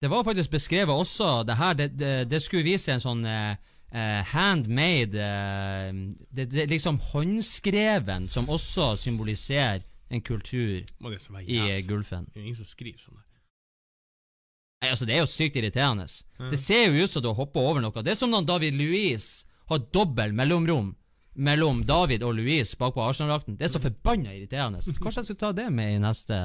Det 0.01 0.09
var 0.09 0.25
faktisk 0.25 0.51
beskrevet 0.51 0.95
også 0.95 1.43
Det 1.43 1.57
her, 1.59 1.75
det, 1.75 1.89
det, 1.99 2.31
det 2.31 2.43
skulle 2.43 2.67
vise 2.67 2.93
en 2.93 3.03
sånn 3.03 3.25
eh, 3.27 3.57
handmade 4.33 5.17
uh, 5.17 6.03
det, 6.31 6.45
det 6.53 6.67
er 6.67 6.69
liksom 6.71 6.99
håndskreven, 7.01 8.29
som 8.29 8.51
også 8.53 8.93
symboliserer 9.01 9.83
en 10.11 10.21
kultur 10.23 10.85
i. 11.49 11.81
Gulfen. 11.83 12.29
Det 12.35 12.41
er 12.41 12.45
ingen 12.45 12.61
som 12.61 12.69
skriver 12.69 13.01
sånn. 13.01 13.25
Nei, 14.79 14.93
altså 14.93 15.09
Det 15.09 15.17
er 15.17 15.25
jo 15.25 15.31
sykt 15.31 15.57
irriterende. 15.59 16.07
Ja. 16.39 16.51
Det 16.53 16.61
ser 16.61 16.85
jo 16.87 17.03
ut 17.03 17.11
som 17.11 17.25
du 17.25 17.33
har 17.33 17.39
hoppa 17.41 17.61
over 17.65 17.83
noe. 17.83 18.05
Det 18.05 18.13
er 18.13 18.21
som 18.21 18.31
når 18.31 18.47
David 18.47 18.79
Louise 18.79 19.49
har 19.69 19.83
dobbel 19.93 20.37
mellomrom 20.37 20.93
mellom 21.39 21.85
David 21.87 22.25
og 22.27 22.35
Louise 22.35 22.77
bak 22.79 22.97
på 22.97 23.05
Arsenal-drakten. 23.05 23.57
Det 23.59 23.69
er 23.69 23.73
så 23.73 23.83
forbanna 23.83 24.35
irriterende. 24.35 24.83
Kanskje 24.83 25.23
jeg 25.23 25.29
skulle 25.29 25.43
ta 25.45 25.53
det 25.55 25.69
med 25.75 25.95
i 25.95 26.03
neste 26.03 26.39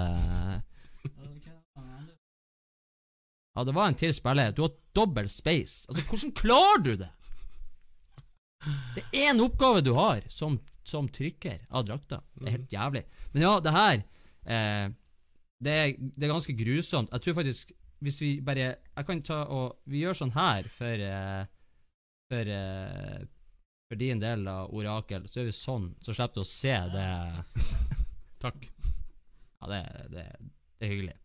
Ja, 3.53 3.63
det 3.63 3.75
var 3.75 3.89
en 3.89 3.97
til 3.97 4.13
spiller. 4.13 4.53
Du 4.53 4.63
har 4.65 4.73
dobbel 4.97 5.27
space. 5.29 5.85
Altså, 5.89 6.01
hvordan 6.09 6.31
klarer 6.37 6.81
du 6.81 6.95
det? 7.03 7.09
Det 8.95 9.03
er 9.03 9.29
én 9.29 9.41
oppgave 9.43 9.83
du 9.85 9.91
har 9.93 10.23
som, 10.31 10.57
som 10.87 11.09
trykker 11.11 11.65
av 11.69 11.85
drakta. 11.85 12.21
Det 12.39 12.47
er 12.47 12.55
helt 12.57 12.73
jævlig. 12.73 13.03
Men 13.33 13.45
ja, 13.45 13.53
det 13.61 13.73
her 13.75 13.95
eh, 13.99 14.87
det, 15.63 15.73
er, 15.73 15.93
det 15.99 16.25
er 16.25 16.33
ganske 16.33 16.55
grusomt. 16.57 17.13
Jeg 17.13 17.25
tror 17.25 17.41
faktisk 17.41 17.73
Hvis 18.03 18.21
vi 18.21 18.29
bare 18.43 18.75
Jeg 18.75 19.05
kan 19.07 19.21
ta 19.23 19.43
og 19.47 19.77
Vi 19.85 20.01
gjør 20.01 20.17
sånn 20.17 20.33
her 20.35 20.67
for 20.75 21.05
eh, 21.07 21.45
For 22.31 22.49
eh, 22.57 23.21
For 23.89 23.99
din 23.99 24.21
del 24.21 24.47
av 24.47 24.71
Orakel. 24.73 25.25
Så 25.29 25.41
gjør 25.41 25.49
vi 25.51 25.55
sånn, 25.57 25.89
så 26.01 26.15
slipper 26.15 26.39
du 26.39 26.45
å 26.45 26.49
se 26.49 26.75
det. 26.93 27.09
Takk. 28.43 28.69
Ja, 29.61 29.69
det, 29.71 29.81
det, 30.13 30.27
det 30.79 30.87
er 30.87 30.93
hyggelig. 30.93 31.17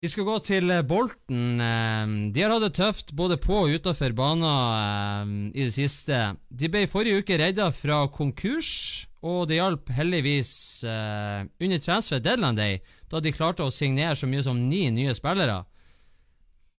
Vi 0.00 0.08
skal 0.08 0.24
gå 0.24 0.34
til 0.40 0.70
eh, 0.72 0.84
Bolten. 0.88 1.60
eh, 1.60 2.12
De 2.32 2.40
har 2.44 2.54
hatt 2.54 2.62
det 2.64 2.72
tøft 2.78 3.10
både 3.18 3.36
på 3.42 3.58
og 3.66 3.74
utafor 3.74 4.14
banen 4.16 4.46
eh, 4.48 5.58
i 5.60 5.66
det 5.66 5.74
siste. 5.76 6.20
De 6.48 6.70
ble 6.72 6.86
i 6.86 6.88
forrige 6.88 7.20
uke 7.20 7.36
redda 7.40 7.66
fra 7.76 7.98
konkurs, 8.14 8.70
og 9.20 9.42
det 9.50 9.58
hjalp 9.58 9.90
heldigvis 9.92 10.52
eh, 10.88 11.42
under 11.60 11.82
transfer 11.84 12.22
deadline 12.24 12.56
day, 12.56 12.78
da 13.12 13.20
de 13.20 13.34
klarte 13.36 13.66
å 13.66 13.74
signere 13.74 14.16
så 14.16 14.30
mye 14.30 14.46
som 14.46 14.56
ni 14.70 14.86
nye 14.94 15.12
spillere. 15.18 15.58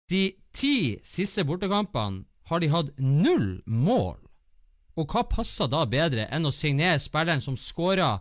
De 0.09 0.23
ti 0.57 0.75
siste 1.07 1.45
bortekampene 1.47 2.25
har 2.51 2.61
de 2.61 2.71
hatt 2.73 2.91
null 2.99 3.61
mål. 3.67 4.19
Og 4.99 5.07
hva 5.15 5.23
passer 5.31 5.71
da 5.71 5.85
bedre 5.89 6.27
enn 6.35 6.49
å 6.49 6.55
signere 6.55 7.01
spilleren 7.01 7.43
som 7.45 7.57
skåra 7.59 8.19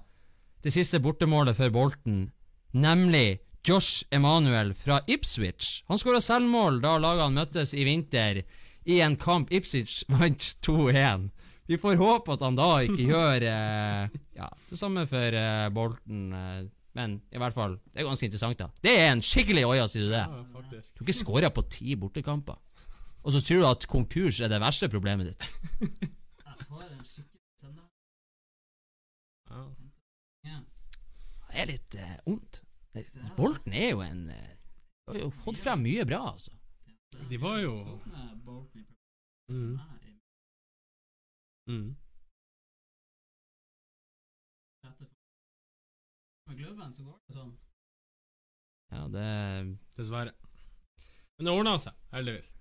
det 0.63 0.73
siste 0.75 0.99
bortemålet 1.01 1.57
for 1.57 1.71
Bolten, 1.73 2.30
nemlig 2.75 3.39
Josh 3.65 4.05
Emanuel 4.11 4.73
fra 4.77 5.01
Ipswich. 5.07 5.84
Han 5.89 5.99
skåra 5.99 6.21
selvmål 6.23 6.80
da 6.84 6.95
lagene 7.01 7.41
møttes 7.41 7.73
i 7.75 7.86
vinter 7.88 8.43
i 8.89 8.99
en 9.03 9.17
kamp 9.19 9.51
Ipswich 9.53 10.03
vant 10.13 10.51
2-1. 10.65 11.30
Vi 11.69 11.77
får 11.77 11.99
håpe 11.99 12.34
at 12.34 12.43
han 12.45 12.57
da 12.57 12.69
ikke 12.86 13.07
gjør 13.11 13.45
eh, 13.45 14.19
ja, 14.38 14.49
det 14.69 14.80
samme 14.80 15.05
for 15.09 15.41
eh, 15.41 15.67
Bolten, 15.73 16.30
eh, 16.34 16.61
men 16.97 17.19
i 17.30 17.41
hvert 17.41 17.53
fall, 17.53 17.77
det 17.91 18.01
er 18.01 18.07
ganske 18.07 18.25
interessant, 18.25 18.57
da. 18.59 18.71
Det 18.82 18.95
er 18.97 19.11
en 19.11 19.21
skikkelig 19.23 19.67
oia, 19.67 19.86
sier 19.91 20.07
du 20.07 20.13
det? 20.15 20.23
Ja. 20.23 20.41
Du 20.49 21.03
har 21.03 21.05
ikke 21.05 21.19
skåra 21.19 21.51
på 21.53 21.63
ti 21.69 21.93
bortekamper. 21.99 22.57
Og 23.24 23.34
så 23.36 23.41
tror 23.43 23.61
du 23.61 23.67
at 23.67 23.88
konkurs 23.91 24.39
er 24.39 24.51
det 24.51 24.61
verste 24.63 24.89
problemet 24.91 25.32
ditt. 25.32 25.47
Jeg 25.82 26.67
får 26.67 26.86
en 26.86 27.05
skikkelig 27.05 27.43
søndag. 27.59 27.88
Ja. 29.49 29.63
Ja. 30.47 30.59
Det 31.49 31.61
er 31.63 31.72
litt 31.74 31.99
eh, 31.99 32.15
ondt. 32.30 32.61
Bolten 33.38 33.76
er 33.76 33.91
jo 33.91 34.01
en 34.03 34.30
eh, 34.34 34.55
Har 35.09 35.20
jo 35.20 35.30
fått 35.34 35.59
frem 35.61 35.84
mye 35.84 36.05
bra, 36.05 36.22
altså. 36.34 36.53
De 37.30 37.38
var 37.41 37.57
jo 37.61 37.74
mm. 39.51 39.80
Mm. 41.70 41.95
Ja, 48.89 49.07
det 49.13 49.26
Dessverre. 49.97 50.34
Men 51.38 51.45
det 51.45 51.53
ordna 51.53 51.76
seg, 51.82 51.97
heldigvis. 52.13 52.53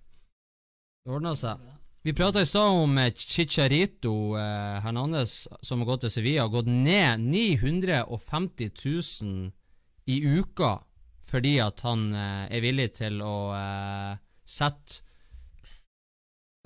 Ordna 1.09 1.34
seg. 1.36 1.59
Vi 2.02 2.12
prata 2.14 2.40
i 2.40 2.46
stad 2.46 2.70
om 2.82 2.98
eh, 2.98 3.12
Chicharito 3.12 4.12
eh, 4.38 4.78
Hernandez, 4.84 5.48
som 5.62 5.80
har 5.82 5.86
gått 5.90 6.00
til 6.06 6.11
Sevilla. 6.14 6.42
Har 6.46 6.52
gått 6.54 6.66
ned 6.70 7.20
950 7.20 8.70
000 9.24 9.52
i 10.06 10.20
uka 10.38 10.78
fordi 11.28 11.59
at 11.61 11.80
han 11.84 12.06
eh, 12.16 12.46
er 12.56 12.62
villig 12.64 12.86
til 12.96 13.18
å 13.20 13.34
eh, 13.52 14.14
sette 14.48 15.02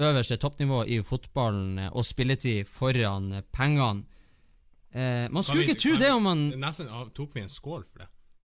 øverste 0.02 0.36
toppnivå 0.42 0.84
i 0.90 1.00
fotballen 1.06 1.78
eh, 1.86 1.90
og 1.92 2.04
spilletid 2.06 2.68
foran 2.70 3.32
eh, 3.40 3.44
pengene. 3.54 4.04
Man 4.92 5.40
skulle 5.40 5.62
vi- 5.64 5.70
ikke 5.72 5.80
tro 5.80 5.94
det 5.96 6.10
om 6.12 6.22
man 6.28 6.40
Nesten 6.60 6.88
tok 7.16 7.30
vi 7.34 7.40
en 7.40 7.48
skål 7.48 7.84
for 7.88 8.02
det. 8.02 8.08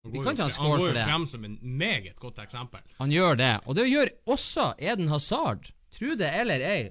Han 0.06 0.12
Vi 0.14 0.20
kan 0.22 0.36
jo 0.38 0.44
ha 0.44 0.46
en 0.46 0.54
skål 0.54 0.78
for 0.78 0.78
det. 0.78 0.78
Han 0.78 0.84
går 0.84 1.00
jo 1.02 1.06
frem 1.10 1.26
som 1.28 1.46
en 1.48 1.56
meget 1.80 2.20
godt 2.22 2.38
eksempel. 2.44 2.84
Han 3.00 3.10
gjør 3.12 3.36
det, 3.40 3.50
og 3.66 3.76
det 3.76 3.88
gjør 3.90 4.12
også 4.36 4.68
Eden 4.78 5.08
Hazard. 5.10 5.72
Tro 5.98 6.16
det 6.20 6.30
eller 6.42 6.64
ei. 6.64 6.82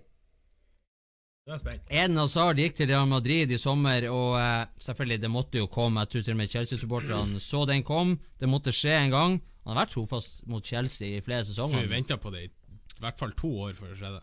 Eden 1.47 2.19
Hazard 2.19 2.59
gikk 2.59 2.75
til 2.75 2.89
Real 2.91 3.07
Madrid 3.07 3.53
i 3.55 3.59
sommer, 3.61 4.09
og 4.11 4.33
eh, 4.41 4.65
selvfølgelig, 4.83 5.21
det 5.23 5.31
måtte 5.31 5.61
jo 5.61 5.69
komme. 5.71 6.03
Jeg 6.03 6.11
tror 6.11 6.25
til 6.27 6.35
og 6.35 6.41
med 6.41 6.51
Chelsea-supporterne 6.51 7.43
så 7.43 7.63
den 7.71 7.85
kom. 7.87 8.17
Det 8.41 8.51
måtte 8.51 8.75
skje 8.75 8.97
en 8.99 9.15
gang. 9.15 9.37
Han 9.63 9.75
har 9.75 9.85
vært 9.85 9.95
trofast 9.95 10.43
mot 10.51 10.67
Chelsea 10.67 11.21
i 11.21 11.23
flere 11.23 11.47
sesonger. 11.47 11.87
vi 11.87 11.95
venta 11.95 12.19
på 12.19 12.35
det 12.35 12.49
i 12.49 12.51
hvert 13.03 13.19
fall 13.21 13.33
to 13.39 13.51
år 13.69 13.77
før 13.79 13.93
det 13.93 14.01
skjedde. 14.01 14.21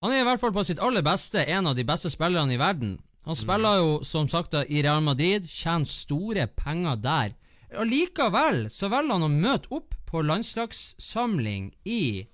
Han 0.00 0.12
er 0.14 0.22
i 0.22 0.26
hvert 0.28 0.40
fall 0.40 0.52
på 0.56 0.64
sitt 0.64 0.80
aller 0.80 1.04
beste 1.04 1.44
en 1.44 1.68
av 1.68 1.76
de 1.76 1.84
beste 1.84 2.08
spillerne 2.12 2.54
i 2.56 2.60
verden. 2.60 2.96
Han 3.28 3.36
spiller 3.36 3.82
jo 3.82 3.90
som 4.06 4.28
sagt 4.32 4.56
i 4.56 4.80
Real 4.80 5.02
Madrid, 5.04 5.44
tjener 5.44 5.88
store 5.88 6.46
penger 6.56 6.96
der. 7.04 7.34
Allikevel 7.76 8.64
så 8.72 8.88
velger 8.88 9.18
han 9.18 9.26
å 9.28 9.32
møte 9.32 9.68
opp 9.76 9.94
på 10.08 10.22
landslagssamling 10.24 11.68
i 11.84 12.24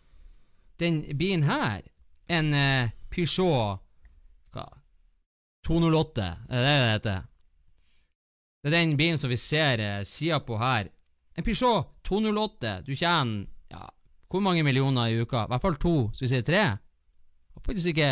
den 0.78 1.00
bilen 1.18 1.42
her. 1.46 1.82
En 2.28 2.52
uh, 2.54 2.90
Peugeot 3.12 3.80
hva? 4.54 4.66
208, 5.66 6.26
er 6.50 6.62
det 6.62 6.64
det 6.66 6.92
heter? 6.92 7.22
Det 8.62 8.70
er 8.72 8.76
den 8.80 8.96
bilen 8.98 9.18
som 9.18 9.30
vi 9.30 9.38
ser 9.40 9.82
uh, 9.82 10.04
sida 10.06 10.40
på 10.42 10.58
her. 10.60 10.90
En 11.36 11.44
Peugeot 11.46 11.92
208. 12.06 12.80
Du 12.86 12.94
tjener 12.96 13.46
ja, 13.70 13.84
hvor 14.30 14.42
mange 14.42 14.64
millioner 14.66 15.12
i 15.12 15.20
uka? 15.22 15.44
I 15.46 15.52
hvert 15.52 15.62
fall 15.64 15.78
to, 15.82 15.94
så 16.14 16.24
vi 16.26 16.32
sier 16.32 16.46
tre. 16.46 16.64
Har 17.56 17.64
faktisk 17.66 17.92
ikke 17.94 18.10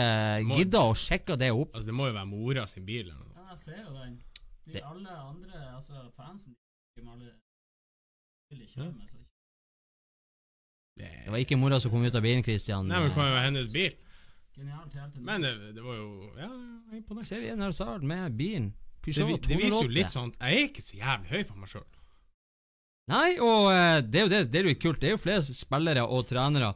gidda 0.55 0.85
å 0.89 0.95
sjekke 0.99 1.37
det 1.41 1.51
opp. 1.55 1.75
Altså 1.75 1.91
Det 1.91 1.97
må 1.97 2.09
jo 2.09 2.17
være 2.17 2.31
mora 2.31 2.67
sin 2.71 2.87
bil 2.87 3.05
eller 3.09 3.19
noe. 3.19 3.33
Ja, 3.35 3.49
jeg 3.53 3.59
ser 3.65 3.81
jo 3.83 3.95
den. 3.99 4.15
De 4.65 4.73
Det- 4.73 4.83
alle 4.89 5.11
andre, 5.11 5.59
altså 5.77 6.07
fansen 6.17 6.55
de 6.97 7.03
alle 7.11 7.33
vil 8.51 8.63
ikke 8.63 8.73
kjøre 8.79 8.93
med, 8.95 9.09
så 9.11 9.19
Det 10.97 11.31
var 11.33 11.41
ikke 11.43 11.57
mora 11.59 11.81
som 11.83 11.91
kom 11.91 12.05
ut 12.07 12.15
av 12.15 12.23
bilen, 12.23 12.45
Christian. 12.47 12.87
Nei, 12.89 13.01
men 13.01 13.09
det 13.11 13.15
kom 13.17 13.27
jo 13.27 13.41
hennes 13.43 13.69
bil. 13.73 13.93
genialt 14.55 14.93
helt. 14.95 15.17
Men 15.19 15.43
det, 15.43 15.51
det 15.75 15.83
var 15.83 15.97
jo 15.99 16.31
Ja, 16.39 16.47
er 16.93 16.97
imponert. 17.01 17.27
Ser 17.27 17.41
vi 17.43 17.49
en 17.51 17.61
Hazard 17.67 18.03
med 18.07 18.37
bilen. 18.39 18.69
Det, 19.05 19.11
Peugeot 19.13 19.29
vi- 19.29 19.49
det 19.49 19.57
viser 19.59 19.83
jo 19.85 19.91
litt 19.93 20.13
sånn 20.15 20.31
Jeg 20.41 20.55
er 20.55 20.69
ikke 20.69 20.83
så 20.87 20.97
jævlig 20.97 21.29
høy 21.33 21.43
på 21.51 21.57
meg 21.59 21.69
sjøl. 21.69 21.85
Nei, 23.11 23.37
og 23.43 23.67
eh, 23.75 24.01
det 24.01 24.21
er 24.21 24.23
jo 24.25 24.31
det, 24.33 24.43
det 24.53 24.61
er 24.63 24.69
jo 24.71 24.75
kult. 24.81 25.01
Det 25.03 25.09
er 25.11 25.17
jo 25.17 25.21
flere 25.21 25.43
spillere 25.45 26.05
og 26.09 26.23
trenere 26.31 26.71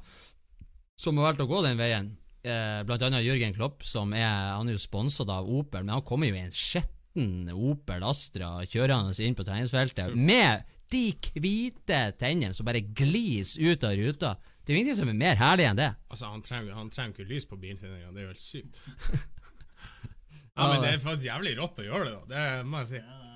som 0.98 1.16
har 1.16 1.30
valgt 1.30 1.40
å 1.40 1.48
gå 1.48 1.62
den 1.64 1.78
veien. 1.78 2.10
Eh, 2.44 2.82
blant 2.84 3.02
annet 3.06 3.24
Jørgen 3.24 3.54
Klopp, 3.56 3.84
som 3.86 4.12
er 4.12 4.26
Han 4.56 4.68
er 4.68 4.74
jo 4.76 4.82
sponsa 4.82 5.24
av 5.24 5.46
Opel, 5.48 5.84
men 5.86 5.94
han 5.94 6.02
kommer 6.02 6.26
jo 6.28 6.34
i 6.36 6.42
en 6.44 6.50
skitten 6.54 7.48
Opel 7.54 8.02
Astra 8.06 8.58
kjørende 8.66 9.14
inn 9.24 9.34
på 9.38 9.46
treningsfeltet 9.46 10.14
med 10.14 10.64
de 10.92 11.04
hvite 11.36 12.00
tennene 12.20 12.56
som 12.56 12.66
bare 12.68 12.80
glis 12.80 13.56
ut 13.60 13.84
av 13.84 13.96
ruta. 13.98 14.34
Det 14.62 14.72
er 14.72 14.76
jo 14.76 14.80
ingenting 14.82 15.00
som 15.00 15.10
er 15.12 15.18
mer 15.20 15.38
herlig 15.40 15.66
enn 15.68 15.80
det. 15.80 15.92
Altså, 16.10 16.28
han 16.32 16.42
trenger 16.44 16.76
han 16.76 16.90
trenger 16.92 17.16
ikke 17.16 17.28
lys 17.30 17.48
på 17.48 17.56
bilen 17.60 17.78
sin 17.80 17.92
engang. 17.92 18.12
Det 18.14 18.20
er 18.20 18.26
jo 18.26 18.32
helt 18.34 18.44
sykt. 18.44 18.80
ja, 20.58 20.66
men 20.68 20.82
det 20.84 20.92
er 20.94 21.00
faktisk 21.04 21.28
jævlig 21.30 21.56
rått 21.60 21.80
å 21.80 21.88
gjøre 21.88 22.04
det, 22.08 22.12
da. 22.14 22.22
Det 22.34 22.68
må 22.68 22.84
jeg 22.84 22.90
si. 22.92 23.02
Det- 23.04 23.26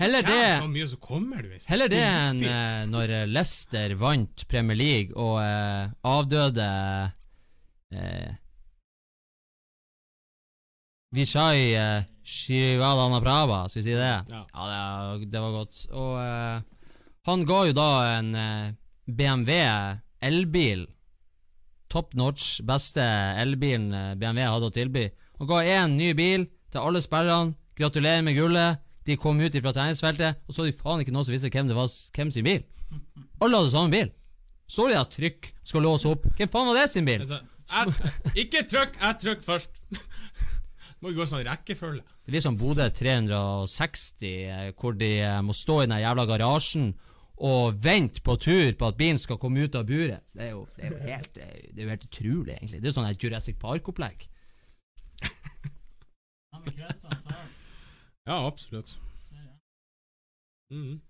Heller 0.00 0.24
det 0.24 0.38
så 0.58 0.68
mye, 0.72 0.86
så 0.88 0.96
kommer 1.04 1.42
du 1.44 1.50
i 1.52 1.58
Heller 1.68 1.90
det 1.92 2.00
enn 2.00 2.38
eh, 2.48 2.84
når 2.90 3.10
eh, 3.12 3.26
Leicester 3.28 3.92
vant 4.00 4.44
Premier 4.50 4.78
League 4.78 5.12
og 5.14 5.36
uh, 5.38 5.92
avdøde 6.08 6.68
uh, 7.92 8.30
Vishai 11.12 11.74
eh, 11.76 12.08
Shivadana 12.22 13.18
Prava, 13.22 13.64
skal 13.68 13.82
vi 13.82 13.88
si 13.88 13.96
det? 13.98 14.12
Ja. 14.30 14.44
det, 15.18 15.30
det 15.32 15.42
var 15.42 15.56
godt. 15.56 15.82
Og 15.90 16.14
uh, 16.18 16.62
han 17.28 17.44
ga 17.46 17.58
jo 17.68 17.74
da 17.76 17.90
en 18.18 18.32
uh, 18.34 18.72
BMW 19.06 19.58
elbil, 20.22 20.86
top 21.90 22.14
notch, 22.14 22.62
beste 22.64 23.02
elbilen 23.42 23.90
eh, 23.92 24.14
BMW 24.16 24.46
hadde 24.48 24.70
å 24.70 24.72
tilby. 24.72 25.08
Han 25.40 25.50
ga 25.50 25.58
én 25.66 25.96
ny 25.98 26.12
bil 26.16 26.46
til 26.72 26.80
alle 26.80 27.02
sperrene. 27.04 27.56
Gratulerer 27.76 28.22
med 28.24 28.36
gullet. 28.36 28.80
De 29.04 29.16
kom 29.18 29.40
ut 29.42 29.56
fra 29.58 29.72
treningsfeltet, 29.74 30.44
og 30.46 30.54
så 30.54 30.62
hadde 30.62 30.72
de 30.72 30.78
faen 30.78 31.02
ikke 31.02 31.12
noen 31.12 31.26
som 31.26 31.34
visste 31.34 31.50
hvem 31.50 31.68
det 31.68 31.76
var 31.76 31.90
hvem 31.90 32.30
sin 32.30 32.46
bil. 32.46 32.62
Alle 33.42 33.58
hadde 33.58 33.72
samme 33.74 33.90
bil. 33.90 34.12
Står 34.70 34.92
de 34.92 34.94
der 34.94 35.08
trykk, 35.10 35.48
skal 35.66 35.82
låse 35.84 36.12
opp. 36.12 36.28
Hvem 36.38 36.52
faen 36.52 36.70
var 36.70 36.78
det 36.78 36.84
sin 36.92 37.08
bil? 37.08 37.24
Altså, 37.26 37.40
jeg, 37.72 38.12
ikke 38.44 38.62
trykk, 38.70 38.94
jeg 39.00 39.18
trykker 39.24 39.48
først. 39.48 39.80
Må 41.02 41.10
jo 41.10 41.18
gå 41.18 41.24
sånn 41.26 41.42
rekkefølge. 41.46 42.02
Det 42.22 42.30
blir 42.30 42.42
som 42.44 42.54
Bodø 42.56 42.84
360, 42.94 44.28
eh, 44.46 44.68
hvor 44.78 44.94
de 44.94 45.08
eh, 45.18 45.40
må 45.42 45.54
stå 45.56 45.80
i 45.82 45.88
den 45.90 45.98
jævla 45.98 46.26
garasjen 46.30 46.92
og 47.42 47.74
vente 47.82 48.22
på 48.22 48.36
tur 48.38 48.68
på 48.78 48.86
at 48.92 48.98
bilen 49.00 49.18
skal 49.18 49.38
komme 49.42 49.64
ut 49.66 49.74
av 49.74 49.86
buret. 49.88 50.22
Det 50.30 50.44
er 50.46 50.52
jo, 50.52 50.60
det 50.76 50.84
er 50.86 50.92
jo, 50.92 51.00
helt, 51.08 51.32
det 51.34 51.48
er 51.48 51.82
jo- 51.82 51.88
helt 51.90 52.04
utrolig, 52.06 52.54
egentlig. 52.54 52.78
Det 52.78 52.86
er 52.86 52.92
jo 52.92 52.96
sånn 53.00 53.08
et 53.10 53.24
Jurassic 53.24 53.58
Park-opplegg. 53.58 54.28
Ja, 58.26 58.36
absolutt. 58.50 58.94
Mm. 60.70 60.78
Mhm. 60.78 61.00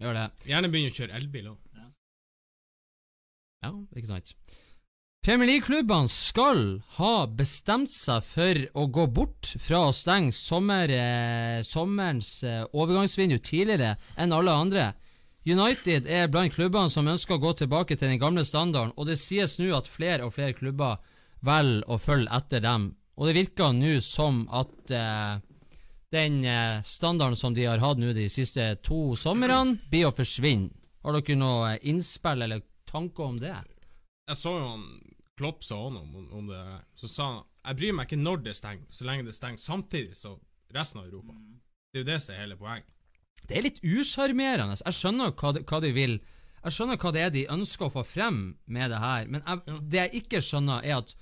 Gjør 0.00 0.12
det. 0.16 0.24
Gjerne 0.48 0.68
begynne 0.72 0.92
å 0.92 0.96
kjøre 0.96 1.14
elbil 1.16 1.46
òg. 1.52 1.58
Ja, 3.64 3.70
ikke 3.96 4.08
sant. 4.10 4.32
Premier 5.26 5.48
League-klubbene 5.48 6.06
skal 6.06 6.60
ha 7.00 7.24
bestemt 7.26 7.90
seg 7.90 8.22
for 8.22 8.58
å 8.78 8.84
gå 8.94 9.08
bort 9.10 9.48
fra 9.58 9.80
å 9.88 9.94
stenge 9.94 10.30
sommer, 10.30 10.86
eh, 10.86 11.64
sommerens 11.66 12.44
eh, 12.46 12.60
overgangsvindu 12.70 13.40
tidligere 13.42 13.96
enn 14.14 14.30
alle 14.36 14.54
andre. 14.54 14.84
United 15.42 16.06
er 16.06 16.30
blant 16.30 16.54
klubbene 16.54 16.94
som 16.94 17.10
ønsker 17.10 17.34
å 17.34 17.42
gå 17.42 17.52
tilbake 17.58 17.96
til 17.98 18.12
den 18.12 18.20
gamle 18.22 18.44
standarden, 18.46 18.92
og 18.94 19.10
det 19.10 19.18
sies 19.18 19.58
nå 19.58 19.72
at 19.74 19.90
flere 19.90 20.28
og 20.28 20.36
flere 20.36 20.54
klubber 20.54 21.02
velger 21.42 21.82
å 21.90 21.98
følge 21.98 22.30
etter 22.38 22.62
dem. 22.62 22.86
Og 23.18 23.26
det 23.26 23.34
virker 23.40 23.74
nå 23.74 23.96
som 24.06 24.44
at 24.54 24.94
eh, 24.94 25.42
den 26.14 26.38
eh, 26.46 26.84
standarden 26.86 27.34
som 27.42 27.58
de 27.58 27.66
har 27.66 27.82
hatt 27.82 27.98
nå 27.98 28.14
de 28.14 28.28
siste 28.30 28.76
to 28.86 29.18
somrene, 29.18 29.80
blir 29.90 30.06
å 30.06 30.14
forsvinne. 30.14 30.70
Har 31.02 31.18
dere 31.18 31.42
noe 31.42 31.74
innspill 31.82 32.46
eller 32.46 32.62
tanker 32.86 33.32
om 33.32 33.42
det? 33.42 33.56
Jeg 34.30 34.38
så 34.38 34.54
jo 34.54 34.70
han 34.70 34.86
Klopp 35.36 35.64
sa 35.64 35.76
han 35.84 35.94
noe 35.98 36.02
om, 36.06 36.28
om 36.32 36.46
det 36.48 36.56
der. 36.56 36.82
Så 36.96 37.08
sa 37.12 37.26
han 37.30 37.42
Jeg 37.66 37.76
bryr 37.80 37.92
meg 37.98 38.06
ikke 38.08 38.18
når 38.22 38.42
det 38.46 38.54
stenger, 38.56 38.86
så 38.94 39.04
lenge 39.08 39.26
det 39.26 39.34
stenger 39.36 39.58
samtidig 39.60 40.14
som 40.16 40.38
resten 40.74 41.00
av 41.02 41.08
Europa. 41.10 41.34
Det 41.92 42.00
er 42.00 42.04
jo 42.04 42.08
det 42.12 42.20
som 42.22 42.34
er 42.34 42.40
hele 42.44 42.56
poenget. 42.60 42.88
Det 43.46 43.56
er 43.58 43.62
litt 43.66 43.80
usjarmerende. 43.84 44.78
Jeg 44.84 44.96
skjønner 44.96 45.32
hva 45.38 45.52
de, 45.54 45.62
hva 45.68 45.80
de 45.84 45.90
vil 45.94 46.16
Jeg 46.66 46.72
skjønner 46.74 46.96
hva 46.98 47.12
det 47.14 47.20
er 47.22 47.30
de 47.30 47.42
ønsker 47.52 47.86
å 47.86 47.92
få 47.94 48.02
frem 48.06 48.38
med 48.66 48.90
det 48.90 48.98
her, 48.98 49.26
men 49.30 49.42
jeg, 49.46 49.60
Ja. 49.68 49.78
det 49.92 49.98
jeg 50.00 50.22
ikke 50.24 50.40
skjønner, 50.42 50.80
er 50.84 50.96
at 51.02 51.14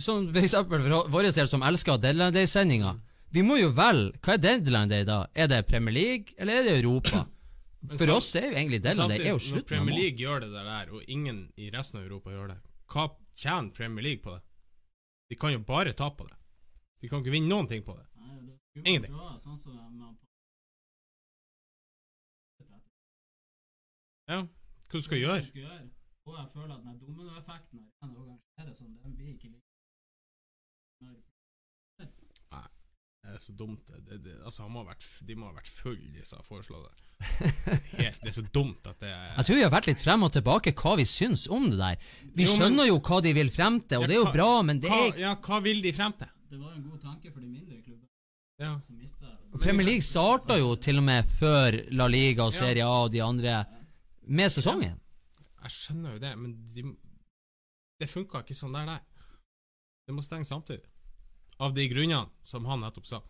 Som 0.00 0.32
for 0.32 0.40
eksempel 0.42 0.84
våre 1.12 1.30
del 1.32 1.48
som 1.48 1.62
elsker 1.62 1.98
Deadline 2.00 2.32
Day-sendinga. 2.32 2.94
Vi 3.30 3.42
må 3.42 3.58
jo 3.60 3.70
velge 3.76 4.18
Hva 4.24 4.34
er 4.34 4.38
Deadline 4.42 4.88
Day 4.88 5.04
da? 5.04 5.26
Er 5.34 5.46
det 5.52 5.66
Premier 5.68 5.92
League, 5.94 6.34
eller 6.38 6.60
er 6.60 6.64
det 6.64 6.74
Europa? 6.82 7.26
Men 7.86 7.98
For 7.98 8.06
samt, 8.06 8.16
oss 8.16 8.34
er 8.36 8.46
jo 8.50 8.56
egentlig 8.56 8.82
Deadline 8.82 9.08
Day 9.12 9.20
er 9.20 9.28
jo 9.30 9.36
når 9.38 9.44
slutten 9.46 9.62
av 9.62 9.68
Premier. 9.70 9.94
League 10.00 10.18
gjør 10.18 10.40
det 10.40 10.50
der, 10.52 10.90
og 10.92 11.02
ingen 11.08 11.52
i 11.56 11.70
resten 11.70 12.00
av 12.00 12.06
Europa 12.08 12.30
gjør 12.34 12.48
det, 12.54 12.56
hva 12.92 13.06
tjener 13.36 13.72
Premier 13.76 14.04
League 14.04 14.22
på 14.24 14.34
det? 14.34 14.42
De 15.30 15.36
kan 15.36 15.52
jo 15.52 15.62
bare 15.68 15.92
tape 15.92 16.22
på 16.22 16.28
det. 16.28 16.36
De 17.02 17.10
kan 17.10 17.20
ikke 17.22 17.34
vinne 17.34 17.50
noen 17.50 17.68
ting 17.70 17.84
på 17.84 17.96
det. 17.96 18.06
Nei, 18.22 18.38
det 18.46 18.84
Ingenting. 18.84 19.14
Sånn 19.40 19.58
som 19.60 19.76
man 19.76 20.16
Ja, 24.26 24.40
hva 24.42 24.98
du 24.98 25.04
skal 25.06 25.20
gjøre? 25.20 25.42
Skal 25.46 25.62
gjøre. 25.62 25.84
Og 26.26 26.34
jeg 26.34 26.48
føler 26.50 26.74
at 26.74 26.82
den 26.82 26.96
dominoeffekten 26.98 27.84
organisere 28.02 28.72
sånn, 28.74 28.96
den 29.04 29.12
blir 29.14 29.28
ikke 29.36 29.52
like 31.06 31.35
Det 33.26 33.34
er 33.34 33.42
så 33.42 33.52
dumt. 33.58 33.88
Det, 34.06 34.16
det, 34.24 34.34
altså, 34.46 34.62
han 34.62 34.70
må 34.72 34.82
ha 34.84 34.86
vært, 34.92 35.04
de 35.26 35.34
må 35.36 35.48
ha 35.48 35.52
vært 35.56 35.66
full, 35.68 35.98
de 36.14 36.22
som 36.24 36.38
har 36.38 36.46
foreslått 36.46 36.86
det. 36.86 37.02
Helt, 38.00 38.20
det 38.22 38.28
er 38.30 38.36
så 38.36 38.44
dumt 38.54 38.86
at 38.86 39.00
det 39.02 39.08
er 39.10 39.30
Jeg 39.38 39.46
tror 39.48 39.56
vi 39.58 39.64
har 39.64 39.72
vært 39.74 39.88
litt 39.90 40.02
frem 40.04 40.22
og 40.26 40.32
tilbake 40.36 40.72
hva 40.78 40.92
vi 41.00 41.06
syns 41.08 41.46
om 41.52 41.66
det 41.72 41.78
der. 41.80 41.96
Vi 42.22 42.44
Jo, 42.44 42.50
men- 42.50 42.52
skjønner 42.54 42.88
jo 42.90 42.98
hva 43.08 43.18
de 43.24 43.32
vil 43.36 43.50
frem 43.50 43.80
til, 43.82 43.98
og 44.02 44.06
det 44.08 44.14
er 44.16 44.20
jo 44.20 44.26
hva- 44.28 44.34
bra, 44.38 44.50
men 44.68 44.80
det 44.80 44.90
hva, 44.92 45.00
er 45.10 45.20
Ja, 45.24 45.34
hva 45.48 45.60
vil 45.64 45.82
de 45.82 45.92
frem 45.96 46.12
til? 46.20 46.30
Det 46.50 46.58
var 46.60 46.70
jo 46.70 46.76
en 46.78 46.86
god 46.90 47.00
tanke 47.02 47.32
for 47.32 47.40
de 47.40 47.46
mindre 47.50 47.80
klubbene 47.82 48.04
Ja. 48.58 48.70
Premier 49.60 49.84
League 49.86 50.04
starta 50.06 50.56
jo 50.58 50.76
til 50.80 50.98
og 51.02 51.04
med 51.04 51.26
før 51.28 51.76
La 51.92 52.06
Liga 52.08 52.46
og 52.46 52.52
Serie 52.56 52.84
A 52.86 53.02
og 53.04 53.10
de 53.12 53.20
andre 53.24 53.64
med 54.26 54.48
sesongen. 54.52 54.94
Jeg 55.66 55.70
skjønner 55.74 56.14
jo 56.14 56.18
det, 56.22 56.32
men 56.38 56.54
de, 56.72 56.84
det 58.00 58.08
funka 58.08 58.40
ikke 58.44 58.54
sånn 58.56 58.72
der, 58.76 58.86
nei. 58.86 59.00
Det 60.06 60.14
må 60.14 60.22
stenge 60.22 60.46
samtidig. 60.46 60.84
Av 61.58 61.72
de 61.74 61.88
grunnene 61.88 62.26
som 62.44 62.66
han 62.68 62.82
nettopp 62.84 63.06
sa. 63.08 63.22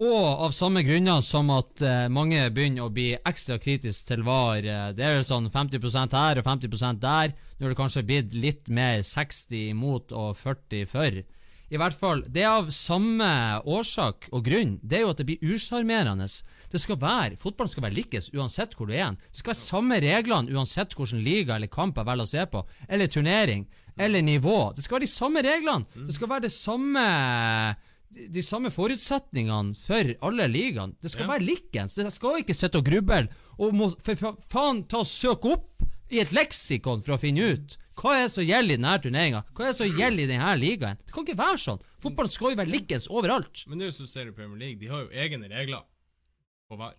Og 0.00 0.44
av 0.46 0.54
samme 0.56 0.80
grunner 0.80 1.20
som 1.20 1.50
at 1.52 1.82
eh, 1.84 2.06
mange 2.08 2.38
begynner 2.56 2.86
å 2.86 2.92
bli 2.94 3.10
ekstra 3.18 3.58
kritisk 3.60 4.06
til 4.08 4.22
VAR. 4.24 4.64
eh, 4.64 4.92
det 4.96 5.04
er 5.04 5.18
vel 5.18 5.26
sånn 5.28 5.50
50% 5.52 6.16
her 6.16 6.40
og 6.40 6.46
50% 6.46 7.02
der. 7.02 7.34
Nå 7.58 7.66
har 7.66 7.74
det 7.74 7.76
kanskje 7.76 8.06
blitt 8.08 8.32
litt 8.32 8.70
mer 8.72 9.02
60 9.04 9.74
imot 9.74 10.14
og 10.16 10.38
40 10.40 10.88
for. 10.88 11.20
I 11.70 11.78
hvert 11.78 11.94
fall, 11.94 12.24
Det 12.26 12.42
er 12.42 12.48
av 12.48 12.70
samme 12.74 13.60
årsak 13.62 14.30
og 14.32 14.42
grunn. 14.42 14.80
Det 14.82 14.96
er 14.96 15.04
jo 15.04 15.10
at 15.12 15.20
det 15.20 15.26
blir 15.28 15.44
usjarmerende. 15.52 16.26
Det 16.72 16.80
skal 16.80 16.96
være, 16.96 17.36
Fotballen 17.36 17.70
skal 17.70 17.84
være 17.84 17.94
likes 17.94 18.32
uansett 18.34 18.74
hvor 18.74 18.88
du 18.88 18.94
er. 18.94 19.12
Det 19.12 19.38
skal 19.38 19.52
være 19.52 19.60
samme 19.60 20.00
reglene 20.00 20.50
uansett 20.50 20.96
hvilken 20.96 21.22
liga 21.22 21.54
eller 21.54 21.68
kamp 21.70 22.00
jeg 22.00 22.08
velger 22.08 22.26
å 22.26 22.32
se 22.32 22.46
på. 22.46 22.64
Eller 22.88 23.06
turnering. 23.06 23.68
Eller 23.98 24.22
nivå. 24.22 24.74
Det 24.76 24.84
skal 24.84 24.98
være 25.00 25.06
de 25.06 25.12
samme 25.12 25.42
reglene. 25.42 25.86
Det 26.06 26.14
skal 26.14 26.28
være 26.28 26.46
det 26.46 26.52
samme 26.52 27.04
de, 28.10 28.26
de 28.34 28.42
samme 28.42 28.70
forutsetningene 28.74 29.76
for 29.78 30.14
alle 30.26 30.46
ligaene. 30.50 30.96
Det 31.00 31.10
skal 31.12 31.26
Ja. 31.28 31.32
være 31.36 31.46
likens. 31.46 31.94
Det 31.94 32.10
skal 32.12 32.40
ikke 32.42 32.54
sitte 32.58 32.78
og 32.78 32.84
gruble 32.84 33.28
og 33.60 33.74
må 33.76 33.90
for 34.02 34.36
faen 34.50 34.84
ta 34.88 34.98
og 35.02 35.06
søke 35.06 35.52
opp 35.52 35.84
i 36.10 36.18
et 36.18 36.32
leksikon 36.34 37.02
for 37.06 37.14
å 37.14 37.20
finne 37.22 37.52
ut 37.54 37.76
hva 38.00 38.14
er 38.16 38.22
det 38.24 38.32
som 38.32 38.44
gjelder 38.48 38.72
i 38.72 38.76
denne 38.80 38.94
turneringa. 39.04 39.40
Hva 39.52 39.64
er 39.66 39.72
det 39.74 39.76
som 39.76 39.86
gjelder 39.98 40.22
i 40.24 40.30
denne 40.30 40.52
ligaen? 40.56 40.96
Det 41.04 41.12
kan 41.12 41.26
ikke 41.26 41.36
være 41.36 41.58
sånn. 41.60 41.82
Fotballen 42.00 42.32
skal 42.32 42.50
jo 42.54 42.56
være 42.56 42.72
likens 42.72 43.08
overalt. 43.12 43.66
Men 43.68 43.76
det 43.78 43.84
er 43.84 43.90
jo 43.90 43.96
som 43.98 44.06
ser 44.08 44.30
i 44.30 44.32
Premier 44.32 44.56
League, 44.56 44.80
de 44.80 44.88
har 44.88 45.02
jo 45.04 45.10
egne 45.12 45.50
regler 45.52 45.82
på 46.70 46.78
hver. 46.80 46.94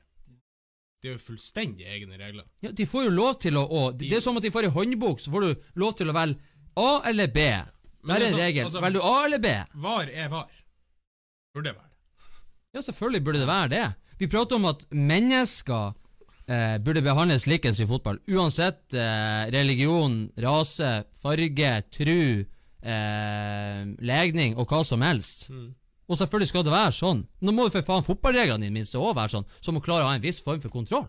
De 1.01 1.09
har 1.09 1.15
jo 1.17 1.23
fullstendig 1.25 1.87
egne 1.89 2.19
regler. 2.21 2.45
Ja, 2.61 2.69
de 2.69 2.85
får 2.85 3.07
jo 3.07 3.09
lov 3.17 3.39
til 3.41 3.57
å, 3.57 3.63
å 3.65 3.81
Det 3.97 4.11
er 4.13 4.21
som 4.21 4.37
at 4.37 4.43
de 4.45 4.51
får 4.53 4.67
i 4.69 4.73
håndbok, 4.75 5.19
så 5.19 5.31
får 5.33 5.41
du 5.47 5.63
lov 5.81 5.95
til 5.97 6.11
å 6.11 6.13
velge 6.13 6.37
A 6.77 7.01
eller 7.09 7.27
B. 7.27 7.35
Der 7.37 7.65
det 8.03 8.11
er 8.11 8.15
er 8.15 8.21
regel, 8.25 8.39
regelen. 8.39 8.65
altså- 8.65 8.81
Velger 8.81 8.99
du 8.99 9.07
A 9.07 9.25
eller 9.25 9.39
B? 9.39 9.47
VAR 9.75 10.07
er 10.13 10.29
VAR. 10.29 10.49
Burde 11.53 11.67
det 11.69 11.75
være 11.75 11.89
det. 11.89 11.97
Ja, 12.73 12.79
selvfølgelig 12.81 13.23
burde 13.23 13.39
det 13.39 13.47
være 13.47 13.69
det. 13.69 13.93
Vi 14.19 14.27
prater 14.27 14.55
om 14.55 14.65
at 14.65 14.85
mennesker 14.91 15.93
eh, 16.47 16.77
burde 16.79 17.01
behandles 17.01 17.45
likens 17.47 17.79
i 17.79 17.85
fotball. 17.85 18.19
Uansett 18.29 18.93
eh, 18.93 19.51
religion, 19.51 20.31
rase, 20.39 21.03
farge, 21.21 21.83
tru, 21.91 22.45
eh, 22.83 23.85
legning 23.99 24.57
og 24.57 24.67
hva 24.71 24.83
som 24.85 25.01
helst. 25.01 25.49
Mm. 25.51 25.73
Og 26.11 26.17
selvfølgelig 26.17 26.47
skal 26.51 26.63
det 26.67 26.73
være 26.73 26.91
sånn. 26.91 27.21
Nå 27.41 27.53
må 27.55 27.67
jo 27.69 27.73
for 27.77 27.87
faen 27.87 28.03
fotballreglene 28.03 28.65
i 28.65 28.69
det 28.71 28.75
minste 28.75 28.99
òg 28.99 29.15
være 29.15 29.31
sånn, 29.37 29.45
så 29.63 29.71
må 29.71 29.79
klare 29.83 30.03
å 30.03 30.09
ha 30.11 30.15
en 30.17 30.23
viss 30.25 30.41
form 30.43 30.59
for 30.63 30.69
kontroll. 30.73 31.07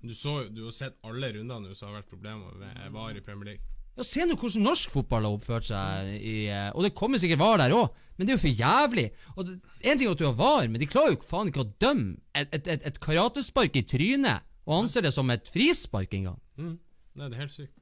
Du, 0.00 0.14
så, 0.16 0.44
du 0.48 0.64
har 0.64 0.72
sett 0.72 0.96
alle 1.04 1.28
rundene 1.34 1.74
som 1.76 1.90
har 1.90 2.00
vært 2.00 2.10
problemer 2.12 2.56
med 2.56 2.92
VAR 2.94 3.18
i 3.18 3.22
Premier 3.24 3.52
League. 3.52 3.76
Ja, 3.98 4.04
Se 4.06 4.24
nå 4.24 4.36
hvordan 4.38 4.64
norsk 4.64 4.92
fotball 4.94 5.26
har 5.26 5.34
oppført 5.36 5.66
seg, 5.68 6.12
i, 6.16 6.34
eh, 6.48 6.70
og 6.72 6.86
det 6.86 6.94
kommer 6.96 7.20
sikkert 7.20 7.42
VAR 7.42 7.60
der 7.60 7.74
òg, 7.76 7.90
men 8.16 8.26
det 8.26 8.32
er 8.32 8.38
jo 8.38 8.44
for 8.46 8.62
jævlig. 8.62 9.06
Og 9.34 9.48
det, 9.48 9.56
En 9.82 9.98
ting 9.98 10.06
er 10.06 10.14
at 10.14 10.22
du 10.22 10.28
har 10.28 10.38
VAR, 10.38 10.68
men 10.68 10.80
de 10.80 10.88
klarer 10.88 11.16
jo 11.16 11.20
faen 11.26 11.50
ikke 11.50 11.64
å 11.66 11.72
dømme 11.82 12.16
et, 12.32 12.48
et, 12.56 12.70
et, 12.76 12.86
et 12.86 13.00
karatespark 13.02 13.76
i 13.76 13.84
trynet, 13.84 14.46
og 14.64 14.84
anser 14.84 15.04
det 15.04 15.12
som 15.16 15.30
et 15.34 15.48
frispark 15.52 16.14
engang. 16.16 16.38
Mm. 16.56 16.76
Nei, 17.18 17.26
det 17.28 17.36
er 17.36 17.42
helt 17.42 17.56
sykt. 17.56 17.76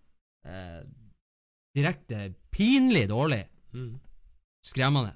Eh, 0.49 0.81
direkte 1.77 2.31
pinlig 2.55 3.05
dårlig. 3.11 3.45
Mm. 3.77 3.99
Skremmende. 4.65 5.13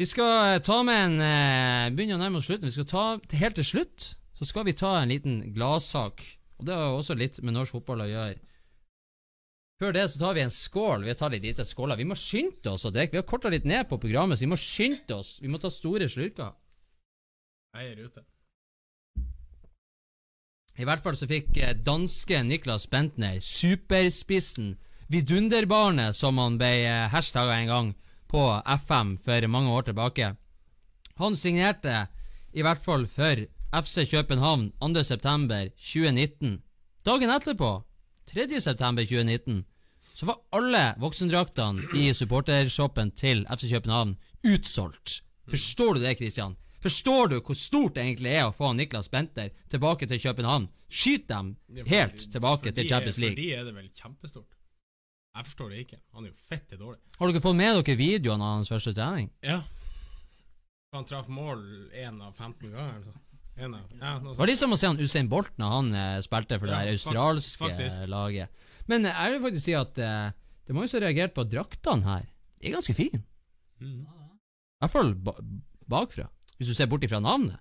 Vi 0.00 0.06
skal 0.08 0.54
eh, 0.54 0.62
ta 0.64 0.80
med 0.86 1.02
en 1.04 1.20
eh, 1.20 1.90
Begynner 1.92 2.16
å 2.16 2.22
nærme 2.22 2.40
oss 2.40 2.46
slutten. 2.48 2.70
Vi 2.70 2.76
skal 2.78 2.88
ta 2.88 3.04
Helt 3.36 3.58
til 3.58 3.66
slutt 3.68 4.06
så 4.40 4.46
skal 4.48 4.64
vi 4.64 4.72
ta 4.72 4.94
en 4.96 5.10
liten 5.12 5.40
gladsak. 5.52 6.22
Og 6.56 6.64
det 6.64 6.72
har 6.72 6.86
jo 6.88 7.00
også 7.02 7.16
litt 7.20 7.36
med 7.44 7.52
norsk 7.52 7.76
fotball 7.76 8.06
å 8.06 8.08
gjøre. 8.08 8.38
Før 9.80 9.92
det 9.96 10.06
så 10.12 10.20
tar 10.20 10.36
vi 10.36 10.44
en 10.44 10.52
skål. 10.52 11.04
Vi 11.04 11.14
tar 11.16 11.32
litt 11.32 11.44
lite 11.44 11.64
skåler. 11.68 12.00
Vi 12.00 12.08
må 12.08 12.16
skynde 12.16 12.72
oss 12.72 12.86
å 12.88 12.92
drikke. 12.92 13.18
Vi 13.18 13.20
har 13.20 13.28
korta 13.28 13.52
litt 13.52 13.68
ned 13.68 13.84
på 13.88 14.00
programmet, 14.00 14.40
så 14.40 14.46
vi 14.46 14.52
må 14.52 14.58
skynde 14.60 15.16
oss. 15.16 15.34
Vi 15.44 15.48
må 15.52 15.60
ta 15.60 15.68
store 15.72 16.08
slurker. 16.08 16.54
Jeg 17.76 17.92
er 17.92 18.00
ute. 18.08 18.24
I 20.80 20.88
hvert 20.88 21.04
fall 21.04 21.20
så 21.20 21.28
fikk 21.28 21.60
eh, 21.60 21.76
danske 21.76 22.40
Niklas 22.48 22.88
Bentner, 22.88 23.36
superspissen, 23.44 24.78
vidunderbarnet, 25.12 26.16
som 26.16 26.40
han 26.40 26.56
ble 26.60 26.72
eh, 26.80 27.08
hashtagga 27.12 27.60
en 27.60 27.72
gang 27.74 27.94
på 28.32 28.44
FM 28.88 29.18
for 29.20 29.48
mange 29.52 29.76
år 29.76 29.90
tilbake. 29.90 30.34
Han 31.20 31.36
signerte 31.36 32.06
i 32.56 32.64
hvert 32.64 32.80
fall 32.80 33.04
for 33.10 33.44
FC 33.72 34.10
København 34.10 34.72
2.9.2019. 34.82 36.58
Dagen 37.06 37.30
etterpå, 37.30 37.82
3.9.2019, 38.30 39.62
så 40.00 40.26
var 40.26 40.40
alle 40.52 40.94
voksendraktene 40.98 41.82
i 41.96 42.10
supportershoppen 42.14 43.10
til 43.16 43.46
FC 43.56 43.70
København 43.70 44.16
utsolgt. 44.44 45.22
Forstår 45.48 45.94
du 45.94 46.00
det, 46.00 46.16
Christian? 46.16 46.56
Forstår 46.80 47.26
du 47.26 47.40
hvor 47.40 47.54
stort 47.54 47.94
det 47.94 48.02
egentlig 48.02 48.32
er 48.32 48.46
å 48.48 48.54
få 48.56 48.72
Niklas 48.72 49.10
Benter 49.12 49.50
tilbake 49.70 50.06
til 50.08 50.20
København? 50.22 50.68
Skyt 50.90 51.28
dem 51.28 51.56
Ja, 51.68 51.84
helt 51.86 52.26
tilbake 52.32 52.70
de 52.70 52.74
til 52.80 52.88
Champions 52.88 53.18
League. 53.18 53.36
For 53.36 53.42
de 53.42 53.52
er 53.54 53.64
det 53.64 53.74
vel 53.76 53.90
kjempestort. 53.94 54.56
Jeg 55.36 55.46
forstår 55.46 55.68
det 55.70 55.78
ikke. 55.84 55.98
Han 56.14 56.24
er 56.24 56.32
jo 56.32 56.38
fette 56.48 56.76
dårlig. 56.76 56.98
Har 57.18 57.30
dere 57.30 57.42
fått 57.44 57.56
med 57.56 57.76
dere 57.84 57.96
videoene 57.96 58.44
av 58.44 58.56
hans 58.58 58.72
første 58.72 58.94
trening? 58.96 59.30
Ja. 59.46 59.60
Han 60.96 61.04
traff 61.06 61.28
mål 61.30 61.60
én 61.94 62.18
av 62.18 62.32
15 62.34 62.72
ganger. 62.72 62.96
eller 62.96 63.12
sånn. 63.12 63.20
En 63.60 63.74
av, 63.76 63.86
ja, 63.92 64.12
noe 64.22 64.32
Det 64.34 64.40
var 64.40 64.48
litt 64.48 64.60
som 64.60 64.72
å 64.72 64.78
se 64.80 64.88
han 64.88 65.00
Usain 65.02 65.28
Bolt 65.28 65.52
når 65.60 65.72
han 65.74 65.88
eh, 66.00 66.18
spilte 66.24 66.56
for 66.60 66.70
det 66.70 66.76
Ja, 66.76 66.84
der 66.86 66.96
australske 66.96 67.60
faktisk. 67.66 68.04
laget. 68.08 68.48
Men 68.88 69.04
eh, 69.06 69.12
jeg 69.16 69.34
vil 69.34 69.42
faktisk 69.46 69.64
si 69.66 69.74
at 69.76 69.98
eh, 70.00 70.30
det 70.64 70.72
er 70.72 70.78
mange 70.78 70.88
som 70.90 71.00
har 71.00 71.06
reagert 71.08 71.34
på 71.36 71.44
at 71.44 71.50
draktene 71.52 72.06
her 72.06 72.24
De 72.60 72.68
er 72.70 72.76
ganske 72.78 72.94
fine. 72.96 73.20
Mm. 73.80 74.04
I 74.06 74.84
hvert 74.84 74.94
fall 74.94 75.12
ba 75.26 75.34
bakfra. 75.90 76.28
Hvis 76.56 76.70
du 76.70 76.74
ser 76.78 76.86
bort 76.86 77.02
ifra 77.02 77.18
navnet. 77.20 77.58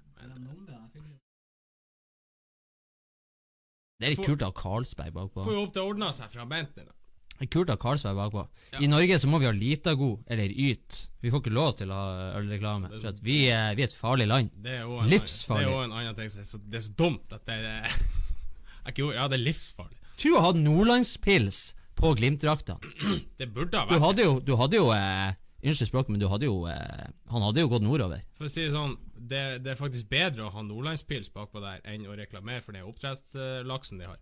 Det 3.99 4.07
er 4.07 4.13
litt 4.13 4.23
kult 4.23 4.43
å 4.45 4.51
ha 4.51 4.55
Carlsberg 4.55 5.11
bakpå. 5.15 5.43
Får 5.43 5.55
jo 5.57 5.63
opp 5.65 5.73
til 5.75 5.83
å 5.83 5.89
ordne 5.91 6.11
seg 6.15 6.31
fra 6.31 6.45
Bentner. 6.47 6.85
da. 6.87 6.93
Det 7.39 7.47
er 7.47 7.51
kult 7.53 7.69
at 7.71 7.79
Karlsberg 7.79 8.17
er 8.17 8.19
bakpå. 8.19 8.41
Ja. 8.73 8.81
I 8.83 8.87
Norge 8.91 9.15
så 9.21 9.29
må 9.31 9.39
vi 9.39 9.47
ha 9.47 9.53
Litago 9.55 10.09
eller 10.27 10.51
Yt. 10.51 10.97
Vi 11.23 11.31
får 11.31 11.39
ikke 11.39 11.53
lov 11.55 11.69
til 11.79 11.93
å 11.95 11.95
ha 11.95 12.25
ølreklame. 12.41 12.89
For 12.97 13.13
at 13.13 13.21
vi, 13.23 13.37
er, 13.47 13.77
vi 13.79 13.85
er 13.85 13.87
et 13.87 13.95
farlig 13.95 14.27
land. 14.27 14.51
Det 14.59 14.73
er 14.81 14.83
en, 14.83 15.07
Livsfarlig. 15.07 15.63
Det 15.63 15.71
er 15.71 15.77
jo 15.77 15.85
en 15.85 15.95
annen 16.01 16.17
ting 16.17 16.33
som 16.33 16.43
er 16.43 16.49
så, 16.49 16.59
det 16.59 16.81
er 16.81 16.85
så 16.89 16.95
dumt 16.99 17.35
at 17.37 17.45
det 17.47 17.59
er 17.63 17.99
ikke 18.91 19.11
Ja, 19.15 19.29
det 19.31 19.39
er 19.39 19.45
livsfarlig. 19.47 19.95
Tror 20.19 20.35
du 20.35 20.43
hadde 20.43 20.65
nordlandspils 20.65 21.61
på 21.95 22.11
Glimt-drakta. 22.19 22.75
Det 23.39 23.47
burde 23.55 23.79
ha 23.79 23.87
Du 23.87 23.95
vært 23.95 24.05
hadde 24.09 24.25
jo, 24.27 24.33
du 24.43 24.53
hadde 24.59 24.79
jo 24.79 24.91
eh, 24.95 25.31
Unnskyld 25.59 25.89
språket, 25.89 26.13
men 26.15 26.21
du 26.21 26.27
hadde 26.31 26.47
jo 26.47 26.61
eh, 26.71 27.07
Han 27.31 27.43
hadde 27.43 27.63
jo 27.63 27.71
gått 27.71 27.83
nordover. 27.83 28.21
For 28.39 28.47
å 28.47 28.51
si 28.51 28.65
det 28.65 28.71
sånn, 28.75 28.95
det, 29.15 29.43
det 29.63 29.73
er 29.73 29.79
faktisk 29.79 30.11
bedre 30.11 30.47
å 30.47 30.53
ha 30.55 30.63
nordlandspils 30.63 31.31
bakpå 31.35 31.63
der 31.63 31.79
enn 31.87 32.07
å 32.07 32.15
reklamere 32.19 32.63
for 32.63 32.75
den 32.75 32.87
oppdrettslaksen 32.87 33.99
de 34.03 34.07
har. 34.11 34.19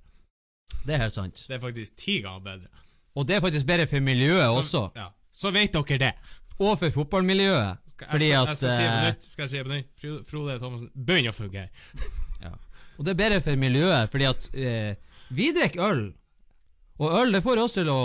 Det 0.87 0.95
er 0.95 1.03
helt 1.05 1.17
sant. 1.17 1.43
Det 1.49 1.57
er 1.57 1.61
faktisk 1.61 1.97
ti 1.99 2.19
ganger 2.25 2.45
bedre. 2.45 2.85
Og 3.17 3.25
det 3.27 3.37
er 3.39 3.41
faktisk 3.43 3.65
bedre 3.69 3.87
for 3.89 4.03
miljøet 4.05 4.45
Så- 4.45 4.57
også. 4.61 4.83
Ja. 4.99 5.07
Så 5.33 5.51
vet 5.53 5.73
dere 5.73 5.97
det. 6.01 6.13
Og 6.59 6.77
for 6.79 6.89
fotballmiljøet. 6.93 7.77
Fordi 7.97 8.27
jeg, 8.29 8.41
at 8.47 8.61
jeg 8.61 9.07
eh. 9.09 9.13
Skal 9.25 9.43
jeg 9.43 9.49
si 9.49 9.57
det 9.57 9.65
på 9.65 9.71
nytt? 9.73 9.87
Fro- 10.01 10.23
Frode 10.29 10.59
Thomassen, 10.61 10.89
begynn 10.93 11.29
å 11.31 11.33
fungere. 11.33 11.69
Og 12.97 13.05
det 13.05 13.11
er 13.13 13.17
bedre 13.19 13.41
for 13.45 13.57
miljøet, 13.61 14.09
fordi 14.09 14.25
at 14.25 14.47
eh, 14.57 14.95
vi 15.37 15.51
drikker 15.53 15.83
øl. 15.85 16.03
Og 16.97 17.11
øl 17.21 17.33
det 17.35 17.43
får 17.45 17.59
oss 17.61 17.75
til 17.77 17.89
å 17.93 17.99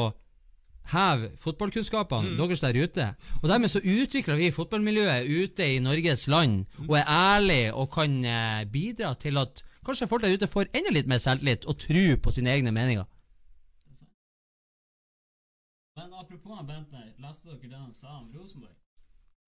heve 0.92 1.30
fotballkunnskapene 1.40 2.34
deres 2.36 2.60
der 2.64 2.76
ute. 2.82 3.06
Og 3.40 3.48
dermed 3.48 3.72
så 3.72 3.80
utvikler 3.80 4.36
vi 4.40 4.50
fotballmiljøet 4.52 5.28
ute 5.30 5.68
i 5.76 5.78
Norges 5.80 6.26
land, 6.28 6.66
og 6.88 6.96
er 6.98 7.08
ærlige 7.08 7.70
og 7.72 7.88
kan 7.94 8.18
eh, 8.24 8.64
bidra 8.72 9.14
til 9.16 9.38
at 9.40 9.62
kanskje 9.86 10.08
folk 10.10 10.22
der 10.26 10.34
ute 10.36 10.48
får 10.50 10.68
enda 10.76 10.92
litt 10.94 11.08
mer 11.10 11.22
selvtillit 11.22 11.64
og 11.70 11.78
tro 11.80 12.04
på 12.22 12.34
sine 12.36 12.52
egne 12.52 12.72
meninger. 12.74 13.08
Men 15.96 16.14
apropos 16.14 16.62
Bentner, 16.66 17.12
leste 17.20 17.48
dere 17.50 17.68
det 17.68 17.78
han 17.78 17.92
sa 17.92 18.18
om 18.20 18.30
Rosenborg? 18.32 18.76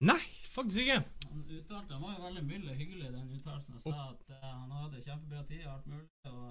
Nei, 0.04 0.18
faktisk 0.52 0.82
ikke. 0.82 0.98
Han 1.30 1.44
uttalte, 1.56 1.94
han 1.94 2.02
var 2.02 2.16
jo 2.18 2.24
veldig 2.26 2.42
mild 2.44 2.68
og 2.68 2.76
hyggelig 2.76 3.12
den 3.14 3.30
uttalelsen. 3.38 3.72
Han 3.72 3.80
sa 3.84 4.10
at 4.10 4.30
eh, 4.34 4.42
han 4.50 4.70
hadde 4.74 5.00
kjempebra 5.06 5.44
tid 5.48 5.62
og 5.66 5.72
alt 5.76 5.86
mulig, 5.86 6.08
og 6.28 6.50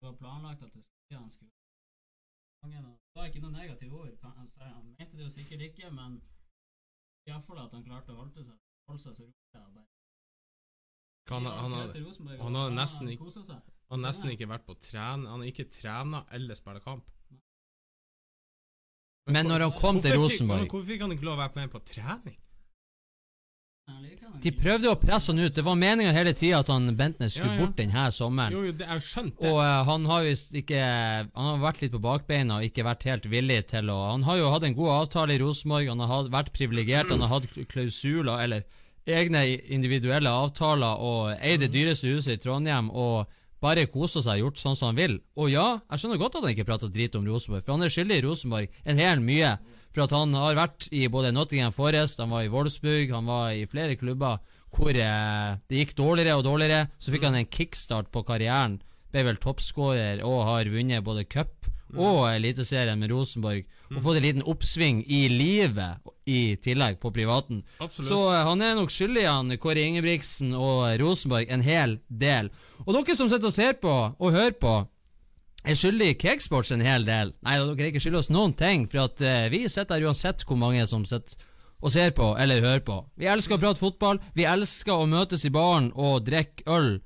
det 0.00 0.08
var 0.08 0.16
planlagt 0.22 0.64
at 0.66 0.72
det 0.74 0.82
skulle, 0.86 1.20
han 1.20 1.30
skulle 1.30 1.52
Det 2.62 3.20
var 3.20 3.28
ikke 3.30 3.40
noe 3.44 3.52
negative 3.54 3.94
ord. 4.00 4.16
kan- 4.20 4.34
Han, 4.36 4.46
si. 4.46 4.60
han 4.60 4.86
mente 4.98 5.16
det 5.16 5.24
jo 5.24 5.30
sikkert 5.30 5.60
ikke, 5.68 5.90
men 5.94 6.18
iallfall 7.28 7.58
at 7.64 7.72
han 7.72 7.84
klarte 7.84 8.12
å 8.12 8.16
holde 8.16 8.44
seg, 8.44 8.58
holde 8.88 9.02
seg 9.02 9.14
så 9.14 9.22
rolig. 9.22 9.34
og 9.54 9.74
bare- 9.74 9.86
Han, 11.28 11.44
han, 11.44 11.72
hadde, 11.72 12.38
han 12.42 12.54
hadde 12.54 12.74
nesten 12.74 13.08
ikke- 13.08 13.24
han 13.90 14.00
nesten 14.00 14.30
ikke 14.30 14.48
vært 14.48 14.64
på 14.66 14.74
tren... 14.80 15.26
Han 15.26 15.40
har 15.40 15.46
ikke 15.46 15.68
trena 15.70 16.24
eller 16.32 16.54
spilla 16.54 16.80
kamp. 16.80 17.04
Men 19.28 19.46
når 19.50 19.60
han 19.68 19.72
kom 19.78 20.00
til 20.00 20.12
fikk- 20.14 20.20
Rosenborg 20.22 20.68
Hvorfor 20.68 20.86
fikk 20.88 21.00
han 21.04 21.12
ikke 21.16 21.26
lov 21.28 21.38
å 21.38 21.42
være 21.44 21.60
med 21.62 21.72
på 21.74 21.80
trening? 21.94 22.36
De 24.42 24.50
prøvde 24.52 24.90
å 24.92 24.98
presse 25.00 25.32
han 25.32 25.38
ut. 25.40 25.54
Det 25.56 25.62
var 25.64 25.76
meninga 25.80 26.10
hele 26.12 26.34
tida 26.36 26.58
at 26.60 26.68
han 26.68 26.90
Bentner 26.96 27.30
skulle 27.32 27.54
Ja, 27.54 27.56
ja. 27.56 27.60
bort 27.64 27.78
denne 27.78 28.02
sommeren. 28.12 28.52
Jo, 28.52 28.64
jo, 28.68 28.72
det 28.76 28.84
er 28.84 28.98
jo 28.98 29.04
skjønt 29.06 29.38
det. 29.40 29.48
Og 29.48 29.56
uh, 29.64 29.84
han 29.88 30.04
har 30.10 30.26
visst 30.26 30.52
ikke 30.60 30.82
Han 30.82 31.46
har 31.48 31.62
vært 31.62 31.80
litt 31.82 31.94
på 31.94 32.00
bakbeina 32.04 32.58
og 32.60 32.66
ikke 32.68 32.84
vært 32.84 33.06
helt 33.08 33.28
villig 33.32 33.62
til 33.72 33.88
å 33.88 33.96
Han 34.10 34.26
har 34.28 34.36
jo 34.42 34.50
hatt 34.52 34.66
en 34.68 34.76
god 34.76 34.92
avtale 34.98 35.34
i 35.34 35.40
Rosenborg, 35.40 35.88
han 35.88 36.04
har 36.04 36.12
hatt- 36.12 36.30
vært 36.36 36.52
privilegert, 36.52 37.08
han 37.14 37.24
har 37.24 37.32
hatt 37.38 37.48
klausuler 37.72 38.44
eller 38.44 38.64
egne 39.08 39.40
individuelle 39.72 40.28
avtaler 40.28 41.00
og 41.00 41.32
eid 41.40 41.60
det 41.64 41.72
dyreste 41.72 42.12
huset 42.12 42.34
i 42.36 42.42
Trondheim 42.44 42.90
og 42.92 43.24
bare 43.64 43.88
kose 43.90 44.22
seg 44.22 44.38
og 44.38 44.48
gjort 44.48 44.60
sånn 44.62 44.76
som 44.78 44.90
han 44.90 44.98
vil. 44.98 45.16
Og 45.38 45.50
ja, 45.52 45.80
jeg 45.90 46.02
skjønner 46.02 46.20
godt 46.20 46.38
at 46.38 46.46
han 46.46 46.54
ikke 46.54 46.68
prater 46.68 46.92
drit 46.92 47.16
om 47.18 47.26
Rosenborg, 47.26 47.64
for 47.66 47.74
han 47.74 47.86
er 47.86 47.94
skyldig 47.94 48.20
i 48.20 48.24
Rosenborg 48.26 48.80
en 48.84 49.02
hel 49.02 49.24
mye. 49.24 49.56
For 49.94 50.04
at 50.04 50.14
han 50.14 50.34
har 50.36 50.58
vært 50.58 50.90
i 50.94 51.06
både 51.10 51.32
Nottingham 51.34 51.74
Forest, 51.74 52.20
han 52.22 52.30
var 52.30 52.44
i 52.44 52.52
Wolfsburg, 52.52 53.10
han 53.14 53.26
var 53.28 53.56
i 53.56 53.66
flere 53.70 53.96
klubber 53.98 54.38
hvor 54.74 54.92
eh, 54.92 55.56
det 55.70 55.80
gikk 55.80 55.94
dårligere 55.96 56.36
og 56.38 56.44
dårligere. 56.44 56.90
Så 57.00 57.14
fikk 57.14 57.24
han 57.24 57.38
en 57.38 57.48
kickstart 57.48 58.12
på 58.12 58.22
karrieren. 58.28 58.78
Ble 59.08 59.24
vel 59.24 59.40
toppskårer 59.40 60.20
og 60.26 60.44
har 60.44 60.68
vunnet 60.68 61.06
både 61.06 61.24
cup 61.24 61.70
og 61.96 62.26
Eliteserien 62.30 62.98
med 63.00 63.12
Rosenborg. 63.12 63.64
Og 63.94 64.02
fått 64.04 64.20
en 64.20 64.26
liten 64.26 64.44
oppsving 64.44 65.00
i 65.08 65.22
livet 65.32 66.04
i 66.28 66.56
tillegg, 66.60 66.98
på 67.00 67.12
privaten. 67.14 67.62
Absolutt. 67.80 68.10
Så 68.10 68.20
eh, 68.34 68.44
han 68.44 68.62
er 68.62 68.76
nok 68.76 68.92
skyldig, 68.92 69.24
han 69.24 69.56
Kåre 69.62 69.86
Ingebrigtsen 69.86 70.52
og 70.52 70.84
Rosenborg, 71.00 71.48
en 71.48 71.64
hel 71.64 71.98
del. 72.08 72.52
Og 72.84 72.92
dere 72.92 73.16
som 73.16 73.30
sitter 73.32 73.48
og 73.48 73.56
ser 73.56 73.78
på 73.80 73.94
og 74.12 74.34
hører 74.36 74.56
på, 74.60 74.74
er 75.64 75.76
skyldig 75.78 76.14
Cakesports 76.20 76.72
en 76.74 76.84
hel 76.84 77.06
del. 77.08 77.32
Nei, 77.44 77.58
dere 77.58 77.88
er 77.88 77.92
ikke 77.92 78.04
skyldig 78.04 78.22
oss 78.22 78.32
noen 78.32 78.54
ting, 78.56 78.86
for 78.92 79.08
at 79.08 79.24
uh, 79.24 79.48
vi 79.52 79.64
sitter 79.66 79.98
her 79.98 80.08
uansett 80.08 80.44
hvor 80.46 80.60
mange 80.60 80.84
som 80.88 81.04
sitter 81.08 81.40
og 81.78 81.92
ser 81.94 82.10
på 82.10 82.32
eller 82.40 82.62
hører 82.62 82.84
på. 82.86 83.00
Vi 83.18 83.28
elsker 83.30 83.56
å 83.56 83.62
prate 83.62 83.82
fotball, 83.82 84.18
vi 84.34 84.46
elsker 84.48 84.96
å 84.96 85.10
møtes 85.10 85.44
i 85.46 85.52
baren 85.54 85.92
og 85.94 86.24
drikke 86.26 86.66
øl, 86.74 86.96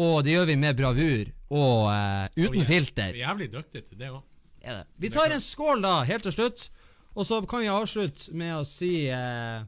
og 0.00 0.22
det 0.24 0.36
gjør 0.36 0.48
vi 0.48 0.56
med 0.62 0.78
bravur 0.78 1.34
og 1.50 1.86
uh, 1.88 2.26
uten 2.36 2.48
Og 2.48 2.54
vi 2.58 2.60
er- 2.60 2.68
filter. 2.68 3.12
Vi 3.12 3.22
er 3.22 3.28
jævlig 3.28 3.52
dyktige 3.52 3.82
til 3.88 3.98
det 3.98 4.10
òg. 4.12 4.22
Vi 4.98 5.08
tar 5.08 5.32
en 5.32 5.40
skål 5.40 5.82
da, 5.82 6.02
helt 6.04 6.22
til 6.26 6.32
slutt. 6.34 6.68
Og 7.16 7.26
så 7.26 7.40
kan 7.48 7.62
vi 7.64 7.70
avslutte 7.72 8.34
med 8.36 8.52
å 8.60 8.64
si 8.68 9.08
uh, 9.10 9.64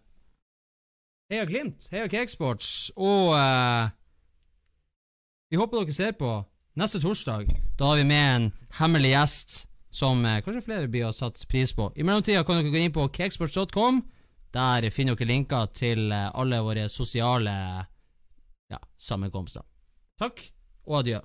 Heia 1.30 1.46
Glimt, 1.48 1.86
heia 1.90 2.06
Cakesports, 2.10 2.90
og 2.98 3.32
uh, 3.34 3.88
vi 5.50 5.58
håper 5.58 5.82
dere 5.82 5.94
ser 5.96 6.12
på 6.18 6.30
neste 6.78 7.00
torsdag. 7.02 7.48
Da 7.78 7.90
har 7.90 7.98
vi 7.98 8.04
med 8.06 8.26
en 8.36 8.46
hemmelig 8.78 9.10
gjest 9.14 9.56
som 9.90 10.22
uh, 10.26 10.36
kanskje 10.44 10.62
flere 10.68 10.90
blir 10.90 11.08
å 11.08 11.14
satt 11.16 11.42
pris 11.50 11.72
på. 11.74 11.88
I 11.98 12.06
mellomtida 12.06 12.44
kan 12.46 12.60
dere 12.60 12.70
gå 12.70 12.82
inn 12.84 12.94
på 12.94 13.08
cakesports.com. 13.08 14.02
Der 14.54 14.86
finner 14.94 15.14
dere 15.18 15.30
linker 15.30 15.66
til 15.74 16.10
alle 16.12 16.58
våre 16.66 16.88
sosiale 16.90 17.52
ja, 18.70 18.78
sammenkomster. 18.98 19.62
Takk, 20.18 20.42
og 20.86 21.00
adjø. 21.04 21.20